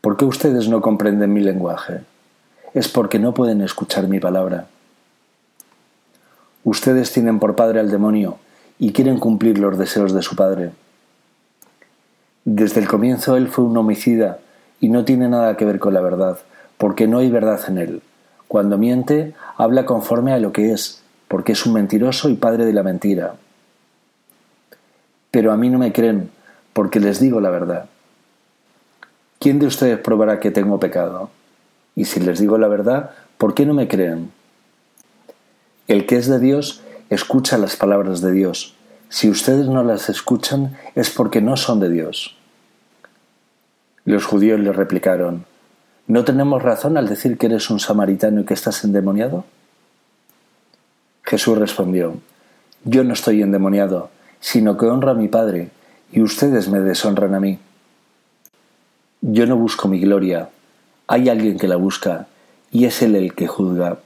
[0.00, 2.00] ¿Por qué ustedes no comprenden mi lenguaje?
[2.74, 4.66] Es porque no pueden escuchar mi palabra.
[6.64, 8.38] Ustedes tienen por padre al demonio
[8.78, 10.72] y quieren cumplir los deseos de su padre.
[12.44, 14.38] Desde el comienzo él fue un homicida
[14.80, 16.38] y no tiene nada que ver con la verdad,
[16.78, 18.02] porque no hay verdad en él.
[18.48, 22.72] Cuando miente, habla conforme a lo que es, porque es un mentiroso y padre de
[22.72, 23.36] la mentira.
[25.30, 26.30] Pero a mí no me creen,
[26.72, 27.86] porque les digo la verdad.
[29.38, 31.30] ¿Quién de ustedes probará que tengo pecado?
[31.96, 34.30] Y si les digo la verdad, ¿por qué no me creen?
[35.88, 38.74] El que es de Dios escucha las palabras de Dios.
[39.08, 42.36] Si ustedes no las escuchan es porque no son de Dios.
[44.04, 45.44] Los judíos le replicaron,
[46.06, 49.44] ¿no tenemos razón al decir que eres un samaritano y que estás endemoniado?
[51.24, 52.16] Jesús respondió,
[52.84, 54.10] Yo no estoy endemoniado,
[54.40, 55.70] sino que honro a mi Padre,
[56.12, 57.58] y ustedes me deshonran a mí.
[59.22, 60.50] Yo no busco mi gloria,
[61.06, 62.28] hay alguien que la busca,
[62.70, 63.98] y es Él el que juzga.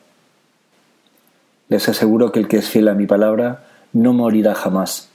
[1.68, 5.08] Les aseguro que el que es fiel a mi palabra no morirá jamás.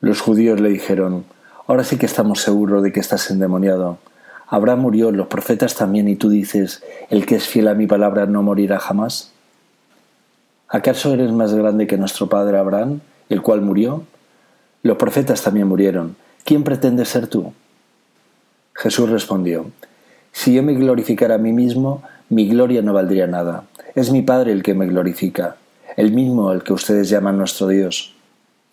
[0.00, 1.24] Los judíos le dijeron,
[1.66, 3.98] Ahora sí que estamos seguros de que estás endemoniado.
[4.46, 8.26] Abraham murió, los profetas también, y tú dices, el que es fiel a mi palabra
[8.26, 9.32] no morirá jamás.
[10.68, 13.00] ¿Acaso eres más grande que nuestro padre Abraham,
[13.30, 14.04] el cual murió?
[14.84, 16.14] Los profetas también murieron.
[16.44, 17.54] ¿Quién pretende ser tú?
[18.74, 19.70] Jesús respondió,
[20.30, 23.64] Si yo me glorificara a mí mismo, mi gloria no valdría nada.
[23.94, 25.56] Es mi Padre el que me glorifica,
[25.96, 28.14] el mismo al que ustedes llaman nuestro Dios,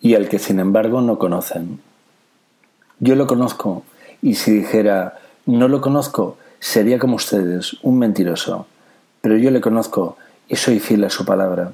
[0.02, 1.80] y al que sin embargo no conocen.
[3.00, 3.82] Yo lo conozco,
[4.20, 8.66] y si dijera no lo conozco, sería como ustedes, un mentiroso,
[9.22, 11.72] pero yo le conozco y soy fiel a su palabra.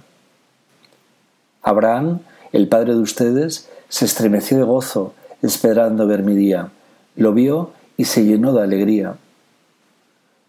[1.60, 2.20] Abraham,
[2.52, 6.70] el padre de ustedes, se estremeció de gozo, esperando ver mi día.
[7.16, 9.16] Lo vio y se llenó de alegría.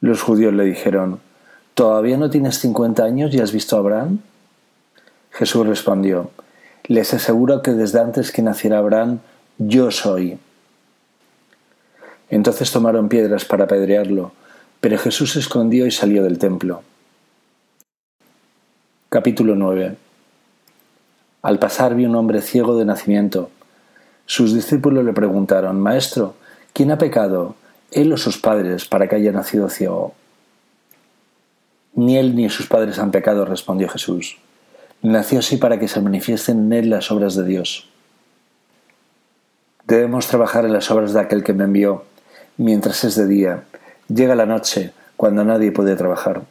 [0.01, 1.19] Los judíos le dijeron,
[1.73, 4.19] ¿Todavía no tienes cincuenta años y has visto a Abraham?
[5.31, 6.31] Jesús respondió,
[6.85, 9.19] Les aseguro que desde antes que naciera Abraham,
[9.57, 10.37] yo soy.
[12.29, 14.33] Entonces tomaron piedras para apedrearlo,
[14.81, 16.83] pero Jesús se escondió y salió del templo.
[19.09, 20.08] Capítulo 9
[21.41, 23.49] Al pasar vio un hombre ciego de nacimiento.
[24.25, 26.35] Sus discípulos le preguntaron, Maestro,
[26.73, 27.55] ¿quién ha pecado,
[27.91, 30.13] él o sus padres, para que haya nacido ciego?
[31.93, 34.37] Ni él ni sus padres han pecado, respondió Jesús.
[35.01, 37.87] Nació así para que se manifiesten en él las obras de Dios.
[39.87, 42.03] Debemos trabajar en las obras de aquel que me envió,
[42.57, 43.63] mientras es de día.
[44.07, 46.43] Llega la noche, cuando nadie puede trabajar.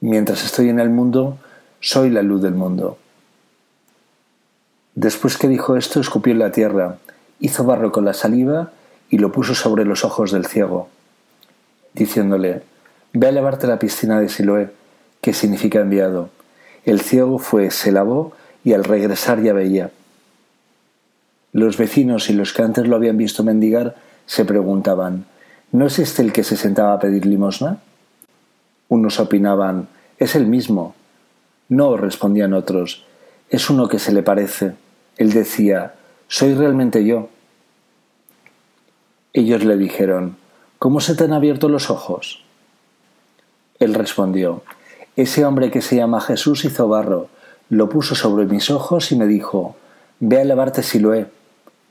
[0.00, 1.38] Mientras estoy en el mundo,
[1.80, 2.98] soy la luz del mundo.
[4.94, 6.98] Después que dijo esto, escupió en la tierra,
[7.40, 8.72] hizo barro con la saliva
[9.08, 10.88] y lo puso sobre los ojos del ciego,
[11.94, 12.62] diciéndole,
[13.14, 14.70] Ve a lavarte la piscina de Siloé,
[15.20, 16.30] que significa enviado.
[16.84, 18.32] El ciego fue, se lavó
[18.64, 19.90] y al regresar ya veía.
[21.52, 25.26] Los vecinos y los que antes lo habían visto mendigar se preguntaban,
[25.72, 27.78] ¿no es este el que se sentaba a pedir limosna?
[28.88, 29.88] Unos opinaban,
[30.18, 30.94] es el mismo.
[31.68, 33.04] No, respondían otros,
[33.50, 34.72] es uno que se le parece.
[35.16, 35.94] Él decía,
[36.28, 37.28] soy realmente yo.
[39.34, 40.36] Ellos le dijeron,
[40.78, 42.42] ¿cómo se te han abierto los ojos?
[43.78, 44.62] Él respondió,
[45.16, 47.28] Ese hombre que se llama Jesús hizo barro,
[47.68, 49.76] lo puso sobre mis ojos y me dijo,
[50.20, 51.26] Ve a lavarte Siloé.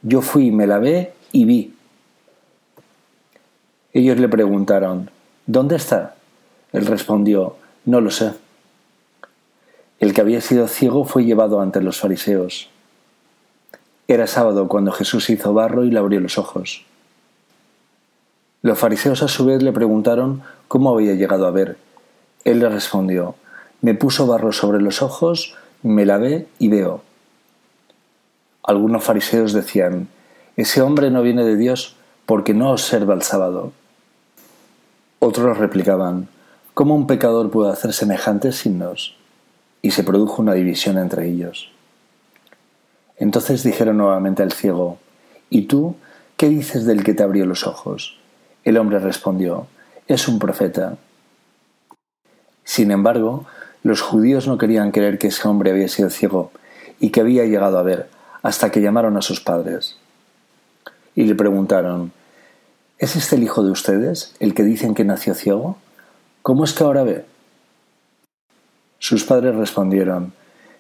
[0.02, 1.76] Yo fui, me lavé y vi.
[3.94, 5.12] Ellos le preguntaron,
[5.46, 6.16] ¿Dónde está?
[6.72, 8.32] Él respondió, No lo sé.
[10.00, 12.71] El que había sido ciego fue llevado ante los fariseos.
[14.12, 16.84] Era sábado cuando Jesús hizo barro y le abrió los ojos.
[18.62, 21.78] Los fariseos a su vez le preguntaron cómo había llegado a ver.
[22.44, 23.36] Él le respondió,
[23.80, 27.04] me puso barro sobre los ojos, me lavé y veo.
[28.64, 30.10] Algunos fariseos decían,
[30.58, 31.96] ese hombre no viene de Dios
[32.26, 33.72] porque no observa el sábado.
[35.20, 36.28] Otros replicaban,
[36.74, 39.16] ¿cómo un pecador puede hacer semejantes signos?
[39.82, 41.72] Y se produjo una división entre ellos.
[43.22, 44.98] Entonces dijeron nuevamente al ciego,
[45.52, 45.96] ¿y tú
[46.38, 48.18] qué dices del que te abrió los ojos?
[48.64, 49.68] El hombre respondió,
[50.08, 50.98] es un profeta.
[52.64, 53.46] Sin embargo,
[53.84, 56.52] los judíos no querían creer que ese hombre había sido ciego
[57.00, 58.10] y que había llegado a ver,
[58.42, 59.98] hasta que llamaron a sus padres.
[61.14, 62.14] Y le preguntaron,
[62.98, 65.78] ¿Es este el hijo de ustedes, el que dicen que nació ciego?
[66.42, 67.24] ¿Cómo es que ahora ve?
[68.98, 70.34] Sus padres respondieron,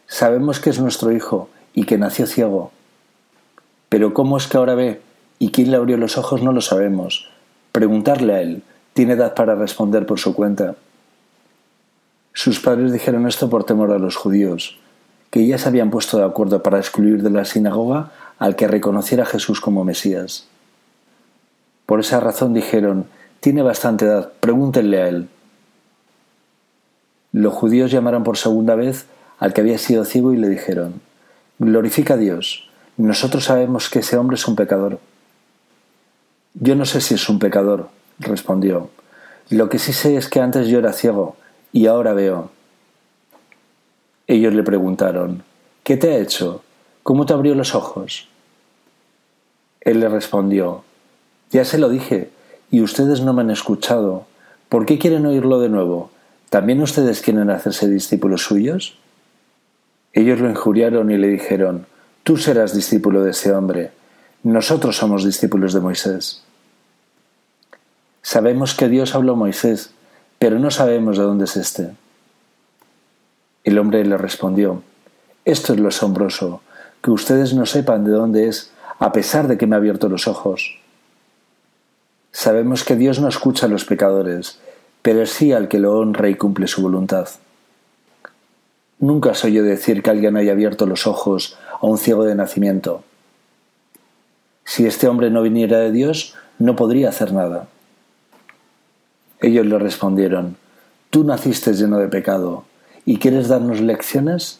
[0.07, 2.71] Sabemos que es nuestro hijo y que nació ciego.
[3.89, 5.01] Pero ¿cómo es que ahora ve?
[5.39, 6.41] ¿Y quién le abrió los ojos?
[6.41, 7.29] No lo sabemos.
[7.71, 8.63] Preguntarle a él.
[8.93, 10.75] Tiene edad para responder por su cuenta.
[12.33, 14.79] Sus padres dijeron esto por temor a los judíos,
[15.29, 19.23] que ya se habían puesto de acuerdo para excluir de la sinagoga al que reconociera
[19.23, 20.47] a Jesús como Mesías.
[21.85, 23.05] Por esa razón dijeron,
[23.41, 25.29] tiene bastante edad, pregúntenle a él.
[27.33, 29.07] Los judíos llamaron por segunda vez
[29.39, 31.01] al que había sido ciego y le dijeron,
[31.63, 34.97] Glorifica a Dios, nosotros sabemos que ese hombre es un pecador.
[36.55, 38.89] Yo no sé si es un pecador, respondió.
[39.51, 41.35] Lo que sí sé es que antes yo era ciego
[41.71, 42.49] y ahora veo.
[44.25, 45.43] Ellos le preguntaron,
[45.83, 46.63] ¿qué te ha hecho?
[47.03, 48.27] ¿Cómo te abrió los ojos?
[49.81, 50.83] Él le respondió,
[51.51, 52.31] ya se lo dije,
[52.71, 54.25] y ustedes no me han escuchado.
[54.67, 56.09] ¿Por qué quieren oírlo de nuevo?
[56.49, 58.97] ¿También ustedes quieren hacerse discípulos suyos?
[60.13, 61.85] Ellos lo injuriaron y le dijeron,
[62.23, 63.91] Tú serás discípulo de ese hombre,
[64.43, 66.43] nosotros somos discípulos de Moisés.
[68.21, 69.91] Sabemos que Dios habló a Moisés,
[70.39, 71.91] pero no sabemos de dónde es éste.
[73.63, 74.81] El hombre le respondió,
[75.45, 76.61] Esto es lo asombroso,
[77.03, 80.27] que ustedes no sepan de dónde es, a pesar de que me ha abierto los
[80.27, 80.79] ojos.
[82.31, 84.59] Sabemos que Dios no escucha a los pecadores,
[85.01, 87.27] pero sí al que lo honra y cumple su voluntad.
[89.01, 93.03] Nunca soy yo decir que alguien haya abierto los ojos a un ciego de nacimiento.
[94.63, 97.67] Si este hombre no viniera de Dios, no podría hacer nada.
[99.39, 100.55] Ellos le respondieron,
[101.09, 102.63] Tú naciste lleno de pecado,
[103.03, 104.59] ¿y quieres darnos lecciones?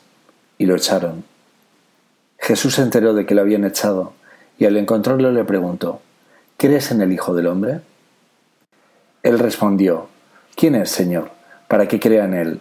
[0.57, 1.23] Y lo echaron.
[2.39, 4.13] Jesús se enteró de que lo habían echado,
[4.57, 6.01] y al encontrarlo le preguntó,
[6.57, 7.81] ¿Crees en el Hijo del Hombre?
[9.21, 10.07] Él respondió,
[10.55, 11.29] ¿Quién es, Señor,
[11.67, 12.59] para que crea en él?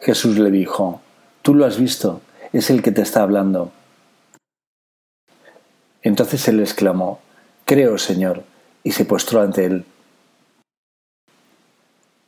[0.00, 1.00] Jesús le dijo,
[1.42, 2.20] Tú lo has visto,
[2.52, 3.72] es el que te está hablando.
[6.02, 7.20] Entonces él exclamó,
[7.64, 8.44] Creo, Señor,
[8.82, 9.84] y se postró ante él.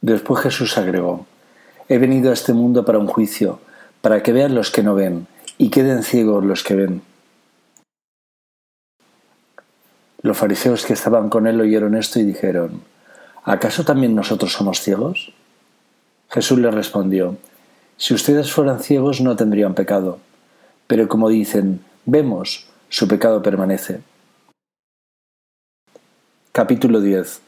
[0.00, 1.26] Después Jesús agregó,
[1.88, 3.60] He venido a este mundo para un juicio,
[4.00, 5.26] para que vean los que no ven,
[5.58, 7.02] y queden ciegos los que ven.
[10.22, 12.82] Los fariseos que estaban con él oyeron esto y dijeron,
[13.44, 15.32] ¿acaso también nosotros somos ciegos?
[16.30, 17.36] Jesús les respondió,
[17.98, 20.18] Si ustedes fueran ciegos no tendrían pecado,
[20.86, 24.00] pero como dicen, vemos, su pecado permanece.
[26.52, 27.40] Capítulo 10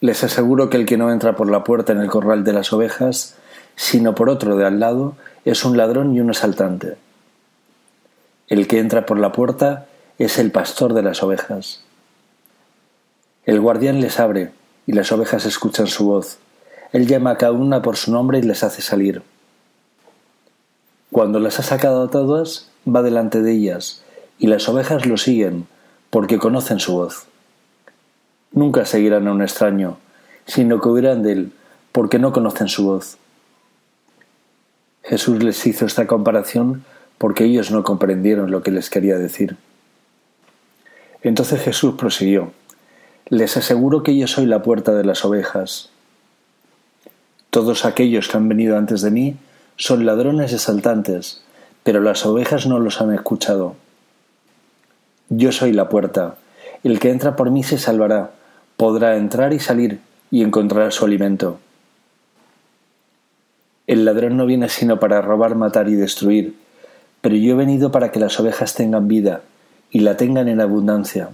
[0.00, 2.72] Les aseguro que el que no entra por la puerta en el corral de las
[2.72, 3.36] ovejas,
[3.76, 5.14] sino por otro de al lado,
[5.44, 6.96] es un ladrón y un asaltante.
[8.48, 9.86] El que entra por la puerta
[10.18, 11.82] es el pastor de las ovejas.
[13.46, 14.50] El guardián les abre,
[14.86, 16.38] y las ovejas escuchan su voz.
[16.92, 19.22] Él llama a cada una por su nombre y les hace salir.
[21.10, 24.02] Cuando las ha sacado a todas, va delante de ellas,
[24.38, 25.66] y las ovejas lo siguen,
[26.10, 27.26] porque conocen su voz.
[28.52, 29.98] Nunca seguirán a un extraño,
[30.46, 31.52] sino que huirán de él,
[31.92, 33.18] porque no conocen su voz.
[35.02, 36.84] Jesús les hizo esta comparación
[37.18, 39.56] porque ellos no comprendieron lo que les quería decir.
[41.22, 42.52] Entonces Jesús prosiguió,
[43.28, 45.91] Les aseguro que yo soy la puerta de las ovejas.
[47.52, 49.36] Todos aquellos que han venido antes de mí
[49.76, 51.42] son ladrones y
[51.82, 53.76] pero las ovejas no los han escuchado.
[55.28, 56.36] Yo soy la puerta.
[56.82, 58.30] El que entra por mí se salvará,
[58.78, 60.00] podrá entrar y salir
[60.30, 61.60] y encontrará su alimento.
[63.86, 66.56] El ladrón no viene sino para robar, matar y destruir,
[67.20, 69.42] pero yo he venido para que las ovejas tengan vida
[69.90, 71.28] y la tengan en abundancia.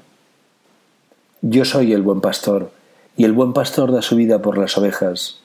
[1.42, 2.72] Yo soy el buen pastor,
[3.16, 5.42] y el buen pastor da su vida por las ovejas.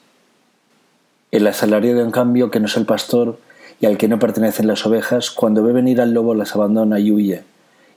[1.34, 3.40] El asalariado, en cambio, que no es el pastor
[3.80, 7.10] y al que no pertenecen las ovejas, cuando ve venir al lobo las abandona y
[7.10, 7.42] huye,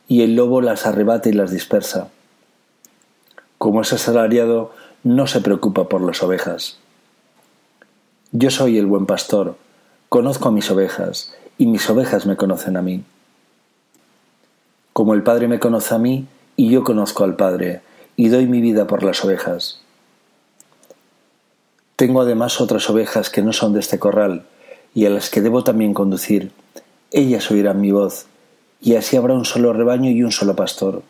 [0.07, 2.07] y el lobo las arrebata y las dispersa.
[3.59, 4.73] Como es asalariado,
[5.03, 6.79] no se preocupa por las ovejas.
[8.31, 9.55] Yo soy el buen pastor,
[10.09, 13.03] conozco a mis ovejas, y mis ovejas me conocen a mí.
[14.93, 16.25] Como el Padre me conoce a mí,
[16.55, 17.81] y yo conozco al Padre,
[18.15, 19.79] y doy mi vida por las ovejas.
[21.97, 24.45] Tengo además otras ovejas que no son de este corral,
[24.93, 26.51] y a las que debo también conducir.
[27.09, 28.27] Ellas oirán mi voz,
[28.79, 31.01] y así habrá un solo rebaño y un solo pastor.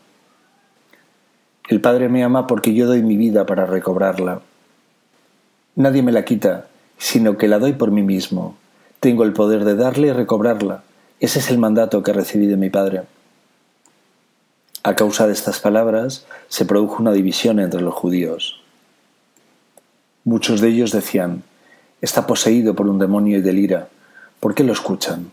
[1.67, 4.39] El Padre me ama porque yo doy mi vida para recobrarla.
[5.75, 6.67] Nadie me la quita,
[6.97, 8.55] sino que la doy por mí mismo.
[9.01, 10.83] Tengo el poder de darle y recobrarla.
[11.19, 13.01] Ese es el mandato que recibí de mi Padre.
[14.83, 18.61] A causa de estas palabras se produjo una división entre los judíos.
[20.27, 21.43] Muchos de ellos decían,
[22.01, 23.87] está poseído por un demonio y delira,
[24.41, 25.31] ¿por qué lo escuchan?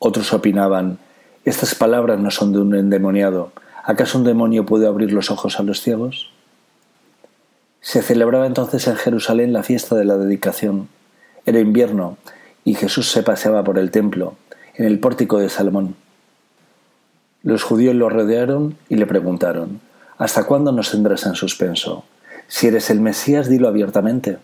[0.00, 0.98] Otros opinaban,
[1.44, 3.52] estas palabras no son de un endemoniado,
[3.84, 6.32] ¿acaso un demonio puede abrir los ojos a los ciegos?
[7.80, 10.88] Se celebraba entonces en Jerusalén la fiesta de la dedicación.
[11.44, 12.18] Era invierno
[12.64, 14.34] y Jesús se paseaba por el templo,
[14.74, 15.94] en el pórtico de Salomón.
[17.44, 19.80] Los judíos lo rodearon y le preguntaron,
[20.18, 22.04] ¿Hasta cuándo nos tendrás en suspenso?
[22.48, 24.38] Si eres el Mesías, dilo abiertamente.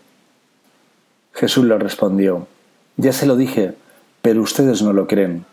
[1.33, 2.47] Jesús le respondió,
[2.97, 3.75] Ya se lo dije,
[4.21, 5.45] pero ustedes no lo creen.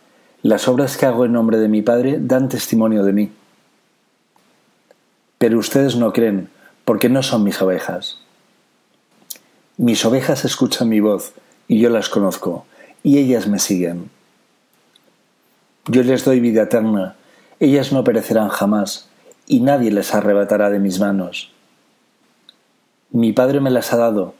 [0.42, 3.32] Las obras que hago en nombre de mi Padre dan testimonio de mí.
[5.38, 6.48] Pero ustedes no creen,
[6.84, 8.18] porque no son mis ovejas.
[9.76, 11.32] Mis ovejas escuchan mi voz,
[11.68, 12.66] y yo las conozco,
[13.02, 14.10] y ellas me siguen.
[15.86, 17.16] Yo les doy vida eterna,
[17.58, 19.08] ellas no perecerán jamás,
[19.46, 21.52] y nadie les arrebatará de mis manos.
[23.12, 24.34] Mi Padre me las ha dado,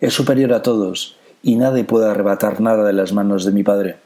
[0.00, 3.96] es superior a todos, y nadie puede arrebatar nada de las manos de mi Padre.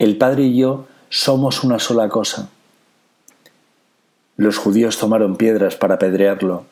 [0.00, 2.48] El Padre y yo somos una sola cosa.
[4.36, 6.64] Los judíos tomaron piedras para apedrearlo.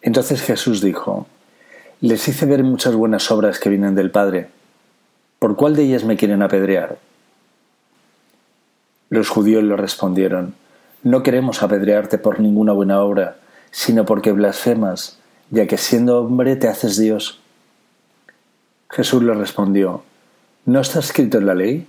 [0.00, 1.26] Entonces Jesús dijo,
[2.00, 4.48] Les hice ver muchas buenas obras que vienen del Padre.
[5.38, 6.96] ¿Por cuál de ellas me quieren apedrear?
[9.10, 10.54] Los judíos le respondieron,
[11.02, 13.36] No queremos apedrearte por ninguna buena obra,
[13.74, 15.18] sino porque blasfemas,
[15.50, 17.40] ya que siendo hombre te haces Dios.
[18.88, 20.04] Jesús le respondió,
[20.64, 21.88] ¿No está escrito en la ley?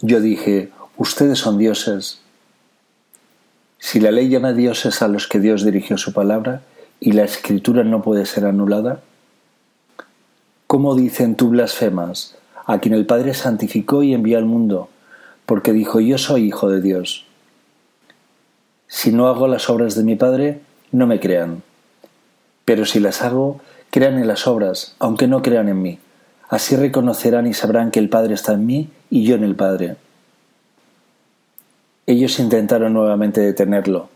[0.00, 2.22] Yo dije, Ustedes son dioses.
[3.78, 6.62] Si la ley llama dioses a los que Dios dirigió su palabra
[6.98, 9.02] y la escritura no puede ser anulada,
[10.66, 14.88] ¿cómo dicen tú blasfemas a quien el Padre santificó y envió al mundo,
[15.44, 17.26] porque dijo yo soy hijo de Dios?
[18.86, 20.62] Si no hago las obras de mi Padre,
[20.92, 21.62] no me crean.
[22.64, 23.60] Pero si las hago,
[23.90, 25.98] crean en las obras, aunque no crean en mí.
[26.48, 29.96] Así reconocerán y sabrán que el Padre está en mí y yo en el Padre.
[32.06, 34.08] Ellos intentaron nuevamente detenerlo,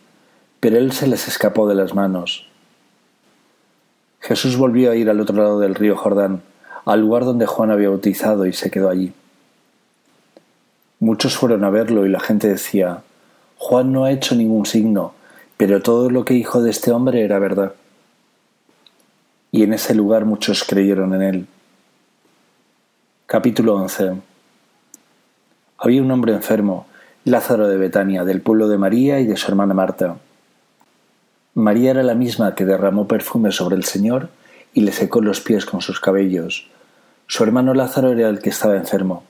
[0.60, 2.48] pero él se les escapó de las manos.
[4.20, 6.42] Jesús volvió a ir al otro lado del río Jordán,
[6.86, 9.12] al lugar donde Juan había bautizado, y se quedó allí.
[11.00, 13.02] Muchos fueron a verlo y la gente decía,
[13.58, 15.14] Juan no ha hecho ningún signo,
[15.64, 17.74] pero todo lo que dijo de este hombre era verdad.
[19.52, 21.46] Y en ese lugar muchos creyeron en él.
[23.26, 24.14] Capítulo 11
[25.78, 26.88] Había un hombre enfermo,
[27.24, 30.16] Lázaro de Betania, del pueblo de María y de su hermana Marta.
[31.54, 34.30] María era la misma que derramó perfume sobre el Señor
[34.74, 36.66] y le secó los pies con sus cabellos.
[37.28, 39.22] Su hermano Lázaro era el que estaba enfermo.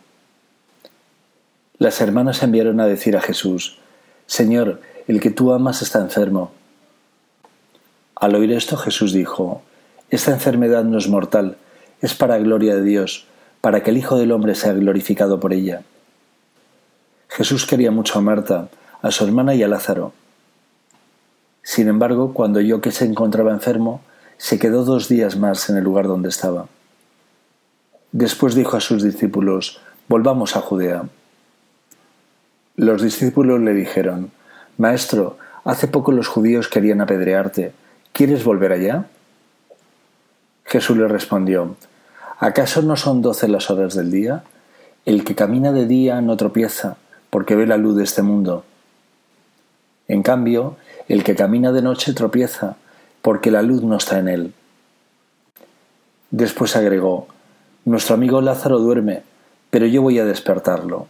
[1.76, 3.80] Las hermanas enviaron a decir a Jesús,
[4.24, 6.52] Señor, el que tú amas está enfermo.
[8.14, 9.62] Al oír esto Jesús dijo,
[10.10, 11.56] Esta enfermedad no es mortal,
[12.00, 13.26] es para gloria de Dios,
[13.60, 15.82] para que el Hijo del Hombre sea glorificado por ella.
[17.28, 18.68] Jesús quería mucho a Marta,
[19.00, 20.12] a su hermana y a Lázaro.
[21.62, 24.02] Sin embargo, cuando oyó que se encontraba enfermo,
[24.36, 26.66] se quedó dos días más en el lugar donde estaba.
[28.10, 31.04] Después dijo a sus discípulos, Volvamos a Judea.
[32.76, 34.32] Los discípulos le dijeron,
[34.78, 37.72] Maestro, hace poco los judíos querían apedrearte.
[38.12, 39.06] ¿Quieres volver allá?
[40.64, 41.76] Jesús le respondió,
[42.38, 44.44] ¿acaso no son doce las horas del día?
[45.04, 46.96] El que camina de día no tropieza,
[47.30, 48.64] porque ve la luz de este mundo.
[50.08, 50.76] En cambio,
[51.08, 52.76] el que camina de noche tropieza,
[53.20, 54.54] porque la luz no está en él.
[56.30, 57.28] Después agregó,
[57.84, 59.24] Nuestro amigo Lázaro duerme,
[59.70, 61.08] pero yo voy a despertarlo.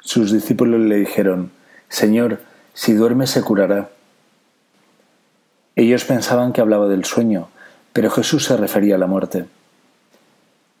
[0.00, 1.50] Sus discípulos le dijeron,
[1.90, 2.40] Señor,
[2.72, 3.90] si duerme se curará.
[5.74, 7.48] Ellos pensaban que hablaba del sueño,
[7.92, 9.46] pero Jesús se refería a la muerte.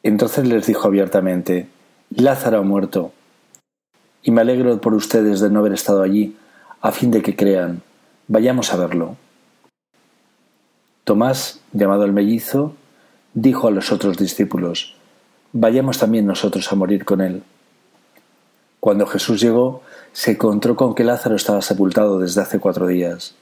[0.04, 1.68] Entonces les dijo abiertamente,
[2.10, 3.12] Lázaro ha muerto,
[4.22, 6.36] y me alegro por ustedes de no haber estado allí,
[6.80, 7.82] a fin de que crean.
[8.28, 9.16] Vayamos a verlo.
[11.02, 12.76] Tomás, llamado el mellizo,
[13.34, 14.96] dijo a los otros discípulos,
[15.52, 17.42] Vayamos también nosotros a morir con él.
[18.78, 19.82] Cuando Jesús llegó,
[20.12, 23.34] se encontró con que Lázaro estaba sepultado desde hace cuatro días.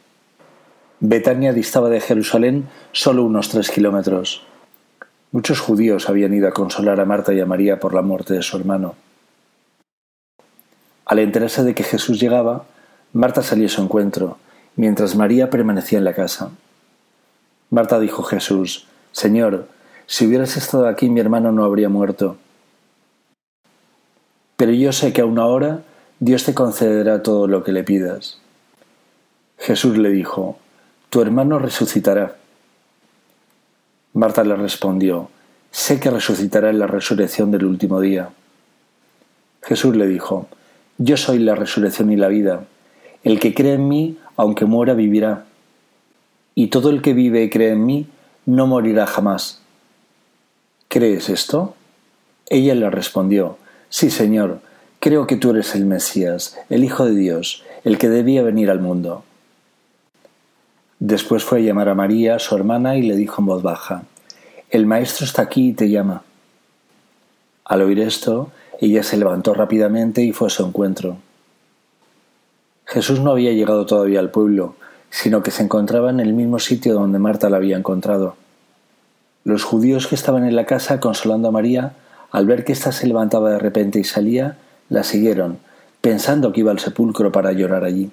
[1.00, 4.42] Betania distaba de Jerusalén solo unos tres kilómetros.
[5.30, 8.42] Muchos judíos habían ido a consolar a Marta y a María por la muerte de
[8.42, 8.94] su hermano.
[11.04, 12.64] Al enterarse de que Jesús llegaba,
[13.12, 14.38] Marta salió a su encuentro,
[14.76, 16.50] mientras María permanecía en la casa.
[17.70, 19.68] Marta dijo a Jesús, Señor,
[20.06, 22.36] si hubieras estado aquí mi hermano no habría muerto.
[24.56, 25.82] Pero yo sé que aún ahora
[26.20, 28.38] Dios te concederá todo lo que le pidas.
[29.56, 30.58] Jesús le dijo,
[31.10, 32.36] Tu hermano resucitará.
[34.14, 35.30] Marta le respondió,
[35.70, 38.30] Sé que resucitará en la resurrección del último día.
[39.62, 40.48] Jesús le dijo,
[40.96, 42.64] Yo soy la resurrección y la vida.
[43.22, 45.44] El que cree en mí, aunque muera, vivirá.
[46.56, 48.08] Y todo el que vive y cree en mí,
[48.44, 49.60] no morirá jamás.
[50.88, 51.76] ¿Crees esto?
[52.48, 53.56] Ella le respondió,
[53.88, 54.60] Sí, Señor,
[55.08, 58.78] creo que tú eres el Mesías, el Hijo de Dios, el que debía venir al
[58.78, 59.24] mundo.
[60.98, 64.02] Después fue a llamar a María, su hermana, y le dijo en voz baja,
[64.68, 66.24] El Maestro está aquí y te llama.
[67.64, 68.50] Al oír esto,
[68.82, 71.16] ella se levantó rápidamente y fue a su encuentro.
[72.84, 74.74] Jesús no había llegado todavía al pueblo,
[75.08, 78.36] sino que se encontraba en el mismo sitio donde Marta la había encontrado.
[79.42, 81.94] Los judíos que estaban en la casa consolando a María
[82.30, 84.58] al ver que ésta se levantaba de repente y salía,
[84.88, 85.58] la siguieron,
[86.00, 88.10] pensando que iba al sepulcro para llorar allí.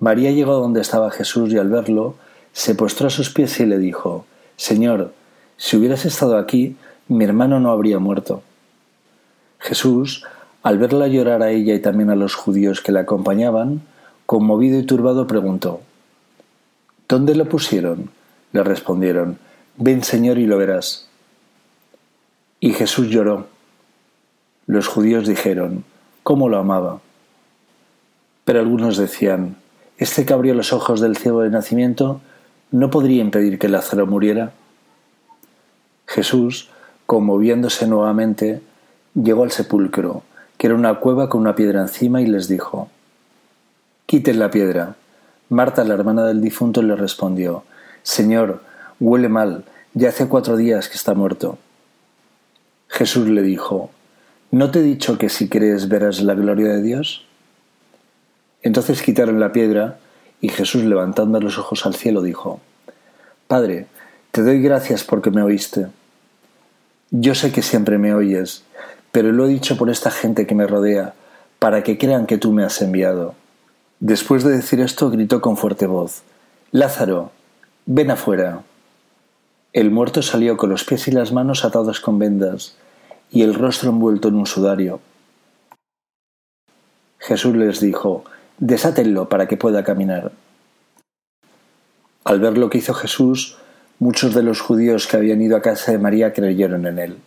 [0.00, 2.16] María llegó donde estaba Jesús y al verlo,
[2.52, 4.26] se postró a sus pies y le dijo,
[4.56, 5.12] Señor,
[5.56, 6.76] si hubieras estado aquí,
[7.08, 8.42] mi hermano no habría muerto.
[9.58, 10.24] Jesús,
[10.62, 13.82] al verla llorar a ella y también a los judíos que la acompañaban,
[14.26, 15.80] conmovido y turbado preguntó,
[17.08, 18.10] ¿Dónde lo pusieron?
[18.52, 19.38] Le respondieron,
[19.76, 21.08] Ven Señor y lo verás.
[22.60, 23.48] Y Jesús lloró.
[24.66, 25.84] Los judíos dijeron,
[26.22, 27.00] ¿cómo lo amaba?
[28.44, 29.56] Pero algunos decían,
[29.98, 32.20] ¿este que abrió los ojos del ciego de nacimiento
[32.70, 34.52] no podría impedir que Lázaro muriera?
[36.06, 36.70] Jesús,
[37.06, 38.62] conmoviéndose nuevamente,
[39.14, 40.22] llegó al sepulcro,
[40.58, 42.88] que era una cueva con una piedra encima, y les dijo,
[44.06, 44.96] Quiten la piedra.
[45.48, 47.64] Marta, la hermana del difunto, le respondió,
[48.02, 48.62] Señor,
[49.00, 51.58] huele mal, ya hace cuatro días que está muerto.
[52.88, 53.90] Jesús le dijo,
[54.54, 57.26] ¿No te he dicho que si crees verás la gloria de Dios?
[58.62, 59.98] Entonces quitaron la piedra
[60.40, 62.60] y Jesús levantando los ojos al cielo dijo,
[63.48, 63.88] Padre,
[64.30, 65.88] te doy gracias porque me oíste.
[67.10, 68.62] Yo sé que siempre me oyes,
[69.10, 71.14] pero lo he dicho por esta gente que me rodea,
[71.58, 73.34] para que crean que tú me has enviado.
[73.98, 76.22] Después de decir esto gritó con fuerte voz,
[76.70, 77.32] Lázaro,
[77.86, 78.62] ven afuera.
[79.72, 82.76] El muerto salió con los pies y las manos atados con vendas
[83.34, 85.00] y el rostro envuelto en un sudario.
[87.18, 88.24] Jesús les dijo,
[88.58, 90.30] desátenlo para que pueda caminar.
[92.22, 93.58] Al ver lo que hizo Jesús,
[93.98, 97.18] muchos de los judíos que habían ido a casa de María creyeron en él.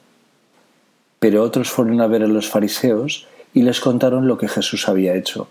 [1.20, 5.14] Pero otros fueron a ver a los fariseos y les contaron lo que Jesús había
[5.14, 5.50] hecho.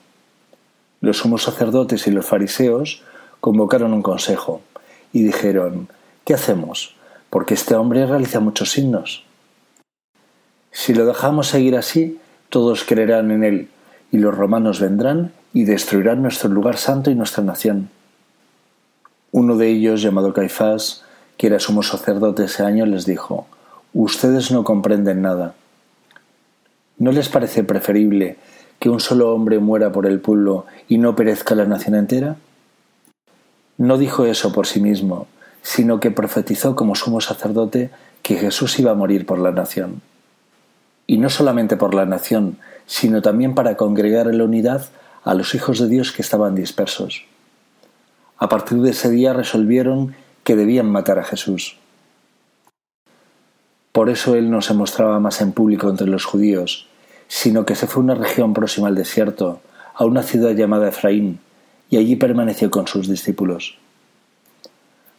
[1.03, 3.03] Los sumos sacerdotes y los fariseos
[3.41, 4.63] convocaron un consejo
[5.13, 5.89] y dijeron,
[6.25, 6.97] ¿qué hacemos?
[7.29, 9.26] Porque este hombre realiza muchos signos.
[10.79, 12.21] Si lo dejamos seguir así,
[12.51, 13.69] todos creerán en él,
[14.13, 17.89] y los romanos vendrán y destruirán nuestro lugar santo y nuestra nación.
[19.33, 21.03] Uno de ellos, llamado Caifás,
[21.39, 23.47] que era sumo sacerdote ese año, les dijo,
[23.95, 25.55] Ustedes no comprenden nada.
[26.99, 28.37] ¿No les parece preferible
[28.79, 32.37] que un solo hombre muera por el pueblo y no perezca la nación entera?
[33.79, 35.27] No dijo eso por sí mismo,
[35.63, 37.89] sino que profetizó como sumo sacerdote
[38.23, 40.03] que Jesús iba a morir por la nación
[41.07, 44.87] y no solamente por la nación, sino también para congregar en la unidad
[45.25, 47.25] a los hijos de Dios que estaban dispersos.
[48.39, 51.77] A partir de ese día resolvieron que debían matar a Jesús.
[53.93, 56.87] Por eso él no se mostraba más en público entre los judíos,
[57.29, 59.61] sino que se fue a una región próxima al desierto,
[59.95, 61.41] a una ciudad llamada Efraín,
[61.89, 63.79] y allí permaneció con sus discípulos.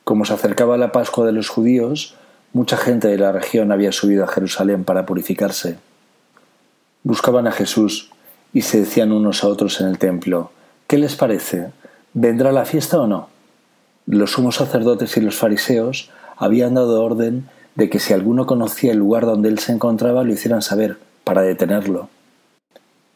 [0.04, 2.16] Como se acercaba la Pascua de los judíos,
[2.58, 5.78] mucha gente de la región había subido a Jerusalén para purificarse.
[7.04, 8.10] Buscaban a Jesús
[8.52, 10.50] y se decían unos a otros en el templo,
[10.88, 11.70] ¿qué les parece?
[12.16, 13.30] ¿Vendrá la fiesta o no?
[14.08, 18.98] Los sumos sacerdotes y los fariseos habían dado orden de que si alguno conocía el
[18.98, 22.10] lugar donde él se encontraba lo hicieran saber, para detenerlo.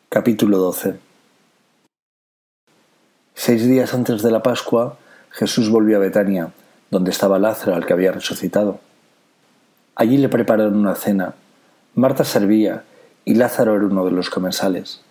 [0.10, 1.00] Capítulo 12
[3.34, 5.00] Seis días antes de la Pascua,
[5.32, 6.52] Jesús volvió a Betania,
[6.92, 8.80] donde estaba Lázaro, al que había resucitado.
[10.02, 11.36] Allí le prepararon una cena.
[11.93, 12.82] Marta servía
[13.24, 15.02] y Lázaro era uno de los comensales.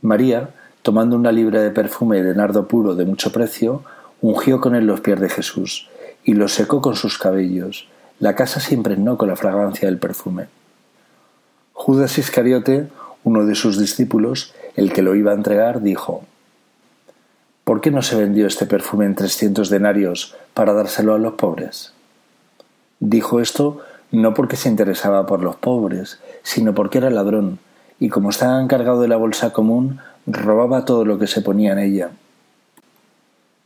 [0.00, 3.82] María, tomando una libra de perfume de nardo puro de mucho precio,
[4.22, 5.90] ungió con él los pies de Jesús
[6.24, 7.88] y los secó con sus cabellos.
[8.18, 10.46] La casa se impregnó con la fragancia del perfume.
[11.74, 12.88] Judas Iscariote,
[13.22, 16.24] uno de sus discípulos, el que lo iba a entregar, dijo
[17.64, 21.92] ¿Por qué no se vendió este perfume en trescientos denarios para dárselo a los pobres?
[22.98, 27.58] Dijo esto no porque se interesaba por los pobres, sino porque era ladrón,
[27.98, 31.78] y como estaba encargado de la bolsa común, robaba todo lo que se ponía en
[31.78, 32.10] ella.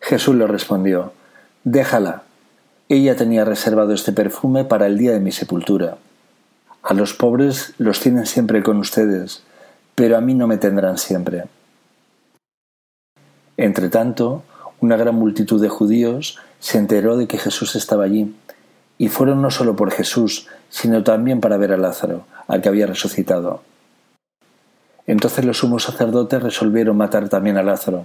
[0.01, 1.13] Jesús le respondió,
[1.65, 2.23] Déjala.
[2.89, 5.99] Ella tenía reservado este perfume para el día de mi sepultura.
[6.83, 9.43] A los pobres los tienen siempre con ustedes,
[9.95, 11.45] pero a mí no me tendrán siempre.
[13.57, 14.43] Entretanto,
[14.81, 18.35] una gran multitud de judíos se enteró de que Jesús estaba allí,
[19.01, 22.87] y fueron no solo por Jesús, sino también para ver a Lázaro, al que había
[22.87, 23.63] resucitado.
[25.07, 28.05] Entonces los sumos sacerdotes resolvieron matar también a Lázaro,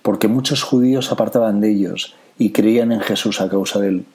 [0.00, 4.06] porque muchos judíos apartaban de ellos y creían en Jesús a causa de él.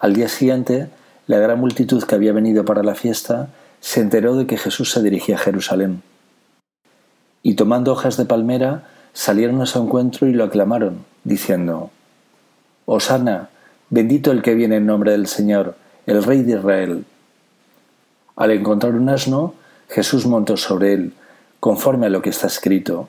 [0.00, 0.88] Al día siguiente,
[1.28, 5.04] la gran multitud que había venido para la fiesta se enteró de que Jesús se
[5.04, 6.02] dirigía a Jerusalén.
[7.44, 11.92] Y tomando hojas de palmera, salieron a su encuentro y lo aclamaron, diciendo,
[12.86, 13.50] Osana,
[13.90, 15.76] bendito el que viene en nombre del Señor,
[16.06, 17.04] el Rey de Israel.
[18.36, 19.54] Al encontrar un asno,
[19.88, 21.12] Jesús montó sobre él,
[21.60, 23.08] conforme a lo que está escrito.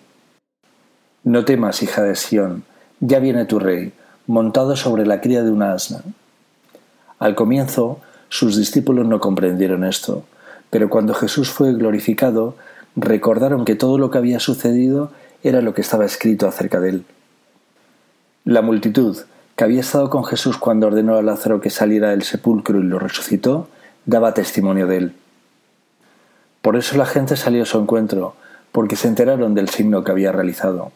[1.23, 2.63] No temas, hija de Sión,
[2.99, 3.93] ya viene tu rey,
[4.27, 6.01] montado sobre la cría de una asna.
[7.19, 7.99] Al comienzo,
[8.29, 10.23] sus discípulos no comprendieron esto,
[10.69, 12.55] pero cuando Jesús fue glorificado,
[12.95, 15.11] recordaron que todo lo que había sucedido
[15.43, 17.05] era lo que estaba escrito acerca de él.
[18.43, 19.17] La multitud,
[19.57, 22.99] que había estado con Jesús cuando ordenó a Lázaro que saliera del sepulcro y lo
[22.99, 23.67] resucitó,
[24.05, 25.15] daba testimonio de él.
[26.61, 28.35] Por eso la gente salió a su encuentro,
[28.71, 30.91] porque se enteraron del signo que había realizado.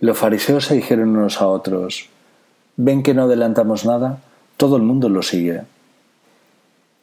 [0.00, 2.10] Los fariseos se dijeron unos a otros,
[2.76, 4.18] ¿ven que no adelantamos nada?
[4.58, 5.62] Todo el mundo lo sigue.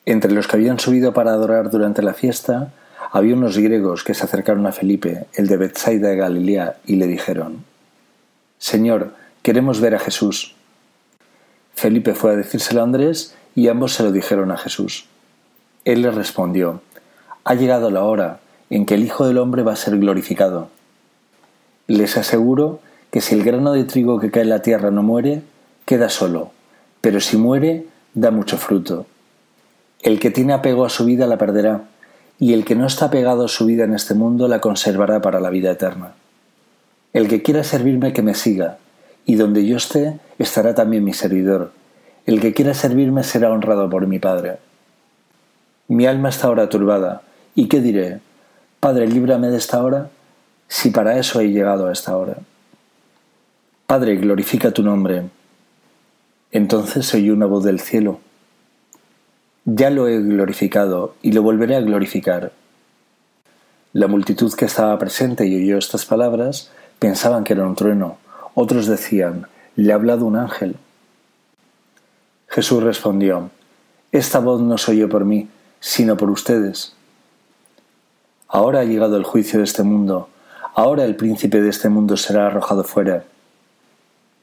[0.06, 2.74] Entre los que habían subido para adorar durante la fiesta,
[3.12, 7.08] había unos griegos que se acercaron a Felipe, el de Bethsaida de Galilea, y le
[7.08, 7.66] dijeron,
[8.60, 10.56] Señor, queremos ver a Jesús.
[11.76, 15.06] Felipe fue a decírselo a Andrés y ambos se lo dijeron a Jesús.
[15.86, 16.82] Él les respondió,
[17.44, 20.70] Ha llegado la hora en que el Hijo del Hombre va a ser glorificado.
[21.88, 22.82] Les aseguro
[23.12, 25.42] que si el grano de trigo que cae en la tierra no muere,
[25.86, 26.52] queda solo,
[27.02, 29.08] pero si muere, da mucho fruto.
[30.02, 31.86] El que tiene apego a su vida la perderá,
[32.40, 35.40] y el que no está pegado a su vida en este mundo la conservará para
[35.40, 36.14] la vida eterna.
[37.12, 38.78] El que quiera servirme que me siga,
[39.26, 41.72] y donde yo esté estará también mi servidor.
[42.26, 44.58] El que quiera servirme será honrado por mi Padre.
[45.88, 47.22] Mi alma está ahora turbada,
[47.56, 48.20] ¿y qué diré?
[48.80, 50.10] Padre, líbrame de esta hora,
[50.68, 52.38] si para eso he llegado a esta hora.
[53.88, 55.24] Padre, glorifica tu nombre.
[56.52, 58.20] Entonces oí una voz del cielo
[59.76, 62.52] ya lo he glorificado y lo volveré a glorificar.
[63.94, 68.18] La multitud que estaba presente y oyó estas palabras pensaban que era un trueno.
[68.62, 70.76] Otros decían, le ha hablado un ángel.
[72.50, 73.52] Jesús respondió,
[74.12, 75.48] Esta voz no soy yo por mí,
[75.80, 76.94] sino por ustedes.
[78.50, 80.28] Ahora ha llegado el juicio de este mundo,
[80.76, 83.24] ahora el príncipe de este mundo será arrojado fuera.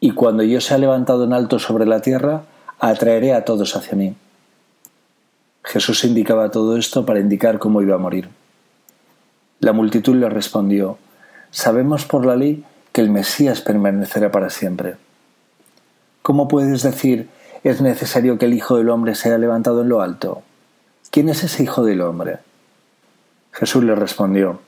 [0.01, 2.45] Y cuando yo sea levantado en alto sobre la tierra,
[2.79, 4.17] atraeré a todos hacia mí.
[5.63, 8.31] Jesús indicaba todo esto para indicar cómo iba a morir.
[9.61, 10.97] La multitud le respondió,
[11.51, 12.65] Sabemos por la ley
[12.97, 14.95] que el Mesías permanecerá para siempre.
[16.23, 17.29] ¿Cómo puedes decir
[17.63, 20.43] es necesario que el Hijo del Hombre sea levantado en lo alto?
[21.11, 22.39] ¿Quién es ese Hijo del Hombre?
[23.53, 24.61] Jesús le respondió,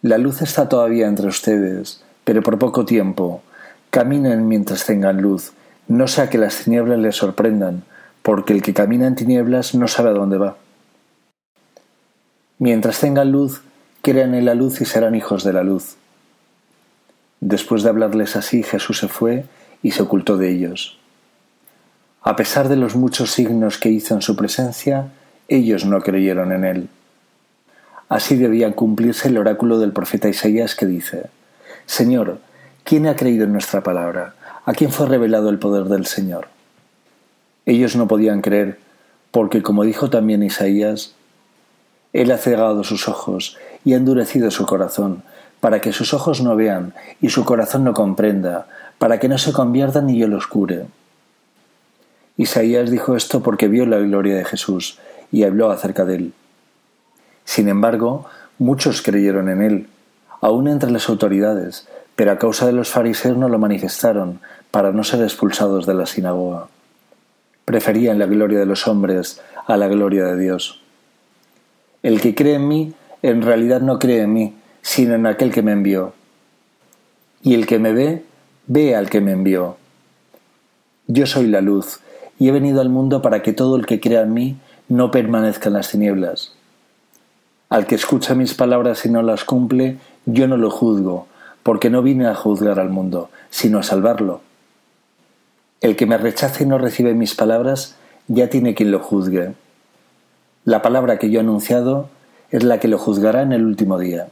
[0.00, 3.42] La luz está todavía entre ustedes, pero por poco tiempo.
[3.90, 5.52] Caminen mientras tengan luz,
[5.86, 7.84] no sea que las tinieblas les sorprendan,
[8.22, 10.56] porque el que camina en tinieblas no sabe a dónde va.
[12.58, 13.62] Mientras tengan luz,
[14.02, 15.96] crean en la luz y serán hijos de la luz.
[17.42, 19.46] Después de hablarles así, Jesús se fue
[19.82, 20.96] y se ocultó de ellos.
[22.22, 25.08] A pesar de los muchos signos que hizo en su presencia,
[25.48, 26.88] ellos no creyeron en él.
[28.08, 31.30] Así debía cumplirse el oráculo del profeta Isaías que dice,
[31.84, 32.38] Señor,
[32.84, 34.36] ¿quién ha creído en nuestra palabra?
[34.64, 36.46] ¿A quién fue revelado el poder del Señor?
[37.66, 38.78] Ellos no podían creer,
[39.32, 41.16] porque como dijo también Isaías,
[42.12, 45.24] Él ha cegado sus ojos y ha endurecido su corazón,
[45.62, 48.66] para que sus ojos no vean y su corazón no comprenda,
[48.98, 50.86] para que no se conviertan y yo los cure.
[52.36, 54.98] Isaías dijo esto porque vio la gloria de Jesús
[55.30, 56.32] y habló acerca de él.
[57.44, 58.26] Sin embargo,
[58.58, 59.86] muchos creyeron en él,
[60.40, 61.86] aun entre las autoridades,
[62.16, 64.40] pero a causa de los fariseos no lo manifestaron,
[64.72, 66.66] para no ser expulsados de la sinagoga.
[67.64, 70.82] Preferían la gloria de los hombres a la gloria de Dios.
[72.02, 75.62] El que cree en mí, en realidad no cree en mí, sino en aquel que
[75.62, 76.12] me envió.
[77.42, 78.24] Y el que me ve,
[78.66, 79.76] ve al que me envió.
[81.06, 82.00] Yo soy la luz,
[82.38, 84.56] y he venido al mundo para que todo el que crea en mí
[84.88, 86.52] no permanezca en las tinieblas.
[87.68, 91.26] Al que escucha mis palabras y no las cumple, yo no lo juzgo,
[91.62, 94.40] porque no vine a juzgar al mundo, sino a salvarlo.
[95.80, 97.96] El que me rechace y no recibe mis palabras,
[98.28, 99.54] ya tiene quien lo juzgue.
[100.64, 102.08] La palabra que yo he anunciado
[102.50, 104.28] es la que lo juzgará en el último día.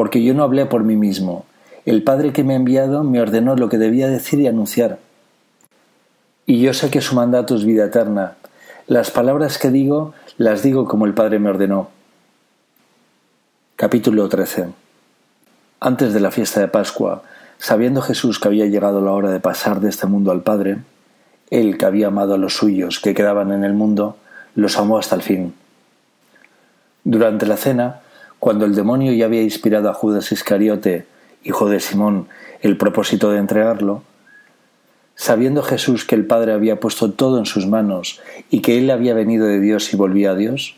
[0.00, 1.44] Porque yo no hablé por mí mismo.
[1.84, 4.98] El Padre que me ha enviado me ordenó lo que debía decir y anunciar.
[6.46, 8.36] Y yo sé que su mandato es vida eterna.
[8.86, 11.90] Las palabras que digo las digo como el Padre me ordenó.
[13.76, 14.68] Capítulo 13
[15.80, 17.22] Antes de la fiesta de Pascua,
[17.58, 20.78] sabiendo Jesús que había llegado la hora de pasar de este mundo al Padre,
[21.50, 24.16] Él que había amado a los suyos que quedaban en el mundo,
[24.54, 25.52] los amó hasta el fin.
[27.04, 27.99] Durante la cena,
[28.40, 31.06] cuando el demonio ya había inspirado a Judas Iscariote,
[31.44, 32.26] hijo de Simón,
[32.62, 34.02] el propósito de entregarlo,
[35.14, 39.12] sabiendo Jesús que el Padre había puesto todo en sus manos y que Él había
[39.12, 40.76] venido de Dios y volvía a Dios,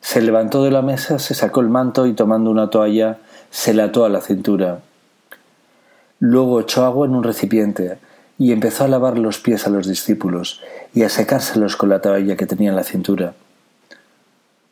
[0.00, 3.18] se levantó de la mesa, se sacó el manto y tomando una toalla
[3.50, 4.80] se la ató a la cintura.
[6.18, 7.98] Luego echó agua en un recipiente
[8.38, 10.60] y empezó a lavar los pies a los discípulos
[10.94, 13.34] y a secárselos con la toalla que tenía en la cintura.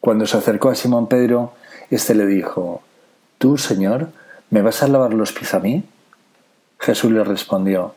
[0.01, 1.53] Cuando se acercó a Simón Pedro,
[1.95, 2.83] éste le dijo,
[3.39, 4.09] ¿Tú, Señor,
[4.51, 5.85] me vas a lavar los pies a mí?
[6.79, 7.95] Jesús le respondió,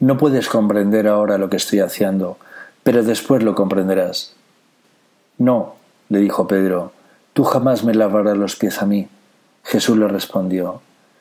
[0.00, 2.38] No puedes comprender ahora lo que estoy haciendo,
[2.82, 4.34] pero después lo comprenderás.
[5.38, 5.76] No,
[6.08, 6.92] le dijo Pedro,
[7.32, 9.08] tú jamás me lavarás los pies a mí.
[9.62, 10.80] Jesús le respondió,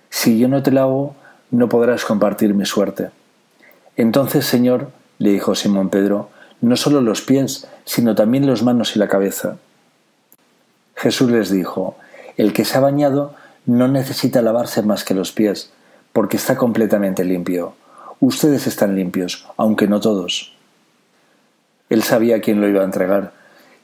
[0.10, 1.16] si yo no te lavo,
[1.52, 3.12] no podrás compartir mi suerte.
[3.96, 4.90] Entonces, Señor,
[5.20, 6.30] le dijo Simón Pedro,
[6.62, 9.58] no solo los pies, sino también los manos y la cabeza.
[10.96, 11.98] Jesús les dijo,
[12.38, 13.34] el que se ha bañado
[13.66, 15.72] no necesita lavarse más que los pies,
[16.14, 17.74] porque está completamente limpio.
[18.20, 20.54] Ustedes están limpios, aunque no todos.
[21.90, 23.34] Él sabía quién lo iba a entregar,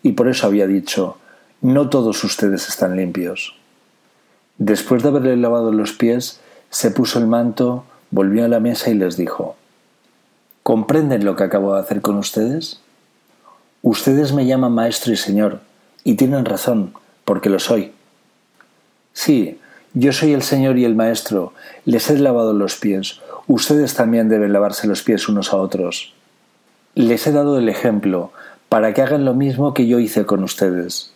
[0.01, 1.17] y por eso había dicho,
[1.61, 3.55] no todos ustedes están limpios.
[4.57, 6.39] Después de haberle lavado los pies,
[6.69, 9.55] se puso el manto, volvió a la mesa y les dijo,
[10.61, 12.81] ¿comprenden lo que acabo de hacer con ustedes?
[13.81, 15.61] Ustedes me llaman maestro y señor,
[16.03, 16.93] y tienen razón,
[17.25, 17.93] porque lo soy.
[19.13, 19.59] Sí,
[19.93, 21.53] yo soy el señor y el maestro,
[21.85, 26.13] les he lavado los pies, ustedes también deben lavarse los pies unos a otros.
[26.95, 28.31] Les he dado el ejemplo,
[28.69, 31.11] para que hagan lo mismo que yo hice con ustedes.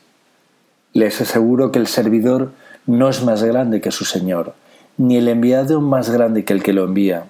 [0.93, 2.51] Les aseguro que el servidor
[2.85, 4.53] no es más grande que su Señor,
[4.97, 7.25] ni el enviado más grande que el que lo envía.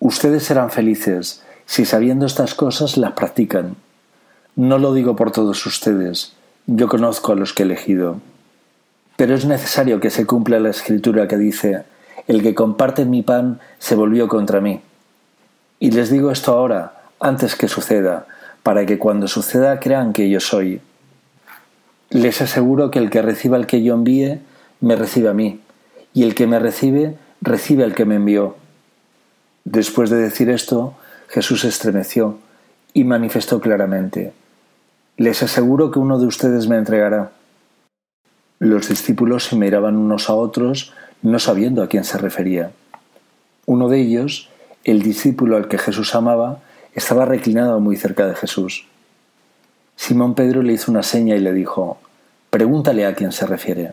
[0.00, 3.76] Ustedes serán felices si sabiendo estas cosas las practican.
[4.56, 6.32] No lo digo por todos ustedes,
[6.66, 8.20] yo conozco a los que he elegido.
[9.16, 11.84] Pero es necesario que se cumpla la escritura que dice,
[12.26, 14.80] el que comparte mi pan se volvió contra mí.
[15.78, 18.26] Y les digo esto ahora, antes que suceda,
[18.62, 20.80] para que cuando suceda crean que yo soy.
[22.10, 24.40] Les aseguro que el que reciba al que yo envíe,
[24.80, 25.60] me recibe a mí,
[26.12, 28.56] y el que me recibe, recibe al que me envió.
[29.64, 30.94] Después de decir esto,
[31.28, 32.38] Jesús estremeció
[32.92, 34.32] y manifestó claramente,
[35.16, 37.32] Les aseguro que uno de ustedes me entregará.
[38.58, 40.92] Los discípulos se miraban unos a otros,
[41.22, 42.72] no sabiendo a quién se refería.
[43.66, 44.48] Uno de ellos,
[44.84, 46.60] el discípulo al que Jesús amaba,
[46.94, 48.86] estaba reclinado muy cerca de Jesús.
[49.96, 51.98] Simón Pedro le hizo una seña y le dijo,
[52.48, 53.92] Pregúntale a quién se refiere.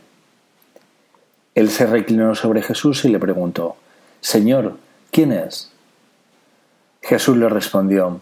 [1.55, 3.75] Él se reclinó sobre Jesús y le preguntó,
[4.21, 4.77] Señor,
[5.11, 5.71] ¿quién es?
[7.01, 8.21] Jesús le respondió,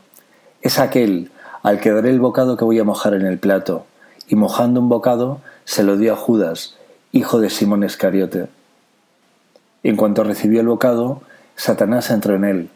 [0.62, 1.32] Es aquel
[1.62, 3.86] al que daré el bocado que voy a mojar en el plato.
[4.28, 6.78] Y mojando un bocado, se lo dio a Judas,
[7.12, 8.48] hijo de Simón Iscariote.
[9.84, 11.22] En cuanto recibió el bocado,
[11.56, 12.70] Satanás entró en él.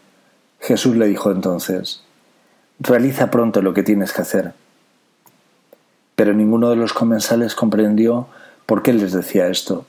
[0.59, 2.03] Jesús le dijo entonces,
[2.79, 4.53] Realiza pronto lo que tienes que hacer.
[6.15, 8.27] Pero ninguno de los comensales comprendió
[8.65, 9.85] por qué les decía esto.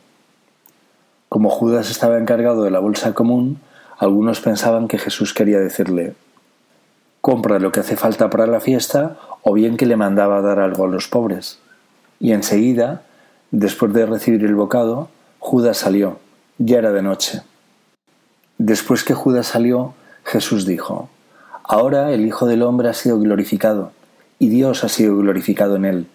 [1.29, 3.61] Como Judas estaba encargado de la bolsa común,
[3.99, 6.15] algunos pensaban que Jesús quería decirle,
[7.21, 10.85] compra lo que hace falta para la fiesta o bien que le mandaba dar algo
[10.85, 11.59] a los pobres.
[12.21, 13.03] Y enseguida,
[13.51, 16.19] después de recibir el bocado, Judas salió.
[16.59, 17.43] Ya era de noche.
[18.59, 19.95] Después que Judas salió,
[20.25, 21.11] Jesús dijo,
[21.63, 23.93] Ahora el Hijo del Hombre ha sido glorificado,
[24.39, 26.07] y Dios ha sido glorificado en él.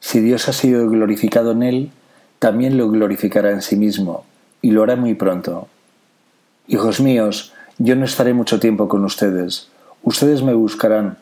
[0.00, 1.90] Si Dios ha sido glorificado en él,
[2.38, 4.24] también lo glorificará en sí mismo,
[4.62, 5.68] y lo hará muy pronto.
[6.66, 9.68] Hijos míos, yo no estaré mucho tiempo con ustedes.
[10.02, 11.18] Ustedes me buscarán,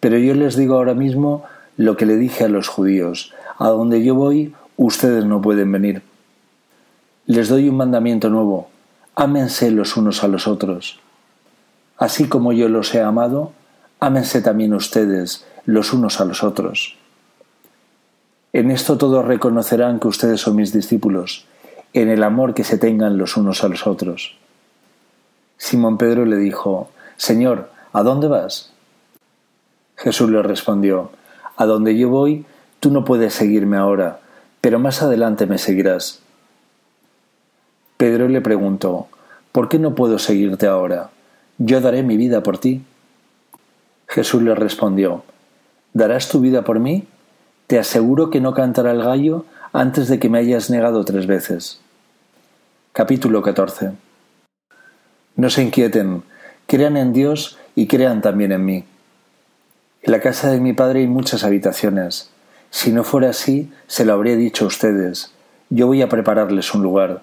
[0.00, 1.44] pero yo les digo ahora mismo
[1.76, 3.32] lo que le dije a los judíos.
[3.58, 6.02] A donde yo voy, ustedes no pueden venir.
[7.26, 8.68] Les doy un mandamiento nuevo.
[9.14, 11.00] Ámense los unos a los otros.
[11.98, 13.52] Así como yo los he amado,
[14.00, 16.96] ámense también ustedes los unos a los otros.
[18.52, 21.46] En esto todos reconocerán que ustedes son mis discípulos,
[21.92, 24.36] en el amor que se tengan los unos a los otros.
[25.56, 28.72] Simón Pedro le dijo, Señor, ¿a dónde vas?
[29.96, 31.12] Jesús le respondió,
[31.56, 32.44] A donde yo voy,
[32.80, 34.20] tú no puedes seguirme ahora,
[34.60, 36.20] pero más adelante me seguirás.
[37.96, 39.08] Pedro le preguntó,
[39.52, 41.10] ¿por qué no puedo seguirte ahora?
[41.58, 42.82] Yo daré mi vida por ti.
[44.08, 45.24] Jesús le respondió,
[45.92, 47.06] ¿darás tu vida por mí?
[47.66, 51.80] Te aseguro que no cantará el gallo antes de que me hayas negado tres veces.
[52.92, 53.92] Capítulo 14
[55.36, 56.22] no se inquieten,
[56.66, 58.84] crean en Dios y crean también en mí.
[60.02, 62.28] En la casa de mi padre hay muchas habitaciones.
[62.70, 65.32] Si no fuera así, se lo habría dicho a ustedes.
[65.70, 67.22] Yo voy a prepararles un lugar.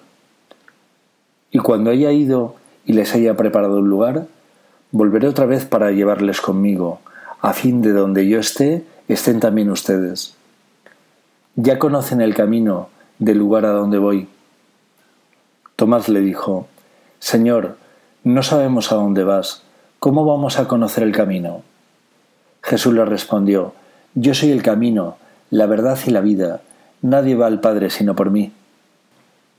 [1.50, 2.54] Y cuando haya ido
[2.86, 4.28] y les haya preparado un lugar,
[4.92, 7.00] volveré otra vez para llevarles conmigo,
[7.42, 10.34] a fin de donde yo esté, estén también ustedes.
[11.56, 12.88] Ya conocen el camino
[13.18, 14.26] del lugar a donde voy.
[15.76, 16.66] Tomás le dijo,
[17.18, 17.76] Señor,
[18.24, 19.64] no sabemos a dónde vas.
[19.98, 21.62] ¿Cómo vamos a conocer el camino?
[22.62, 23.74] Jesús le respondió,
[24.14, 25.16] Yo soy el camino,
[25.50, 26.60] la verdad y la vida.
[27.02, 28.52] Nadie va al Padre sino por mí.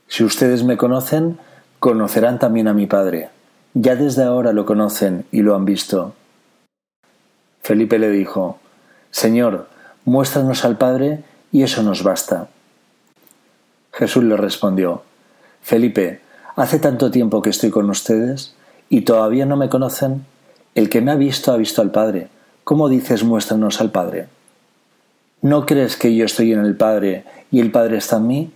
[0.06, 1.38] Si ustedes me conocen,
[1.78, 3.30] conocerán también a mi Padre.
[3.74, 6.14] Ya desde ahora lo conocen y lo han visto.
[7.62, 8.58] Felipe le dijo,
[9.10, 9.68] Señor,
[10.04, 12.48] muéstranos al Padre y eso nos basta.
[13.92, 15.02] Jesús le respondió,
[15.62, 16.20] Felipe,
[16.54, 18.54] Hace tanto tiempo que estoy con ustedes
[18.90, 20.26] y todavía no me conocen.
[20.74, 22.28] El que me ha visto ha visto al Padre.
[22.64, 24.28] ¿Cómo dices muéstranos al Padre?
[25.40, 28.52] ¿No crees que yo estoy en el Padre y el Padre está en mí?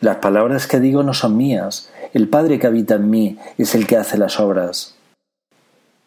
[0.00, 1.90] Las palabras que digo no son mías.
[2.14, 4.94] El Padre que habita en mí es el que hace las obras.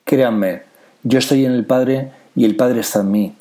[0.03, 0.63] Créanme,
[1.03, 3.35] yo estoy en el Padre y el Padre está en mí.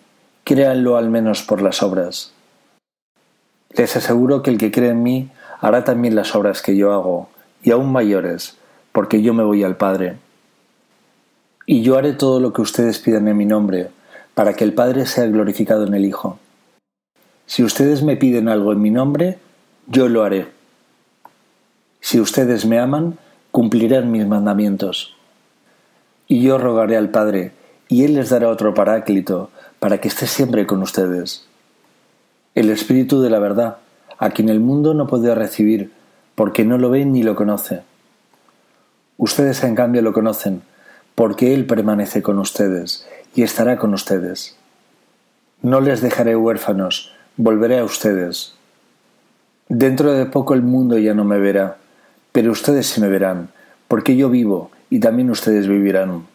[0.44, 2.32] Créanlo al menos por las obras.
[3.70, 5.30] Les aseguro que el que cree en mí
[5.60, 7.30] hará también las obras que yo hago,
[7.62, 8.58] y aún mayores,
[8.92, 10.18] porque yo me voy al Padre.
[11.64, 13.88] Y yo haré todo lo que ustedes pidan en mi nombre,
[14.34, 16.38] para que el Padre sea glorificado en el Hijo.
[17.46, 19.38] Si ustedes me piden algo en mi nombre,
[19.86, 20.48] yo lo haré.
[22.00, 23.18] Si ustedes me aman,
[23.50, 25.14] cumplirán mis mandamientos.
[26.28, 27.52] Y yo rogaré al Padre,
[27.88, 31.46] y Él les dará otro paráclito, para que esté siempre con ustedes.
[32.54, 33.78] El Espíritu de la verdad,
[34.18, 35.92] a quien el mundo no puede recibir,
[36.34, 37.82] porque no lo ven ni lo conocen.
[39.18, 40.62] Ustedes en cambio lo conocen,
[41.14, 44.56] porque Él permanece con ustedes y estará con ustedes.
[45.62, 48.54] No les dejaré huérfanos, volveré a ustedes.
[49.68, 51.78] Dentro de poco el mundo ya no me verá,
[52.32, 53.50] pero ustedes sí me verán,
[53.88, 56.26] porque yo vivo y también ustedes vivirán.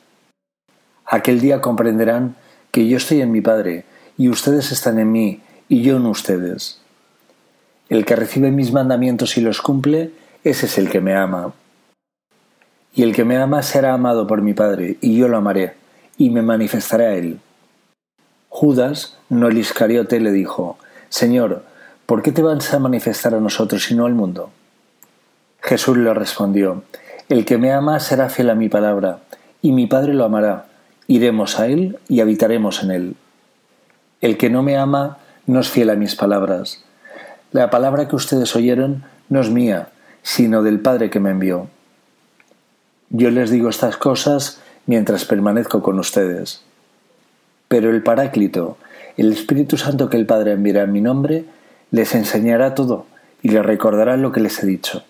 [1.05, 2.35] Aquel día comprenderán
[2.71, 3.85] que yo estoy en mi Padre,
[4.17, 6.81] y ustedes están en mí, y yo en ustedes.
[7.87, 10.11] El que recibe mis mandamientos y los cumple,
[10.43, 11.53] ese es el que me ama.
[12.93, 15.75] Y el que me ama será amado por mi Padre, y yo lo amaré,
[16.17, 17.39] y me manifestaré a él.
[18.49, 20.77] Judas, no el Iscariote, le dijo,
[21.09, 21.63] Señor,
[22.05, 24.49] ¿por qué te vas a manifestar a nosotros y no al mundo?
[25.61, 26.83] Jesús le respondió,
[27.29, 29.19] El que me ama será fiel a mi palabra,
[29.61, 30.67] y mi Padre lo amará,
[31.07, 33.15] iremos a él y habitaremos en él.
[34.21, 36.83] El que no me ama no es fiel a mis palabras,
[37.51, 39.89] la palabra que ustedes oyeron no es mía,
[40.21, 41.69] sino del Padre que me envió.
[43.09, 46.63] Yo les digo estas cosas mientras permanezco con ustedes.
[47.67, 48.77] Pero el Paráclito,
[49.17, 51.45] el Espíritu Santo que el Padre enviará en mi nombre,
[51.91, 53.05] les enseñará todo
[53.43, 55.03] y les recordará lo que les he dicho.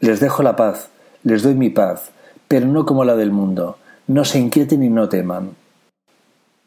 [0.00, 0.90] Les dejo la paz,
[1.22, 2.10] les doy mi paz,
[2.46, 3.78] pero no como la del mundo.
[4.06, 5.50] No se inquieten y no teman.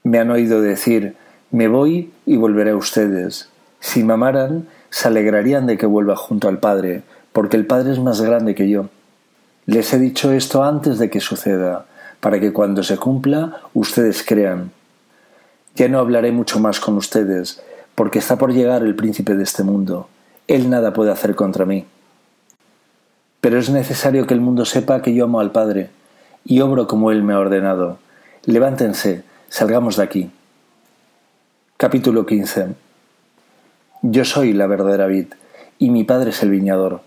[0.04, 1.16] Me han oído decir,
[1.52, 3.50] me voy y volveré a ustedes.
[3.80, 7.04] Si me amaran, se alegrarían de que vuelva junto al Padre,
[7.34, 8.90] porque el Padre es más grande que yo.
[9.66, 11.86] Les he dicho esto antes de que suceda,
[12.20, 14.72] para que cuando se cumpla ustedes crean.
[15.76, 17.62] Ya no hablaré mucho más con ustedes,
[17.96, 20.08] porque está por llegar el príncipe de este mundo.
[20.48, 21.86] Él nada puede hacer contra mí.
[23.40, 25.90] Pero es necesario que el mundo sepa que yo amo al Padre,
[26.44, 28.00] y obro como Él me ha ordenado.
[28.46, 30.32] Levántense, salgamos de aquí.
[31.78, 32.70] Capítulo 15
[34.02, 35.28] Yo soy la verdadera vid,
[35.78, 37.02] y mi Padre es el viñador.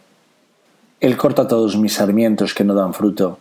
[1.05, 3.39] Él corta todos mis sarmientos que no dan fruto.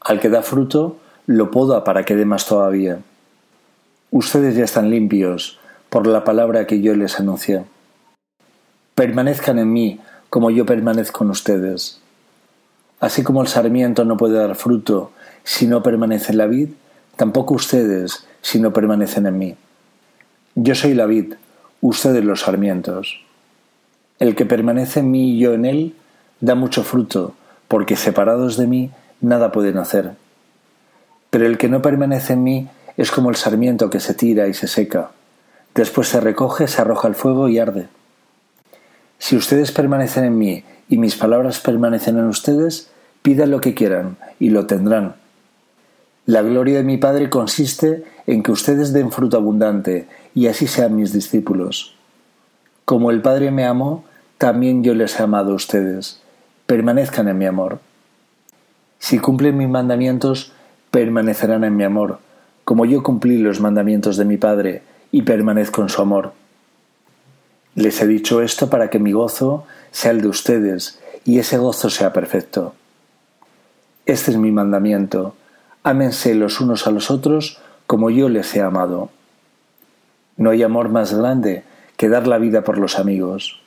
[0.00, 2.98] Al que da fruto, lo poda para que dé más todavía.
[4.10, 5.60] Ustedes ya están limpios
[5.90, 7.62] por la palabra que yo les anuncié.
[8.96, 12.00] Permanezcan en mí como yo permanezco en ustedes.
[12.98, 15.12] Así como el sarmiento no puede dar fruto
[15.44, 16.70] si no permanece en la vid,
[17.14, 19.54] tampoco ustedes si no permanecen en mí.
[20.56, 21.34] Yo soy la vid,
[21.80, 23.20] ustedes los sarmientos.
[24.18, 25.94] El que permanece en mí y yo en él,
[26.40, 27.34] da mucho fruto,
[27.68, 28.90] porque separados de mí
[29.20, 30.12] nada pueden hacer.
[31.30, 34.54] Pero el que no permanece en mí es como el sarmiento que se tira y
[34.54, 35.10] se seca.
[35.74, 37.88] Después se recoge, se arroja al fuego y arde.
[39.18, 42.90] Si ustedes permanecen en mí y mis palabras permanecen en ustedes,
[43.22, 45.16] pidan lo que quieran y lo tendrán.
[46.26, 50.96] La gloria de mi Padre consiste en que ustedes den fruto abundante y así sean
[50.96, 51.94] mis discípulos.
[52.84, 54.04] Como el Padre me amó,
[54.38, 56.20] también yo les he amado a ustedes.
[56.66, 57.78] Permanezcan en mi amor.
[58.98, 60.52] Si cumplen mis mandamientos,
[60.90, 62.18] permanecerán en mi amor,
[62.64, 64.82] como yo cumplí los mandamientos de mi Padre
[65.12, 66.32] y permanezco en su amor.
[67.76, 71.90] Les he dicho esto para que mi gozo sea el de ustedes y ese gozo
[71.90, 72.74] sea perfecto.
[74.06, 75.36] Este es mi mandamiento.
[75.82, 79.10] Ámense los unos a los otros como yo les he amado.
[80.36, 81.64] No hay amor más grande
[81.96, 83.60] que dar la vida por los amigos.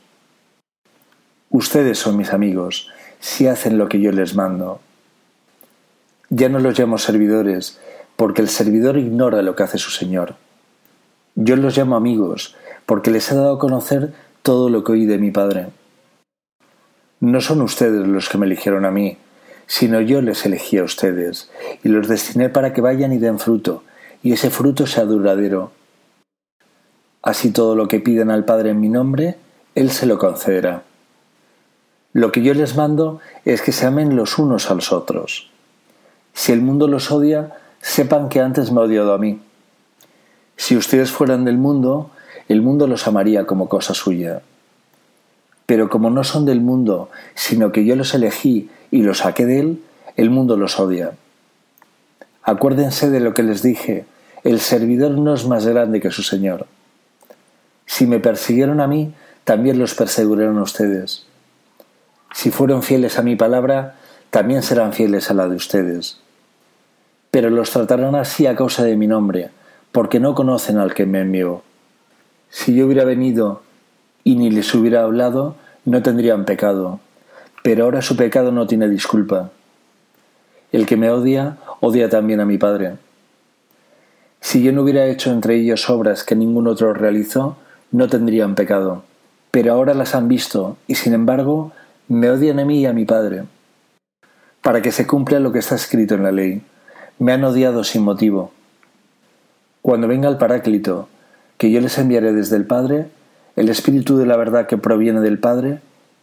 [1.52, 2.90] Ustedes son mis amigos
[3.20, 4.80] si hacen lo que yo les mando.
[6.30, 7.80] Ya no los llamo servidores,
[8.16, 10.36] porque el servidor ignora lo que hace su Señor.
[11.34, 12.56] Yo los llamo amigos,
[12.86, 14.14] porque les he dado a conocer
[14.44, 15.70] todo lo que oí de mi Padre.
[17.20, 19.18] No son ustedes los que me eligieron a mí,
[19.66, 21.50] sino yo les elegí a ustedes,
[21.84, 23.84] y los destiné para que vayan y den fruto,
[24.22, 25.72] y ese fruto sea duradero.
[27.24, 29.36] Así todo lo que piden al Padre en mi nombre,
[29.74, 30.84] Él se lo concederá.
[32.14, 35.50] Lo que yo les mando es que se amen los unos a los otros.
[36.34, 39.40] Si el mundo los odia, sepan que antes me ha odiado a mí.
[40.58, 42.10] Si ustedes fueran del mundo,
[42.48, 44.42] el mundo los amaría como cosa suya.
[45.68, 49.60] Pero como no son del mundo, sino que yo los elegí y los saqué de
[49.60, 49.84] él,
[50.16, 51.12] el mundo los odia.
[52.42, 54.06] Acuérdense de lo que les dije,
[54.44, 56.66] el servidor no es más grande que su Señor.
[57.86, 59.14] Si me persiguieron a mí,
[59.44, 61.29] también los perseguirán ustedes.
[62.34, 63.96] Si fueron fieles a mi palabra,
[64.30, 66.20] también serán fieles a la de ustedes.
[67.32, 69.50] Pero los tratarán así a causa de mi nombre,
[69.92, 71.64] porque no conocen al que me envió.
[72.50, 73.62] Si yo hubiera venido
[74.24, 77.00] y ni les hubiera hablado, no tendrían pecado,
[77.64, 79.52] pero ahora su pecado no tiene disculpa.
[80.72, 82.98] El que me odia, odia también a mi Padre.
[84.42, 87.58] Si yo no hubiera hecho entre ellos obras que ningún otro realizó,
[87.92, 89.04] no tendrían pecado,
[89.52, 91.72] pero ahora las han visto y sin embargo
[92.10, 93.44] me odian a mí y a mi Padre.
[94.64, 96.64] Para que se cumpla lo que está escrito en la ley,
[97.20, 98.52] me han odiado sin motivo.
[99.84, 101.08] Cuando venga el Paráclito,
[101.58, 103.10] que yo les enviaré desde el Padre,
[103.56, 105.82] el Espíritu de la verdad que proviene del Padre,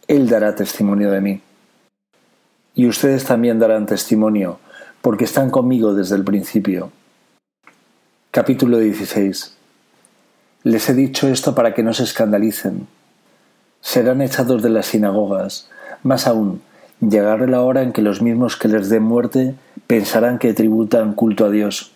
[0.09, 1.41] Él dará testimonio de mí.
[2.75, 4.59] Y ustedes también darán testimonio,
[5.01, 6.91] porque están conmigo desde el principio.
[8.31, 9.55] Capítulo 16.
[10.63, 12.87] Les he dicho esto para que no se escandalicen.
[13.79, 15.69] Serán echados de las sinagogas.
[16.03, 16.61] Más aún,
[17.01, 19.55] llegará la hora en que los mismos que les den muerte
[19.87, 21.91] pensarán que tributan culto a Dios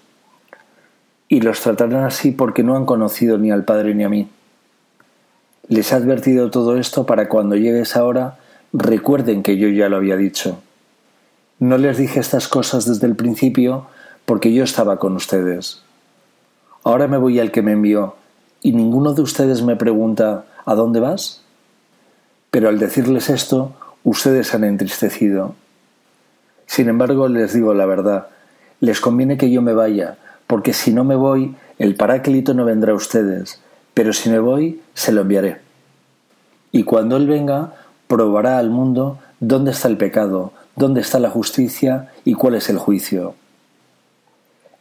[1.28, 4.30] y los tratarán así porque no han conocido ni al Padre ni a mí.
[5.68, 8.38] Les he advertido todo esto para cuando llegue esa hora
[8.74, 10.60] recuerden que yo ya lo había dicho.
[11.60, 13.88] No les dije estas cosas desde el principio
[14.26, 15.84] porque yo estaba con ustedes.
[16.84, 18.16] Ahora me voy al que me envió
[18.62, 21.42] y ninguno de ustedes me pregunta ¿A dónde vas?
[22.50, 23.74] Pero al decirles esto,
[24.04, 25.56] ustedes han entristecido.
[26.66, 28.28] Sin embargo, les digo la verdad,
[28.80, 30.18] les conviene que yo me vaya,
[30.48, 33.62] porque si no me voy, el Paráclito no vendrá a ustedes,
[33.94, 35.60] pero si me voy, se lo enviaré.
[36.72, 37.74] Y cuando Él venga,
[38.08, 42.78] probará al mundo dónde está el pecado, dónde está la justicia y cuál es el
[42.78, 43.36] juicio.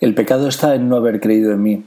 [0.00, 1.84] El pecado está en no haber creído en mí.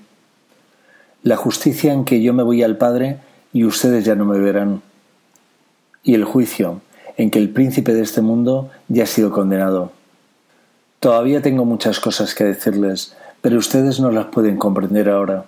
[1.23, 3.17] La justicia en que yo me voy al Padre
[3.53, 4.81] y ustedes ya no me verán.
[6.03, 6.81] Y el juicio
[7.17, 9.91] en que el príncipe de este mundo ya ha sido condenado.
[10.99, 15.45] Todavía tengo muchas cosas que decirles, pero ustedes no las pueden comprender ahora.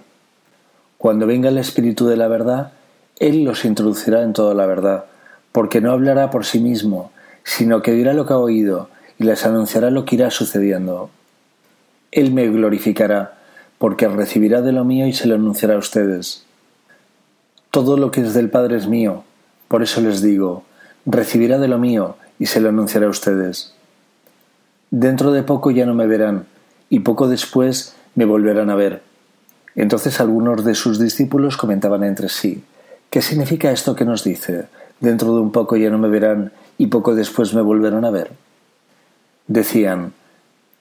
[0.98, 2.74] Cuando venga el Espíritu de la verdad,
[3.20, 5.06] Él los introducirá en toda la verdad,
[5.52, 7.12] porque no hablará por sí mismo,
[7.44, 11.10] sino que dirá lo que ha oído y les anunciará lo que irá sucediendo.
[12.12, 13.38] Él me glorificará,
[13.78, 16.46] porque recibirá de lo mío y se lo anunciará a ustedes.
[17.72, 19.24] Todo lo que es del Padre es mío,
[19.68, 20.64] por eso les digo,
[21.06, 23.74] recibirá de lo mío y se lo anunciará a ustedes.
[24.92, 26.46] Dentro de poco ya no me verán,
[26.90, 29.02] y poco después me volverán a ver.
[29.76, 32.64] Entonces algunos de sus discípulos comentaban entre sí,
[33.10, 34.66] ¿qué significa esto que nos dice?
[35.00, 38.32] Dentro de un poco ya no me verán y poco después me volverán a ver.
[39.48, 40.14] Decían,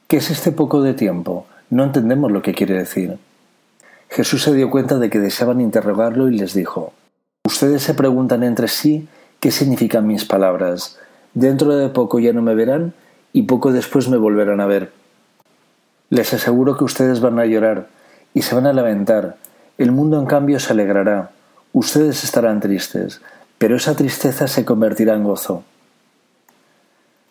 [0.07, 1.47] ¿qué es este poco de tiempo?
[1.71, 3.19] No entendemos lo que quiere decir.
[4.09, 6.93] Jesús se dio cuenta de que deseaban interrogarlo y les dijo,
[7.47, 9.09] Ustedes se preguntan entre sí
[9.45, 10.99] qué significan mis palabras.
[11.35, 12.95] Dentro de poco ya no me verán
[13.35, 14.91] y poco después me volverán a ver.
[16.09, 17.89] Les aseguro que ustedes van a llorar
[18.33, 19.37] y se van a lamentar.
[19.77, 21.31] El mundo en cambio se alegrará.
[21.75, 23.21] Ustedes estarán tristes,
[23.59, 25.63] pero esa tristeza se convertirá en gozo.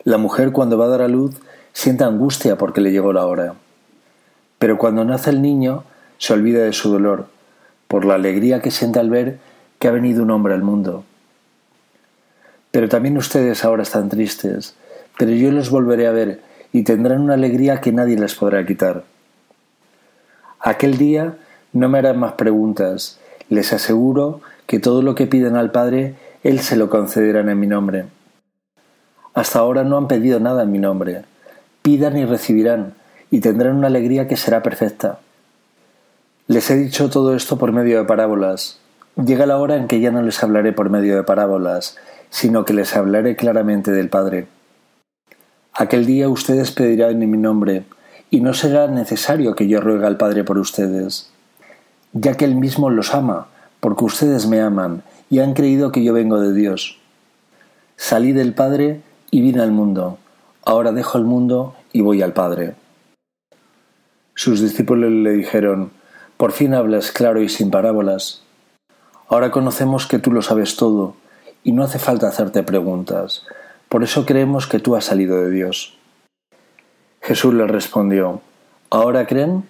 [0.03, 1.33] La mujer cuando va a dar a luz
[1.71, 3.55] siente angustia porque le llegó la hora.
[4.59, 5.83] Pero cuando nace el niño
[6.19, 7.25] se olvida de su dolor,
[7.87, 9.39] por la alegría que siente al ver
[9.79, 11.05] que ha venido un hombre al mundo.
[12.73, 14.73] Pero también ustedes ahora están tristes,
[15.19, 16.41] pero yo los volveré a ver
[16.71, 19.03] y tendrán una alegría que nadie les podrá quitar.
[20.59, 21.35] Aquel día
[21.71, 26.61] no me harán más preguntas, les aseguro que todo lo que piden al Padre, Él
[26.61, 28.05] se lo concederán en mi nombre.
[29.35, 31.25] Hasta ahora no han pedido nada en mi nombre.
[31.83, 32.95] Pidan y recibirán,
[33.29, 35.19] y tendrán una alegría que será perfecta.
[36.47, 38.79] Les he dicho todo esto por medio de parábolas.
[39.23, 41.97] Llega la hora en que ya no les hablaré por medio de parábolas,
[42.33, 44.47] sino que les hablaré claramente del Padre.
[45.71, 47.83] Aquel día ustedes pedirán en mi nombre,
[48.31, 51.29] y no será necesario que yo ruegue al Padre por ustedes,
[52.11, 53.49] ya que Él mismo los ama,
[53.79, 56.97] porque ustedes me aman y han creído que yo vengo de Dios.
[57.97, 60.17] Salí del Padre y vine al mundo.
[60.65, 62.73] Ahora dejo el mundo y voy al Padre.
[64.33, 65.91] Sus discípulos le dijeron,
[66.37, 68.41] Por fin hablas claro y sin parábolas.
[69.27, 71.15] Ahora conocemos que tú lo sabes todo,
[71.63, 73.43] y no hace falta hacerte preguntas.
[73.89, 75.97] Por eso creemos que tú has salido de Dios.
[77.21, 78.41] Jesús le respondió,
[78.89, 79.67] ¿Ahora creen?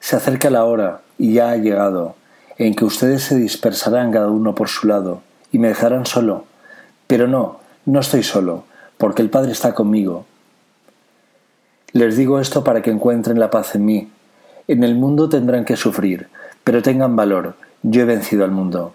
[0.00, 2.16] Se acerca la hora, y ya ha llegado,
[2.58, 5.22] en que ustedes se dispersarán cada uno por su lado,
[5.52, 6.44] y me dejarán solo.
[7.06, 8.64] Pero no, no estoy solo,
[8.98, 10.26] porque el Padre está conmigo.
[11.92, 14.10] Les digo esto para que encuentren la paz en mí.
[14.66, 16.28] En el mundo tendrán que sufrir,
[16.64, 18.94] pero tengan valor, yo he vencido al mundo.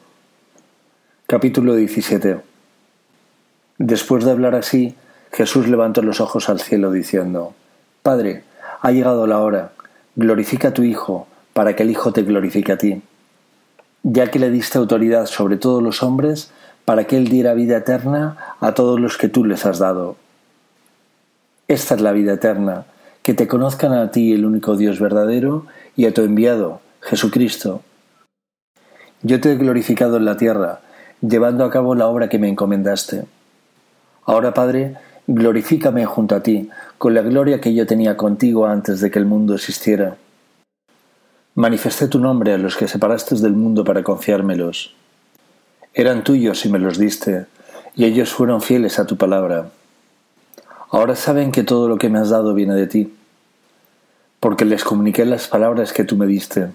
[1.29, 2.39] Capítulo 17
[3.79, 4.95] Después de hablar así,
[5.33, 7.53] Jesús levantó los ojos al cielo diciendo,
[8.01, 8.43] Padre,
[8.79, 9.73] ha llegado la hora,
[10.15, 13.01] glorifica a tu Hijo, para que el Hijo te glorifique a ti.
[14.03, 16.51] Ya que le diste autoridad sobre todos los hombres,
[16.85, 20.15] para que Él diera vida eterna a todos los que tú les has dado.
[21.67, 22.85] Esta es la vida eterna,
[23.21, 25.65] que te conozcan a ti el único Dios verdadero
[25.97, 27.81] y a tu enviado, Jesucristo.
[29.23, 30.79] Yo te he glorificado en la tierra,
[31.21, 33.25] llevando a cabo la obra que me encomendaste.
[34.25, 34.95] Ahora, Padre,
[35.27, 39.25] glorifícame junto a ti, con la gloria que yo tenía contigo antes de que el
[39.25, 40.17] mundo existiera.
[41.55, 44.95] Manifesté tu nombre a los que separaste del mundo para confiármelos.
[45.93, 47.47] Eran tuyos y me los diste,
[47.95, 49.69] y ellos fueron fieles a tu palabra.
[50.91, 53.13] Ahora saben que todo lo que me has dado viene de ti,
[54.39, 56.69] porque les comuniqué las palabras que tú me diste.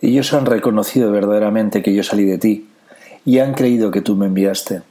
[0.00, 2.69] Ellos han reconocido verdaderamente que yo salí de ti,
[3.24, 4.82] y han creído que tú me enviaste.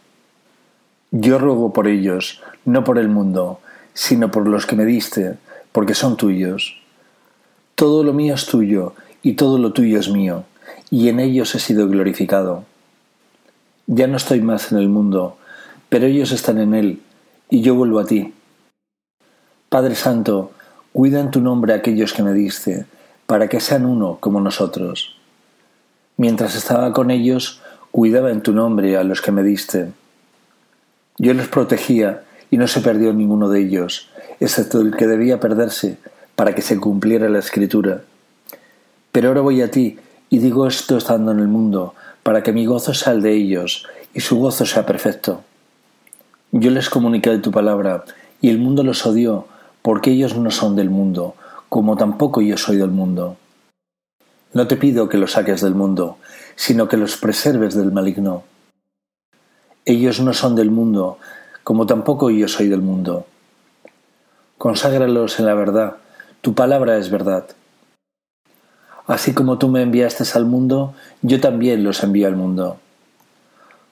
[1.12, 3.60] Yo ruego por ellos, no por el mundo,
[3.94, 5.38] sino por los que me diste,
[5.72, 6.78] porque son tuyos.
[7.76, 8.94] Todo lo mío es tuyo,
[9.24, 10.44] y todo lo tuyo es mío,
[10.90, 12.64] y en ellos he sido glorificado.
[13.88, 15.38] Ya no estoy más en el mundo,
[15.90, 17.02] pero ellos están en él,
[17.50, 18.34] y yo vuelvo a ti.
[19.70, 20.52] Padre Santo,
[20.94, 22.86] cuida en tu nombre a aquellos que me diste,
[23.26, 25.16] para que sean uno como nosotros.
[26.18, 29.92] Mientras estaba con ellos, cuidaba en tu nombre a los que me diste.
[31.18, 34.10] Yo los protegía y no se perdió ninguno de ellos,
[34.40, 35.98] excepto el que debía perderse
[36.36, 38.02] para que se cumpliera la escritura.
[39.12, 40.00] Pero ahora voy a ti
[40.30, 43.88] y digo esto estando en el mundo, para que mi gozo sea el de ellos
[44.14, 45.44] y su gozo sea perfecto.
[46.52, 48.06] Yo les comuniqué tu palabra,
[48.42, 49.48] y el mundo los odió,
[49.82, 51.36] porque ellos no son del mundo,
[51.68, 53.38] como tampoco yo soy del mundo.
[54.54, 56.18] No te pido que los saques del mundo,
[56.60, 58.44] sino que los preserves del maligno.
[59.86, 61.18] Ellos no son del mundo,
[61.64, 63.26] como tampoco yo soy del mundo.
[64.58, 65.96] Conságralos en la verdad,
[66.42, 67.46] tu palabra es verdad.
[69.08, 72.78] Así como tú me enviaste al mundo, yo también los envío al mundo.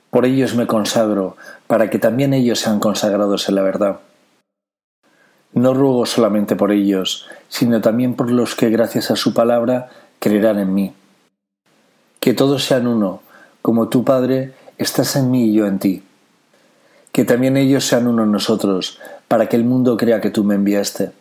[0.10, 1.38] Por ellos me consagro,
[1.68, 3.99] para que también ellos sean consagrados en la verdad.
[5.53, 9.89] No ruego solamente por ellos, sino también por los que gracias a su palabra
[10.19, 10.94] creerán en mí.
[12.19, 13.22] Que todos sean uno,
[13.61, 16.03] como tu Padre estás en mí y yo en ti.
[17.11, 20.56] Que también ellos sean uno en nosotros, para que el mundo crea que tú me
[20.56, 21.11] enviaste.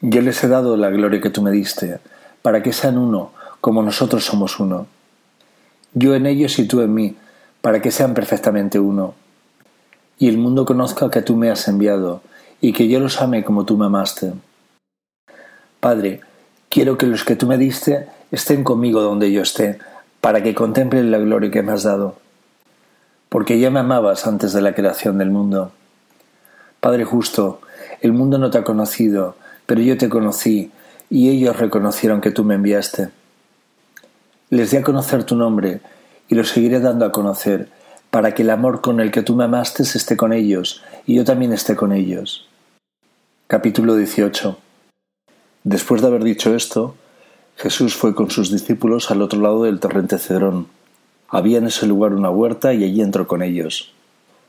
[0.00, 1.98] Yo les he dado la gloria que tú me diste,
[2.42, 4.86] para que sean uno, como nosotros somos uno.
[5.94, 7.16] Yo en ellos y tú en mí,
[7.60, 9.14] para que sean perfectamente uno.
[10.18, 12.20] Y el mundo conozca que tú me has enviado,
[12.60, 14.32] y que yo los ame como tú me amaste.
[15.80, 16.20] Padre,
[16.74, 19.78] quiero que los que tú me diste estén conmigo donde yo esté,
[20.20, 22.16] para que contemplen la gloria que me has dado.
[23.28, 25.70] Porque ya me amabas antes de la creación del mundo.
[26.80, 27.60] Padre justo,
[28.00, 29.36] el mundo no te ha conocido,
[29.66, 30.72] pero yo te conocí,
[31.10, 33.10] y ellos reconocieron que tú me enviaste.
[34.50, 35.80] Les di a conocer tu nombre,
[36.26, 37.68] y lo seguiré dando a conocer,
[38.10, 41.24] para que el amor con el que tú me amaste esté con ellos, y yo
[41.24, 42.48] también esté con ellos.
[43.46, 44.63] Capítulo 18
[45.64, 46.94] Después de haber dicho esto,
[47.56, 50.66] Jesús fue con sus discípulos al otro lado del torrente Cedrón.
[51.28, 53.94] Había en ese lugar una huerta y allí entró con ellos.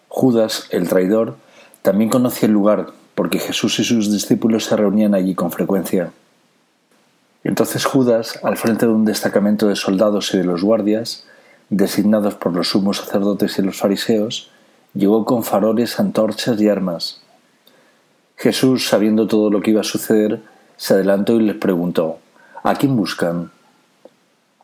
[0.10, 1.38] Judas, el traidor,
[1.82, 6.12] también conocía el lugar, porque Jesús y sus discípulos se reunían allí con frecuencia.
[7.46, 11.26] Entonces Judas, al frente de un destacamento de soldados y de los guardias,
[11.70, 14.52] designados por los sumos sacerdotes y los fariseos,
[14.94, 17.22] llegó con faroles, antorchas y armas.
[18.36, 20.42] Jesús, sabiendo todo lo que iba a suceder,
[20.78, 22.20] se adelantó y les preguntó,
[22.64, 23.52] ¿A quién buscan?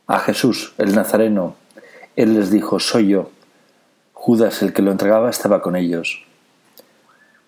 [0.08, 1.56] A Jesús, el Nazareno.
[2.16, 3.30] Él les dijo, soy yo.
[4.14, 6.26] Judas, el que lo entregaba, estaba con ellos.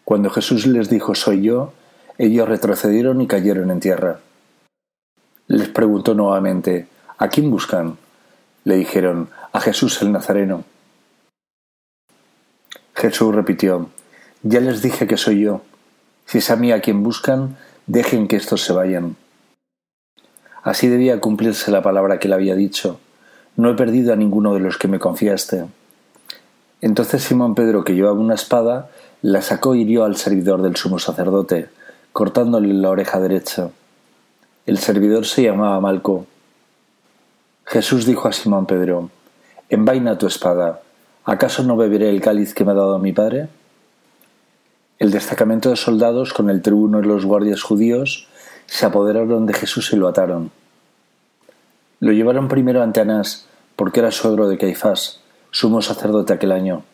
[0.05, 1.73] Cuando Jesús les dijo, soy yo,
[2.19, 4.19] ellos retrocedieron y cayeron en tierra.
[5.47, 6.87] Les preguntó nuevamente,
[7.17, 7.97] ¿a quién buscan?
[8.63, 10.65] Le dijeron, a Jesús el Nazareno.
[12.95, 13.89] Jesús repitió,
[14.43, 15.61] Ya les dije que soy yo.
[16.25, 17.57] Si es a mí a quien buscan,
[17.87, 19.15] dejen que estos se vayan.
[20.63, 22.99] Así debía cumplirse la palabra que le había dicho.
[23.55, 25.65] No he perdido a ninguno de los que me confiaste.
[26.81, 28.89] Entonces Simón Pedro, que llevaba una espada,
[29.21, 31.69] la sacó y hirió al servidor del sumo sacerdote,
[32.11, 33.69] cortándole la oreja derecha.
[34.65, 36.25] El servidor se llamaba Malco.
[37.65, 39.09] Jesús dijo a Simón Pedro,
[39.69, 40.81] Envaina tu espada,
[41.25, 43.49] ¿acaso no beberé el cáliz que me ha dado mi padre?
[45.03, 48.29] El destacamento de soldados, con el tribuno y los guardias judíos,
[48.67, 50.49] se apoderaron de Jesús y lo ataron.
[51.99, 55.19] Lo llevaron primero ante Anás, porque era suegro de Caifás,
[55.51, 56.85] sumo sacerdote aquel año.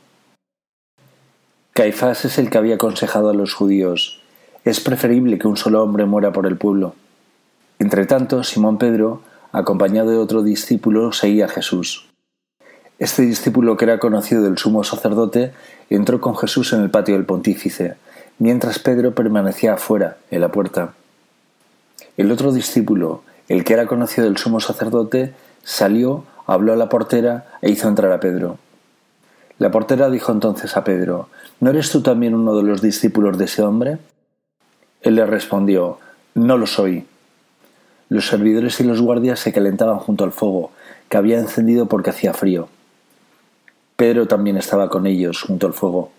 [1.74, 4.24] Caifás es el que había aconsejado a los judíos,
[4.66, 6.96] es preferible que un solo hombre muera por el pueblo.
[7.78, 9.22] Entretanto, Simón Pedro
[9.52, 12.10] acompañado de otro discípulo, seguía a Jesús.
[12.98, 15.54] Este discípulo, que era conocido del sumo sacerdote,
[15.90, 17.96] entró con Jesús en el patio del pontífice,
[18.38, 20.94] mientras Pedro permanecía afuera, en la puerta.
[22.18, 25.34] El otro discípulo, el que era conocido del sumo sacerdote,
[25.64, 28.58] salió, habló a la portera e hizo entrar a Pedro.
[29.58, 31.30] La portera dijo entonces a Pedro,
[31.60, 33.98] ¿No eres tú también uno de los discípulos de ese hombre?
[35.02, 36.00] Él le respondió,
[36.34, 37.06] No lo soy.
[38.08, 40.72] Los servidores y los guardias se calentaban junto al fuego,
[41.10, 42.70] que había encendido porque hacía frío.
[44.00, 46.10] Pedro también estaba con ellos junto al fuego.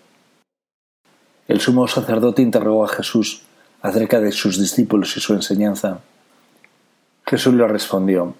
[1.47, 3.41] El sumo sacerdote interrogó a Jesús
[3.81, 6.01] acerca de sus discípulos y su enseñanza.
[7.25, 8.35] Jesús le respondió,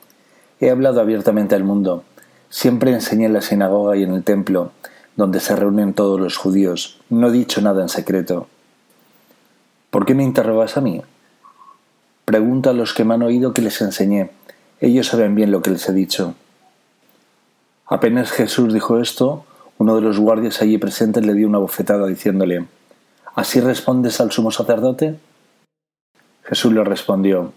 [0.59, 2.03] He hablado abiertamente al mundo,
[2.51, 4.73] siempre enseñé en la sinagoga y en el templo,
[5.15, 8.47] donde se reúnen todos los judíos, no he dicho nada en secreto.
[9.89, 11.01] ¿Por qué me interrogas a mí?
[12.25, 14.29] Pregunta a los que me han oído que les enseñé.
[14.79, 16.35] Ellos saben bien lo que les he dicho.
[17.91, 19.43] Apenas Jesús dijo esto,
[19.77, 22.65] uno de los guardias allí presentes le dio una bofetada diciéndole,
[23.35, 25.19] ¿Así respondes al sumo sacerdote?
[26.43, 27.51] Jesús le respondió,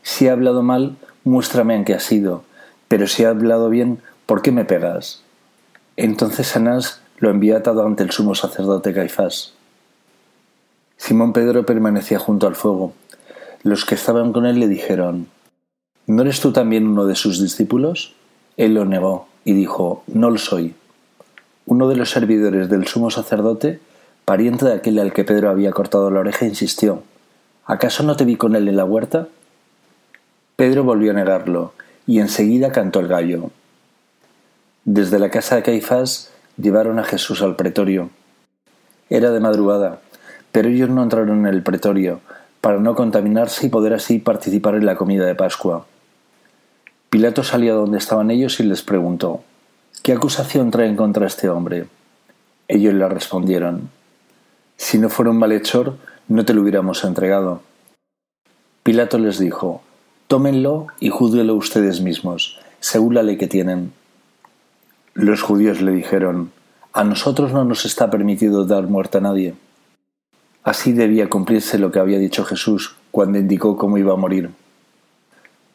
[0.00, 2.44] Si he hablado mal, muéstrame en qué ha sido,
[2.88, 5.22] pero si he hablado bien, ¿por qué me pegas?
[5.98, 9.52] Entonces Anás lo envió atado ante el sumo sacerdote Caifás.
[10.96, 12.94] Simón Pedro permanecía junto al fuego.
[13.62, 15.28] Los que estaban con él le dijeron,
[16.06, 18.14] ¿No eres tú también uno de sus discípulos?
[18.56, 20.74] Él lo negó y dijo, No lo soy.
[21.66, 23.80] uno de los servidores del sumo sacerdote,
[24.24, 27.02] pariente de aquel al que Pedro había cortado la oreja, insistió
[27.66, 29.28] ¿Acaso no te vi con él en la huerta?
[30.56, 31.72] Pedro volvió a negarlo,
[32.06, 33.50] y enseguida cantó el gallo.
[34.84, 38.10] Desde la casa de Caifás llevaron a Jesús al pretorio.
[39.08, 40.00] Era de madrugada,
[40.52, 42.20] pero ellos no entraron en el pretorio,
[42.60, 45.86] para no contaminarse y poder así participar en la comida de Pascua.
[47.14, 49.44] Pilato salió donde estaban ellos y les preguntó
[50.02, 51.86] ¿Qué acusación traen contra este hombre?
[52.66, 53.88] Ellos le respondieron
[54.76, 55.96] Si no fuera un malhechor,
[56.26, 57.62] no te lo hubiéramos entregado.
[58.82, 59.80] Pilato les dijo
[60.26, 63.92] Tómenlo y júzguelo ustedes mismos, según la ley que tienen.
[65.12, 66.50] Los judíos le dijeron
[66.92, 69.54] A nosotros no nos está permitido dar muerte a nadie.
[70.64, 74.50] Así debía cumplirse lo que había dicho Jesús cuando indicó cómo iba a morir.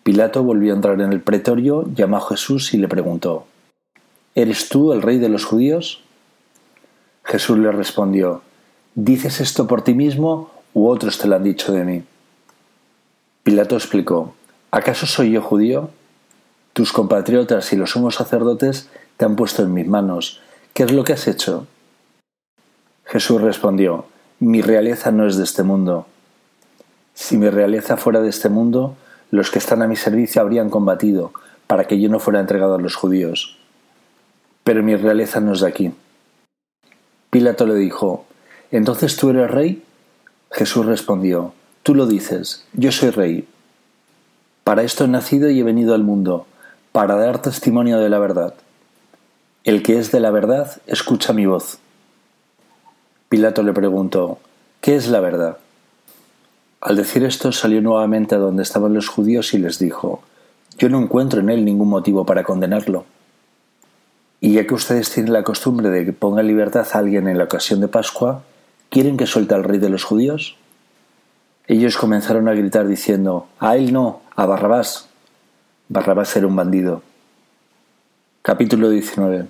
[0.09, 3.45] Pilato volvió a entrar en el pretorio, llamó a Jesús y le preguntó
[4.33, 6.01] ¿Eres tú el rey de los judíos?
[7.23, 8.41] Jesús le respondió,
[8.95, 12.03] ¿Dices esto por ti mismo u otros te lo han dicho de mí?
[13.43, 14.33] Pilato explicó,
[14.71, 15.91] ¿acaso soy yo judío?
[16.73, 20.41] Tus compatriotas y los sumos sacerdotes te han puesto en mis manos.
[20.73, 21.67] ¿Qué es lo que has hecho?
[23.05, 24.07] Jesús respondió,
[24.39, 26.07] Mi realeza no es de este mundo.
[27.13, 28.95] Si mi realeza fuera de este mundo,
[29.31, 31.31] los que están a mi servicio habrían combatido
[31.67, 33.59] para que yo no fuera entregado a los judíos
[34.69, 35.91] pero mi realeza no es de aquí.
[37.31, 38.25] Pilato le dijo,
[38.69, 39.83] ¿Entonces tú eres rey?
[40.51, 43.47] Jesús respondió, Tú lo dices, yo soy rey.
[44.63, 46.45] Para esto he nacido y he venido al mundo,
[46.91, 48.53] para dar testimonio de la verdad.
[49.63, 51.79] El que es de la verdad, escucha mi voz.
[53.27, 54.37] Pilato le preguntó,
[54.81, 55.57] ¿qué es la verdad?
[56.81, 60.21] Al decir esto salió nuevamente a donde estaban los judíos y les dijo,
[60.77, 63.05] Yo no encuentro en él ningún motivo para condenarlo.
[64.39, 67.37] Y ya que ustedes tienen la costumbre de que ponga en libertad a alguien en
[67.37, 68.43] la ocasión de Pascua,
[68.89, 70.55] ¿quieren que suelte al rey de los judíos?
[71.67, 75.09] Ellos comenzaron a gritar diciendo, a él no, a Barrabás.
[75.89, 77.03] Barrabás era un bandido.
[78.41, 79.47] Capítulo 19.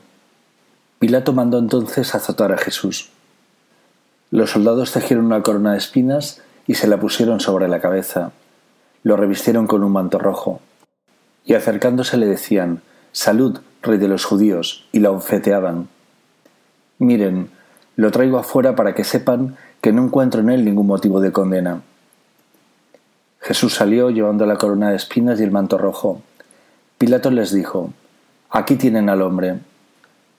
[0.97, 3.11] Pilato mandó entonces azotar a Jesús.
[4.31, 8.31] Los soldados tejieron una corona de espinas y se la pusieron sobre la cabeza.
[9.01, 10.61] Lo revistieron con un manto rojo.
[11.43, 15.87] Y acercándose le decían, Salud, rey de los judíos, y la ofeteaban.
[16.99, 17.49] Miren,
[17.95, 21.81] lo traigo afuera para que sepan que no encuentro en él ningún motivo de condena.
[23.39, 26.21] Jesús salió llevando la corona de espinas y el manto rojo.
[26.99, 27.93] Pilato les dijo,
[28.51, 29.57] Aquí tienen al hombre.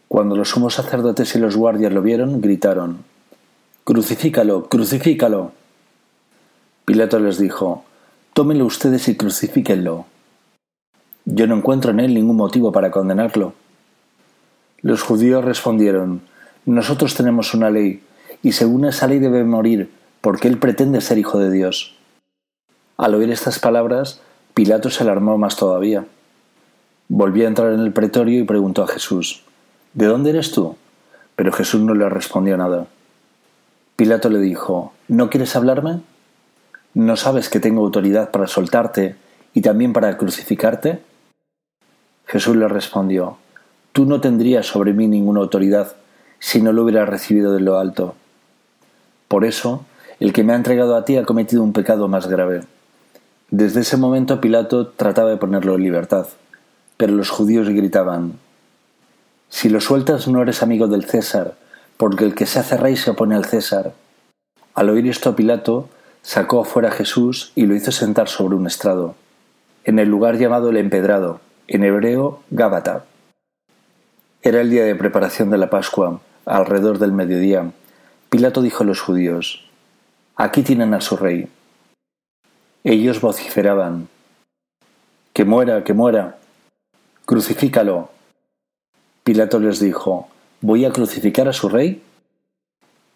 [0.07, 3.03] Cuando los sumos sacerdotes y los guardias lo vieron, gritaron,
[3.83, 5.59] Crucifícalo, crucifícalo.
[6.91, 7.85] Pilato les dijo,
[8.33, 10.07] Tómenlo ustedes y crucifíquenlo.
[11.25, 13.55] Yo no encuentro en él ningún motivo para condenarlo.
[14.83, 16.23] Los judíos respondieron,
[16.67, 18.03] Nosotros tenemos una ley,
[18.43, 19.89] y según esa ley debe morir,
[20.21, 21.95] porque él pretende ser hijo de Dios.
[22.97, 24.21] Al oír estas palabras,
[24.55, 26.07] Pilato se alarmó más todavía.
[27.07, 29.45] Volvió a entrar en el pretorio y preguntó a Jesús,
[29.95, 30.75] ¿De dónde eres tú?
[31.37, 32.89] Pero Jesús no le respondió nada.
[33.95, 36.01] Pilato le dijo, ¿No quieres hablarme?
[36.95, 39.15] ¿No sabes que tengo autoridad para soltarte
[39.55, 41.01] y también para crucificarte?
[42.27, 43.39] Jesús le respondió,
[43.93, 45.95] Tú no tendrías sobre mí ninguna autoridad
[46.41, 48.15] si no lo hubieras recibido de lo alto.
[49.29, 49.85] Por eso,
[50.19, 52.63] el que me ha entregado a ti ha cometido un pecado más grave.
[53.51, 56.27] Desde ese momento Pilato trataba de ponerlo en libertad,
[56.97, 58.35] pero los judíos gritaban,
[59.49, 61.55] Si lo sueltas no eres amigo del César,
[61.97, 63.95] porque el que se hace rey se opone al César.
[64.75, 65.89] Al oír esto Pilato
[66.23, 69.15] sacó afuera a Jesús y lo hizo sentar sobre un estrado,
[69.85, 73.05] en el lugar llamado el empedrado, en hebreo Gábata.
[74.43, 77.73] Era el día de preparación de la Pascua, alrededor del mediodía.
[78.29, 79.69] Pilato dijo a los judíos,
[80.37, 81.49] Aquí tienen a su rey.
[82.85, 84.09] Ellos vociferaban,
[85.33, 86.39] Que muera, que muera.
[87.27, 88.11] Crucifícalo.
[89.23, 90.29] Pilato les dijo,
[90.63, 92.03] ¿Voy a crucificar a su rey?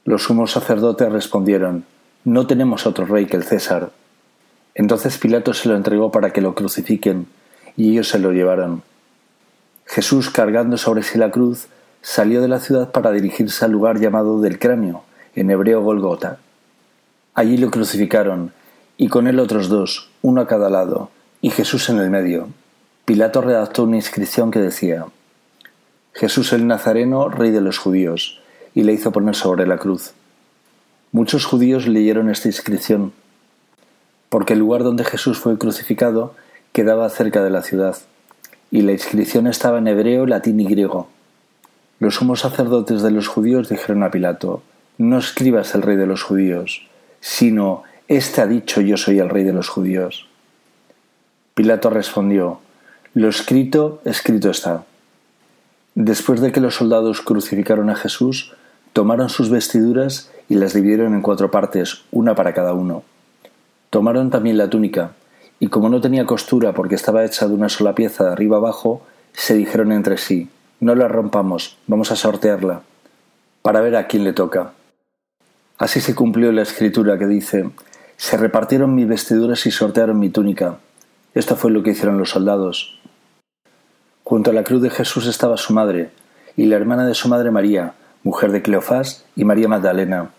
[0.04, 1.86] Los sumos sacerdotes respondieron,
[2.24, 3.92] No tenemos otro rey que el César.
[4.74, 7.26] Entonces Pilato se lo entregó para que lo crucifiquen
[7.76, 8.82] y ellos se lo llevaron.
[9.84, 11.66] Jesús, cargando sobre sí la cruz,
[12.00, 16.38] salió de la ciudad para dirigirse al lugar llamado del cráneo, en hebreo Golgota.
[17.34, 18.52] Allí lo crucificaron,
[18.96, 21.10] y con él otros dos, uno a cada lado,
[21.42, 22.48] y Jesús en el medio.
[23.04, 25.06] Pilato redactó una inscripción que decía
[26.14, 28.40] Jesús el Nazareno, rey de los judíos,
[28.74, 30.14] y le hizo poner sobre la cruz.
[31.14, 33.12] Muchos judíos leyeron esta inscripción,
[34.30, 36.34] porque el lugar donde Jesús fue crucificado
[36.72, 37.96] quedaba cerca de la ciudad,
[38.72, 41.06] y la inscripción estaba en hebreo, latín y griego.
[42.00, 44.64] Los sumos sacerdotes de los judíos dijeron a Pilato,
[44.98, 46.84] No escribas el rey de los judíos,
[47.20, 50.26] sino, Este ha dicho yo soy el rey de los judíos.
[51.54, 52.58] Pilato respondió,
[53.14, 54.84] Lo escrito, escrito está.
[55.94, 58.52] Después de que los soldados crucificaron a Jesús,
[58.92, 63.02] tomaron sus vestiduras y las dividieron en cuatro partes, una para cada uno.
[63.90, 65.12] Tomaron también la túnica,
[65.60, 69.02] y como no tenía costura porque estaba hecha de una sola pieza de arriba abajo,
[69.32, 70.48] se dijeron entre sí,
[70.80, 72.82] no la rompamos, vamos a sortearla,
[73.62, 74.72] para ver a quién le toca.
[75.78, 77.70] Así se cumplió la escritura que dice,
[78.16, 80.78] se repartieron mis vestiduras y sortearon mi túnica.
[81.34, 83.00] Esto fue lo que hicieron los soldados.
[84.22, 86.10] Junto a la cruz de Jesús estaba su madre,
[86.56, 87.94] y la hermana de su madre María,
[88.24, 90.30] mujer de Cleofás, y María Magdalena.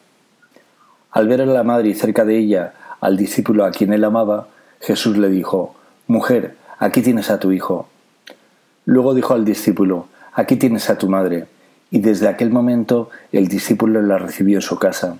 [1.12, 4.48] Al ver a la madre y cerca de ella al discípulo a quien él amaba,
[4.82, 5.76] Jesús le dijo,
[6.08, 7.88] Mujer, aquí tienes a tu hijo.
[8.86, 11.46] Luego dijo al discípulo, Aquí tienes a tu madre.
[11.92, 15.18] Y desde aquel momento el discípulo la recibió en su casa.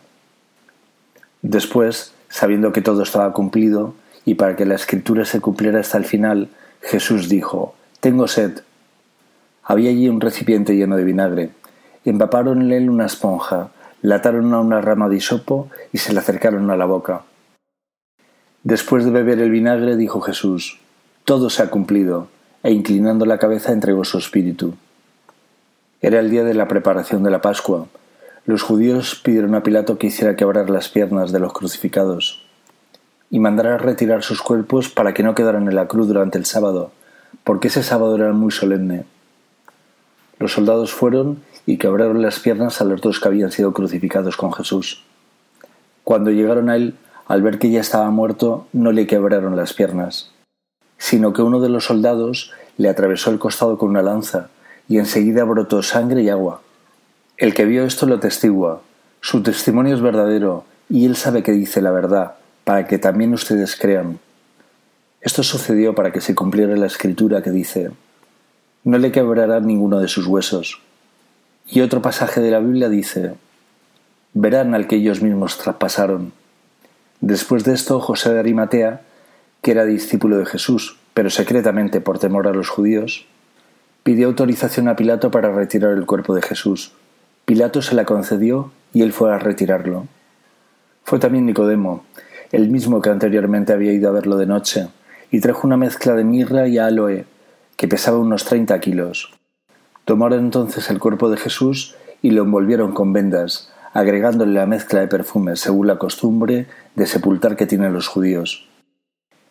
[1.44, 3.94] Después, sabiendo que todo estaba cumplido,
[4.26, 6.50] y para que la escritura se cumpliera hasta el final,
[6.82, 8.62] Jesús dijo, Tengo sed.
[9.64, 11.52] Había allí un recipiente lleno de vinagre.
[12.06, 13.70] Empaparon en una esponja,
[14.04, 17.24] lataron a una rama de hisopo y se la acercaron a la boca.
[18.64, 20.80] Después de beber el vinagre, dijo Jesús,
[21.24, 22.28] Todo se ha cumplido,
[22.62, 24.76] e inclinando la cabeza entregó su espíritu.
[26.00, 27.88] Era el día de la preparación de la Pascua.
[28.46, 32.46] Los judíos pidieron a Pilato que hiciera quebrar las piernas de los crucificados
[33.32, 36.92] y mandara retirar sus cuerpos para que no quedaran en la cruz durante el sábado,
[37.44, 39.06] porque ese sábado era muy solemne.
[40.38, 44.54] Los soldados fueron y quebraron las piernas a los dos que habían sido crucificados con
[44.54, 45.04] Jesús.
[46.04, 46.96] Cuando llegaron a él,
[47.28, 50.32] al ver que ya estaba muerto, no le quebraron las piernas,
[50.98, 54.50] sino que uno de los soldados le atravesó el costado con una lanza,
[54.88, 56.62] y enseguida brotó sangre y agua.
[57.38, 58.82] El que vio esto lo testigua,
[59.22, 63.76] su testimonio es verdadero, y él sabe que dice la verdad, para que también ustedes
[63.76, 64.20] crean.
[65.22, 67.90] Esto sucedió para que se cumpliera la escritura que dice,
[68.84, 70.80] no le quebrará ninguno de sus huesos.
[71.68, 73.34] Y otro pasaje de la Biblia dice,
[74.34, 76.34] verán al que ellos mismos traspasaron.
[77.22, 79.02] Después de esto, José de Arimatea,
[79.62, 83.26] que era discípulo de Jesús, pero secretamente por temor a los judíos,
[84.04, 86.92] pidió autorización a Pilato para retirar el cuerpo de Jesús.
[87.46, 90.08] Pilato se la concedió y él fue a retirarlo.
[91.04, 92.06] Fue también Nicodemo,
[92.52, 94.88] el mismo que anteriormente había ido a verlo de noche,
[95.32, 97.26] y trajo una mezcla de mirra y aloe,
[97.76, 99.34] que pesaba unos treinta kilos.
[100.06, 105.08] Tomaron entonces el cuerpo de Jesús y lo envolvieron con vendas, agregándole la mezcla de
[105.08, 108.68] perfumes según la costumbre de sepultar que tienen los judíos.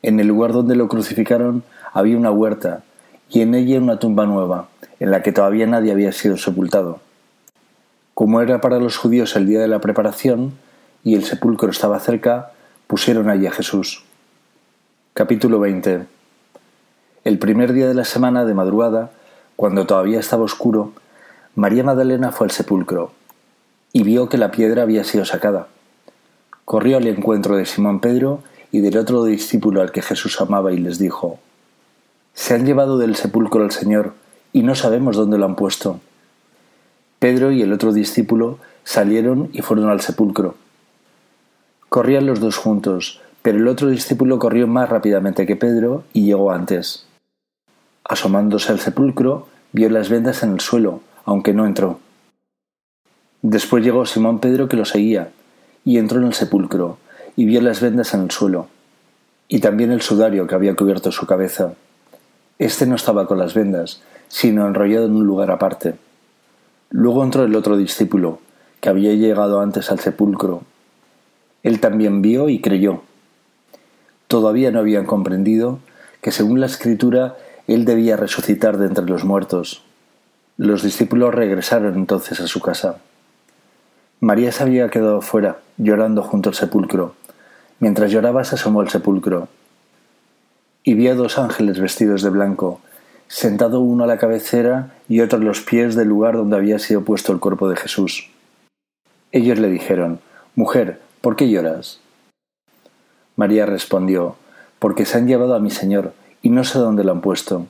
[0.02, 2.84] En el lugar donde lo crucificaron había una huerta,
[3.30, 4.68] y en ella una tumba nueva,
[5.00, 7.00] en la que todavía nadie había sido sepultado.
[8.14, 10.52] Como era para los judíos el día de la preparación,
[11.02, 12.52] y el sepulcro estaba cerca,
[12.86, 14.04] pusieron allí a Jesús.
[15.14, 16.06] Capítulo 20
[17.24, 19.10] El primer día de la semana, de madrugada,
[19.56, 20.92] cuando todavía estaba oscuro,
[21.54, 23.12] María Magdalena fue al sepulcro
[23.92, 25.68] y vio que la piedra había sido sacada.
[26.64, 30.78] Corrió al encuentro de Simón Pedro y del otro discípulo al que Jesús amaba y
[30.78, 31.38] les dijo,
[32.32, 34.14] Se han llevado del sepulcro al Señor
[34.52, 36.00] y no sabemos dónde lo han puesto.
[37.20, 40.56] Pedro y el otro discípulo salieron y fueron al sepulcro.
[41.88, 46.50] Corrían los dos juntos, pero el otro discípulo corrió más rápidamente que Pedro y llegó
[46.50, 47.03] antes.
[48.04, 52.00] Asomándose al sepulcro, vio las vendas en el suelo, aunque no entró.
[53.40, 55.30] Después llegó Simón Pedro que lo seguía,
[55.84, 56.98] y entró en el sepulcro,
[57.34, 58.68] y vio las vendas en el suelo,
[59.48, 61.74] y también el sudario que había cubierto su cabeza.
[62.58, 65.94] Este no estaba con las vendas, sino enrollado en un lugar aparte.
[66.90, 68.38] Luego entró el otro discípulo,
[68.80, 70.62] que había llegado antes al sepulcro.
[71.62, 73.02] Él también vio y creyó.
[74.28, 75.78] Todavía no habían comprendido
[76.20, 77.36] que según la escritura
[77.66, 79.82] él debía resucitar de entre los muertos.
[80.56, 82.98] Los discípulos regresaron entonces a su casa.
[84.20, 87.14] María se había quedado fuera, llorando junto al sepulcro.
[87.80, 89.48] Mientras lloraba se asomó al sepulcro
[90.84, 92.80] y vio dos ángeles vestidos de blanco,
[93.26, 97.02] sentado uno a la cabecera y otro a los pies del lugar donde había sido
[97.02, 98.30] puesto el cuerpo de Jesús.
[99.32, 100.20] Ellos le dijeron,
[100.54, 102.00] Mujer, ¿por qué lloras?
[103.34, 104.36] María respondió,
[104.78, 106.12] Porque se han llevado a mi Señor,
[106.44, 107.66] y no sé dónde lo han puesto.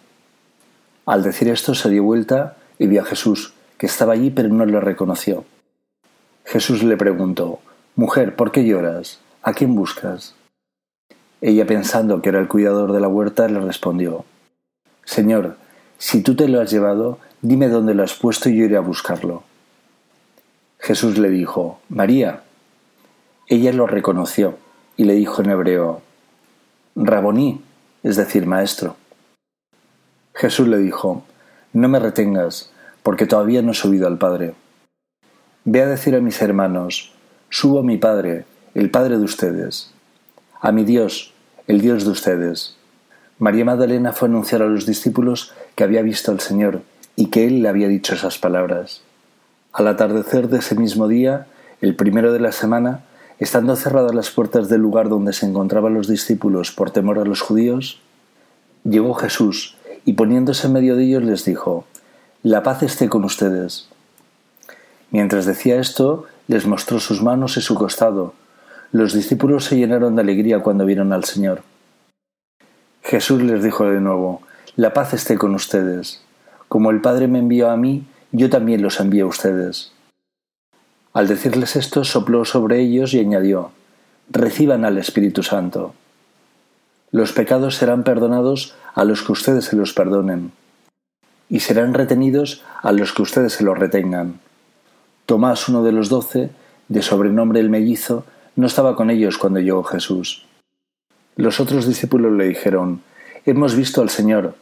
[1.07, 4.67] Al decir esto se dio vuelta y vio a Jesús, que estaba allí pero no
[4.67, 5.47] lo reconoció.
[6.45, 7.61] Jesús le preguntó,
[7.97, 9.21] Mujer, ¿por qué lloras?
[9.43, 10.35] ¿A quién buscas?
[11.41, 14.27] Ella, pensando que era el cuidador de la huerta, le respondió,
[15.05, 15.57] Señor,
[15.97, 18.81] si tú te lo has llevado, Dime dónde lo has puesto y yo iré a
[18.81, 19.43] buscarlo.
[20.79, 22.43] Jesús le dijo, María.
[23.49, 24.57] Ella lo reconoció
[24.97, 26.01] y le dijo en hebreo,
[26.97, 27.61] Raboní,
[28.05, 28.97] es decir, maestro.
[30.35, 31.25] Jesús le dijo,
[31.73, 32.71] No me retengas,
[33.03, 34.55] porque todavía no he subido al Padre.
[35.65, 37.13] Ve a decir a mis hermanos,
[37.49, 38.45] Subo a mi Padre,
[38.75, 39.93] el Padre de ustedes,
[40.61, 41.33] a mi Dios,
[41.67, 42.77] el Dios de ustedes.
[43.39, 46.83] María Magdalena fue a anunciar a los discípulos que había visto al Señor
[47.17, 49.03] y que Él le había dicho esas palabras.
[49.73, 51.47] Al atardecer de ese mismo día,
[51.81, 53.05] el primero de la semana,
[53.39, 57.41] estando cerradas las puertas del lugar donde se encontraban los discípulos por temor a los
[57.41, 58.01] judíos,
[58.85, 61.85] llegó Jesús y poniéndose en medio de ellos les dijo,
[62.43, 63.89] La paz esté con ustedes.
[65.11, 68.35] Mientras decía esto, les mostró sus manos y su costado.
[68.93, 71.63] Los discípulos se llenaron de alegría cuando vieron al Señor.
[73.03, 74.43] Jesús les dijo de nuevo,
[74.77, 76.23] La paz esté con ustedes.
[76.69, 79.94] Como el Padre me envió a mí, yo también los envío a ustedes.
[81.15, 83.71] Al decirles esto, sopló sobre ellos y añadió,
[84.31, 85.95] Reciban al Espíritu Santo.
[87.13, 90.51] Los pecados serán perdonados a los que ustedes se los perdonen,
[91.49, 94.41] y serán retenidos a los que ustedes se los retengan.
[95.25, 96.51] Tomás, uno de los doce,
[96.89, 98.25] de sobrenombre el mellizo,
[98.57, 100.47] no estaba con ellos cuando llegó Jesús.
[101.37, 103.03] Los otros discípulos le dijeron,
[103.47, 104.57] Hemos visto al Señor.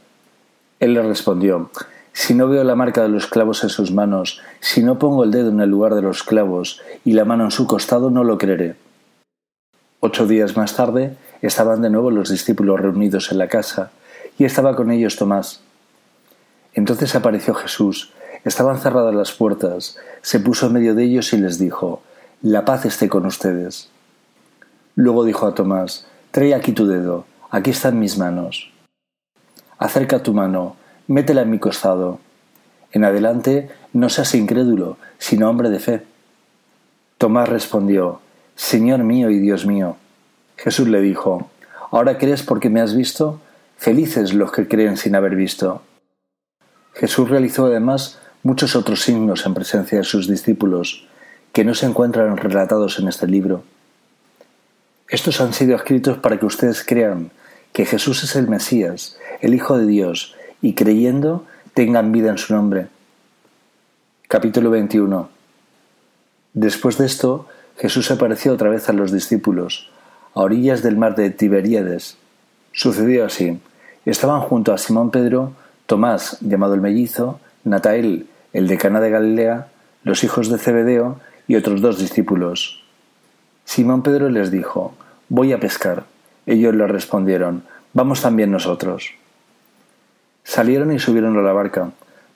[0.81, 1.71] Él le respondió,
[2.13, 5.31] si no veo la marca de los clavos en sus manos, si no pongo el
[5.31, 8.39] dedo en el lugar de los clavos y la mano en su costado, no lo
[8.39, 8.77] creeré.
[10.01, 13.93] Ocho días más tarde estaban de nuevo los discípulos reunidos en la casa,
[14.39, 15.61] y estaba con ellos Tomás.
[16.75, 18.13] Entonces apareció Jesús,
[18.45, 22.03] estaban cerradas las puertas, se puso en medio de ellos y les dijo,
[22.43, 23.89] La paz esté con ustedes.
[24.95, 28.73] Luego dijo a Tomás, Trae aquí tu dedo, aquí están mis manos.
[29.79, 30.77] Acerca tu mano,
[31.13, 32.21] métela en mi costado.
[32.91, 36.03] En adelante no seas incrédulo, sino hombre de fe.
[37.19, 38.21] Tomás respondió,
[38.57, 39.97] Señor mío y Dios mío.
[40.57, 41.51] Jesús le dijo,
[41.91, 43.41] ¿Ahora crees porque me has visto?
[43.77, 45.83] Felices los que creen sin haber visto.
[46.95, 51.07] Jesús realizó además muchos otros signos en presencia de sus discípulos,
[51.53, 53.65] que no se encuentran relatados en este libro.
[55.09, 57.31] Estos han sido escritos para que ustedes crean
[57.75, 61.45] que Jesús es el Mesías, el Hijo de Dios, y creyendo
[61.75, 62.87] tengan vida en su nombre.
[64.29, 65.29] Capítulo 21
[66.55, 69.91] Después de esto, Jesús apareció otra vez a los discípulos,
[70.35, 72.17] a orillas del mar de Tiberíades.
[72.73, 73.61] Sucedió así.
[74.07, 75.53] Estaban junto a Simón Pedro,
[75.87, 79.69] Tomás, llamado el mellizo, Natael, el de Cana de Galilea,
[80.05, 82.83] los hijos de Zebedeo y otros dos discípulos.
[83.65, 84.95] Simón Pedro les dijo,
[85.29, 86.05] Voy a pescar.
[86.47, 87.65] Ellos le respondieron,
[87.95, 89.15] Vamos también nosotros.
[90.45, 91.93] Salieron y subieron a la barca,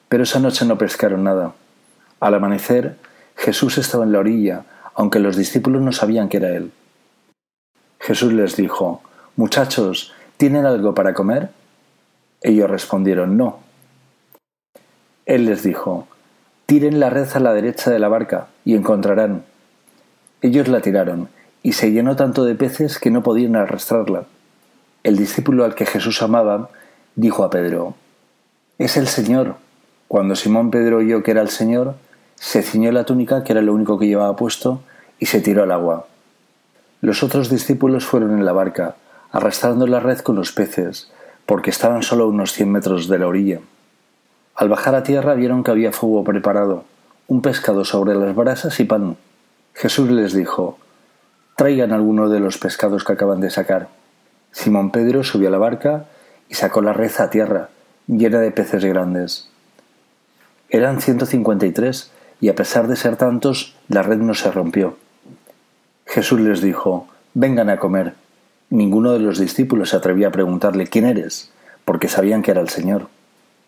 [0.08, 1.54] pero esa noche no pescaron nada.
[2.20, 2.96] Al amanecer,
[3.36, 4.64] Jesús estaba en la orilla,
[4.94, 6.72] aunque los discípulos no sabían que era él.
[8.00, 9.02] Jesús les dijo,
[9.36, 11.50] Muchachos, ¿tienen algo para comer?
[12.40, 13.58] Ellos respondieron, No.
[15.26, 16.06] Él les dijo,
[16.66, 19.44] Tiren la red a la derecha de la barca y encontrarán.
[20.40, 21.28] Ellos la tiraron,
[21.62, 24.24] y se llenó tanto de peces que no podían arrastrarla.
[25.02, 26.70] El discípulo al que Jesús amaba
[27.16, 27.94] dijo a Pedro,
[28.78, 29.56] Es el Señor.
[30.06, 31.96] Cuando Simón Pedro oyó que era el Señor,
[32.36, 34.82] se ciñó la túnica, que era lo único que llevaba puesto,
[35.18, 36.06] y se tiró al agua.
[37.00, 38.96] Los otros discípulos fueron en la barca,
[39.32, 41.10] arrastrando la red con los peces,
[41.46, 43.60] porque estaban solo unos cien metros de la orilla.
[44.54, 46.84] Al bajar a tierra vieron que había fuego preparado,
[47.26, 49.16] un pescado sobre las brasas y pan.
[49.74, 50.78] Jesús les dijo,
[51.56, 53.88] Traigan alguno de los pescados que acaban de sacar.
[54.52, 56.06] Simón Pedro subió a la barca
[56.48, 57.70] y sacó la red a tierra,
[58.06, 59.48] llena de peces grandes.
[60.68, 62.10] Eran ciento cincuenta y tres,
[62.40, 64.96] y a pesar de ser tantos, la red no se rompió.
[66.06, 68.14] Jesús les dijo, Vengan a comer.
[68.70, 71.52] Ninguno de los discípulos se atrevía a preguntarle ¿Quién eres?
[71.86, 73.08] porque sabían que era el Señor.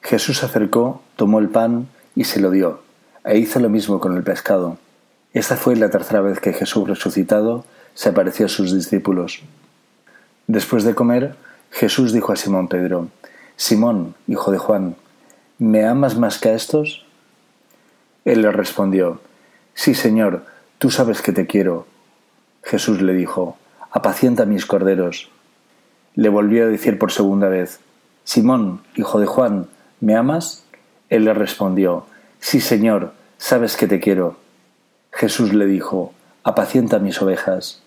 [0.03, 2.83] Jesús se acercó, tomó el pan y se lo dio,
[3.25, 4.77] e hizo lo mismo con el pescado.
[5.33, 7.65] Esta fue la tercera vez que Jesús resucitado
[7.95, 9.43] se apareció a sus discípulos.
[10.49, 11.37] Después de comer,
[11.79, 13.07] Jesús dijo a Simón Pedro,
[13.55, 14.97] Simón, hijo de Juan,
[15.59, 17.07] ¿me amas más que a estos?
[18.25, 19.21] Él le respondió,
[19.75, 20.45] Sí, Señor,
[20.79, 21.87] tú sabes que te quiero.
[22.65, 23.59] Jesús le dijo,
[23.93, 25.31] Apacienta mis corderos.
[26.17, 27.79] Le volvió a decir por segunda vez,
[28.25, 29.69] Simón, hijo de Juan,
[30.01, 30.65] ¿me amas?
[31.11, 32.07] Él le respondió,
[32.41, 34.37] Sí, Señor, sabes que te quiero.
[35.13, 37.83] Jesús le dijo, Apacienta mis ovejas.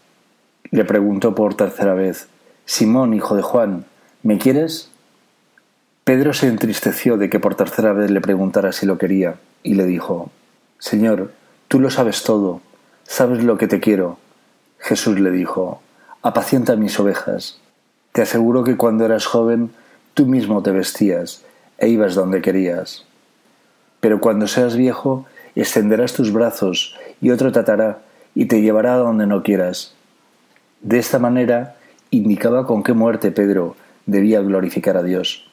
[0.70, 2.30] Le preguntó por tercera vez,
[2.73, 3.84] Simón, hijo de Juan,
[4.23, 4.89] ¿me quieres?
[6.06, 9.84] Pedro se entristeció de que por tercera vez le preguntara si lo quería, y le
[9.84, 10.31] dijo
[10.80, 11.34] Señor,
[11.68, 12.61] tú lo sabes todo,
[13.03, 14.19] sabes lo que te quiero.
[14.77, 15.81] Jesús le dijo
[16.22, 17.60] Apacienta mis ovejas.
[18.14, 19.72] Te aseguro que cuando eras joven
[20.14, 21.43] tú mismo te vestías
[21.77, 23.03] e ibas donde querías.
[23.99, 25.26] Pero cuando seas viejo,
[25.56, 27.99] extenderás tus brazos y otro te atará
[28.34, 29.93] y te llevará a donde no quieras.
[30.80, 31.76] De esta manera
[32.12, 33.76] indicaba con qué muerte Pedro
[34.06, 35.50] debía glorificar a Dios.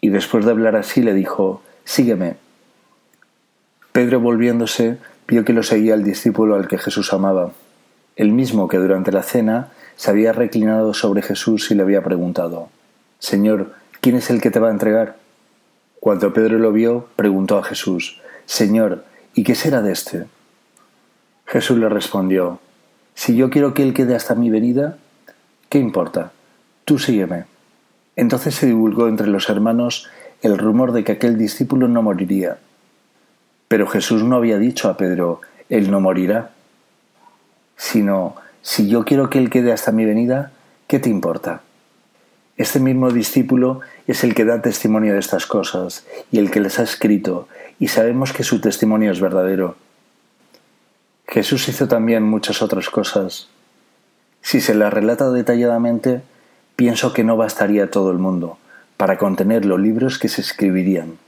[0.00, 2.36] Y después de hablar así le dijo, Sígueme.
[3.92, 7.52] Pedro volviéndose vio que lo seguía el discípulo al que Jesús amaba,
[8.16, 12.68] el mismo que durante la cena se había reclinado sobre Jesús y le había preguntado,
[13.18, 15.16] Señor, ¿quién es el que te va a entregar?
[16.00, 19.04] Cuando Pedro lo vio, preguntó a Jesús, Señor,
[19.34, 20.26] ¿y qué será de éste?
[21.46, 22.60] Jesús le respondió,
[23.16, 24.98] Si yo quiero que él quede hasta mi venida,
[25.70, 26.32] ¿qué importa?
[26.84, 27.46] Tú sígueme.
[28.14, 30.06] Entonces se divulgó entre los hermanos
[30.42, 32.58] el rumor de que aquel discípulo no moriría.
[33.68, 35.40] Pero Jesús no había dicho a Pedro,
[35.70, 36.50] Él no morirá,
[37.76, 40.52] sino, si yo quiero que Él quede hasta mi venida,
[40.86, 41.62] ¿qué te importa?
[42.58, 46.78] Este mismo discípulo es el que da testimonio de estas cosas y el que les
[46.78, 47.48] ha escrito,
[47.80, 49.76] y sabemos que su testimonio es verdadero.
[51.28, 53.48] Jesús hizo también muchas otras cosas.
[54.42, 56.22] Si se las relata detalladamente,
[56.76, 58.58] pienso que no bastaría todo el mundo
[58.96, 61.18] para contener los libros que se escribirían.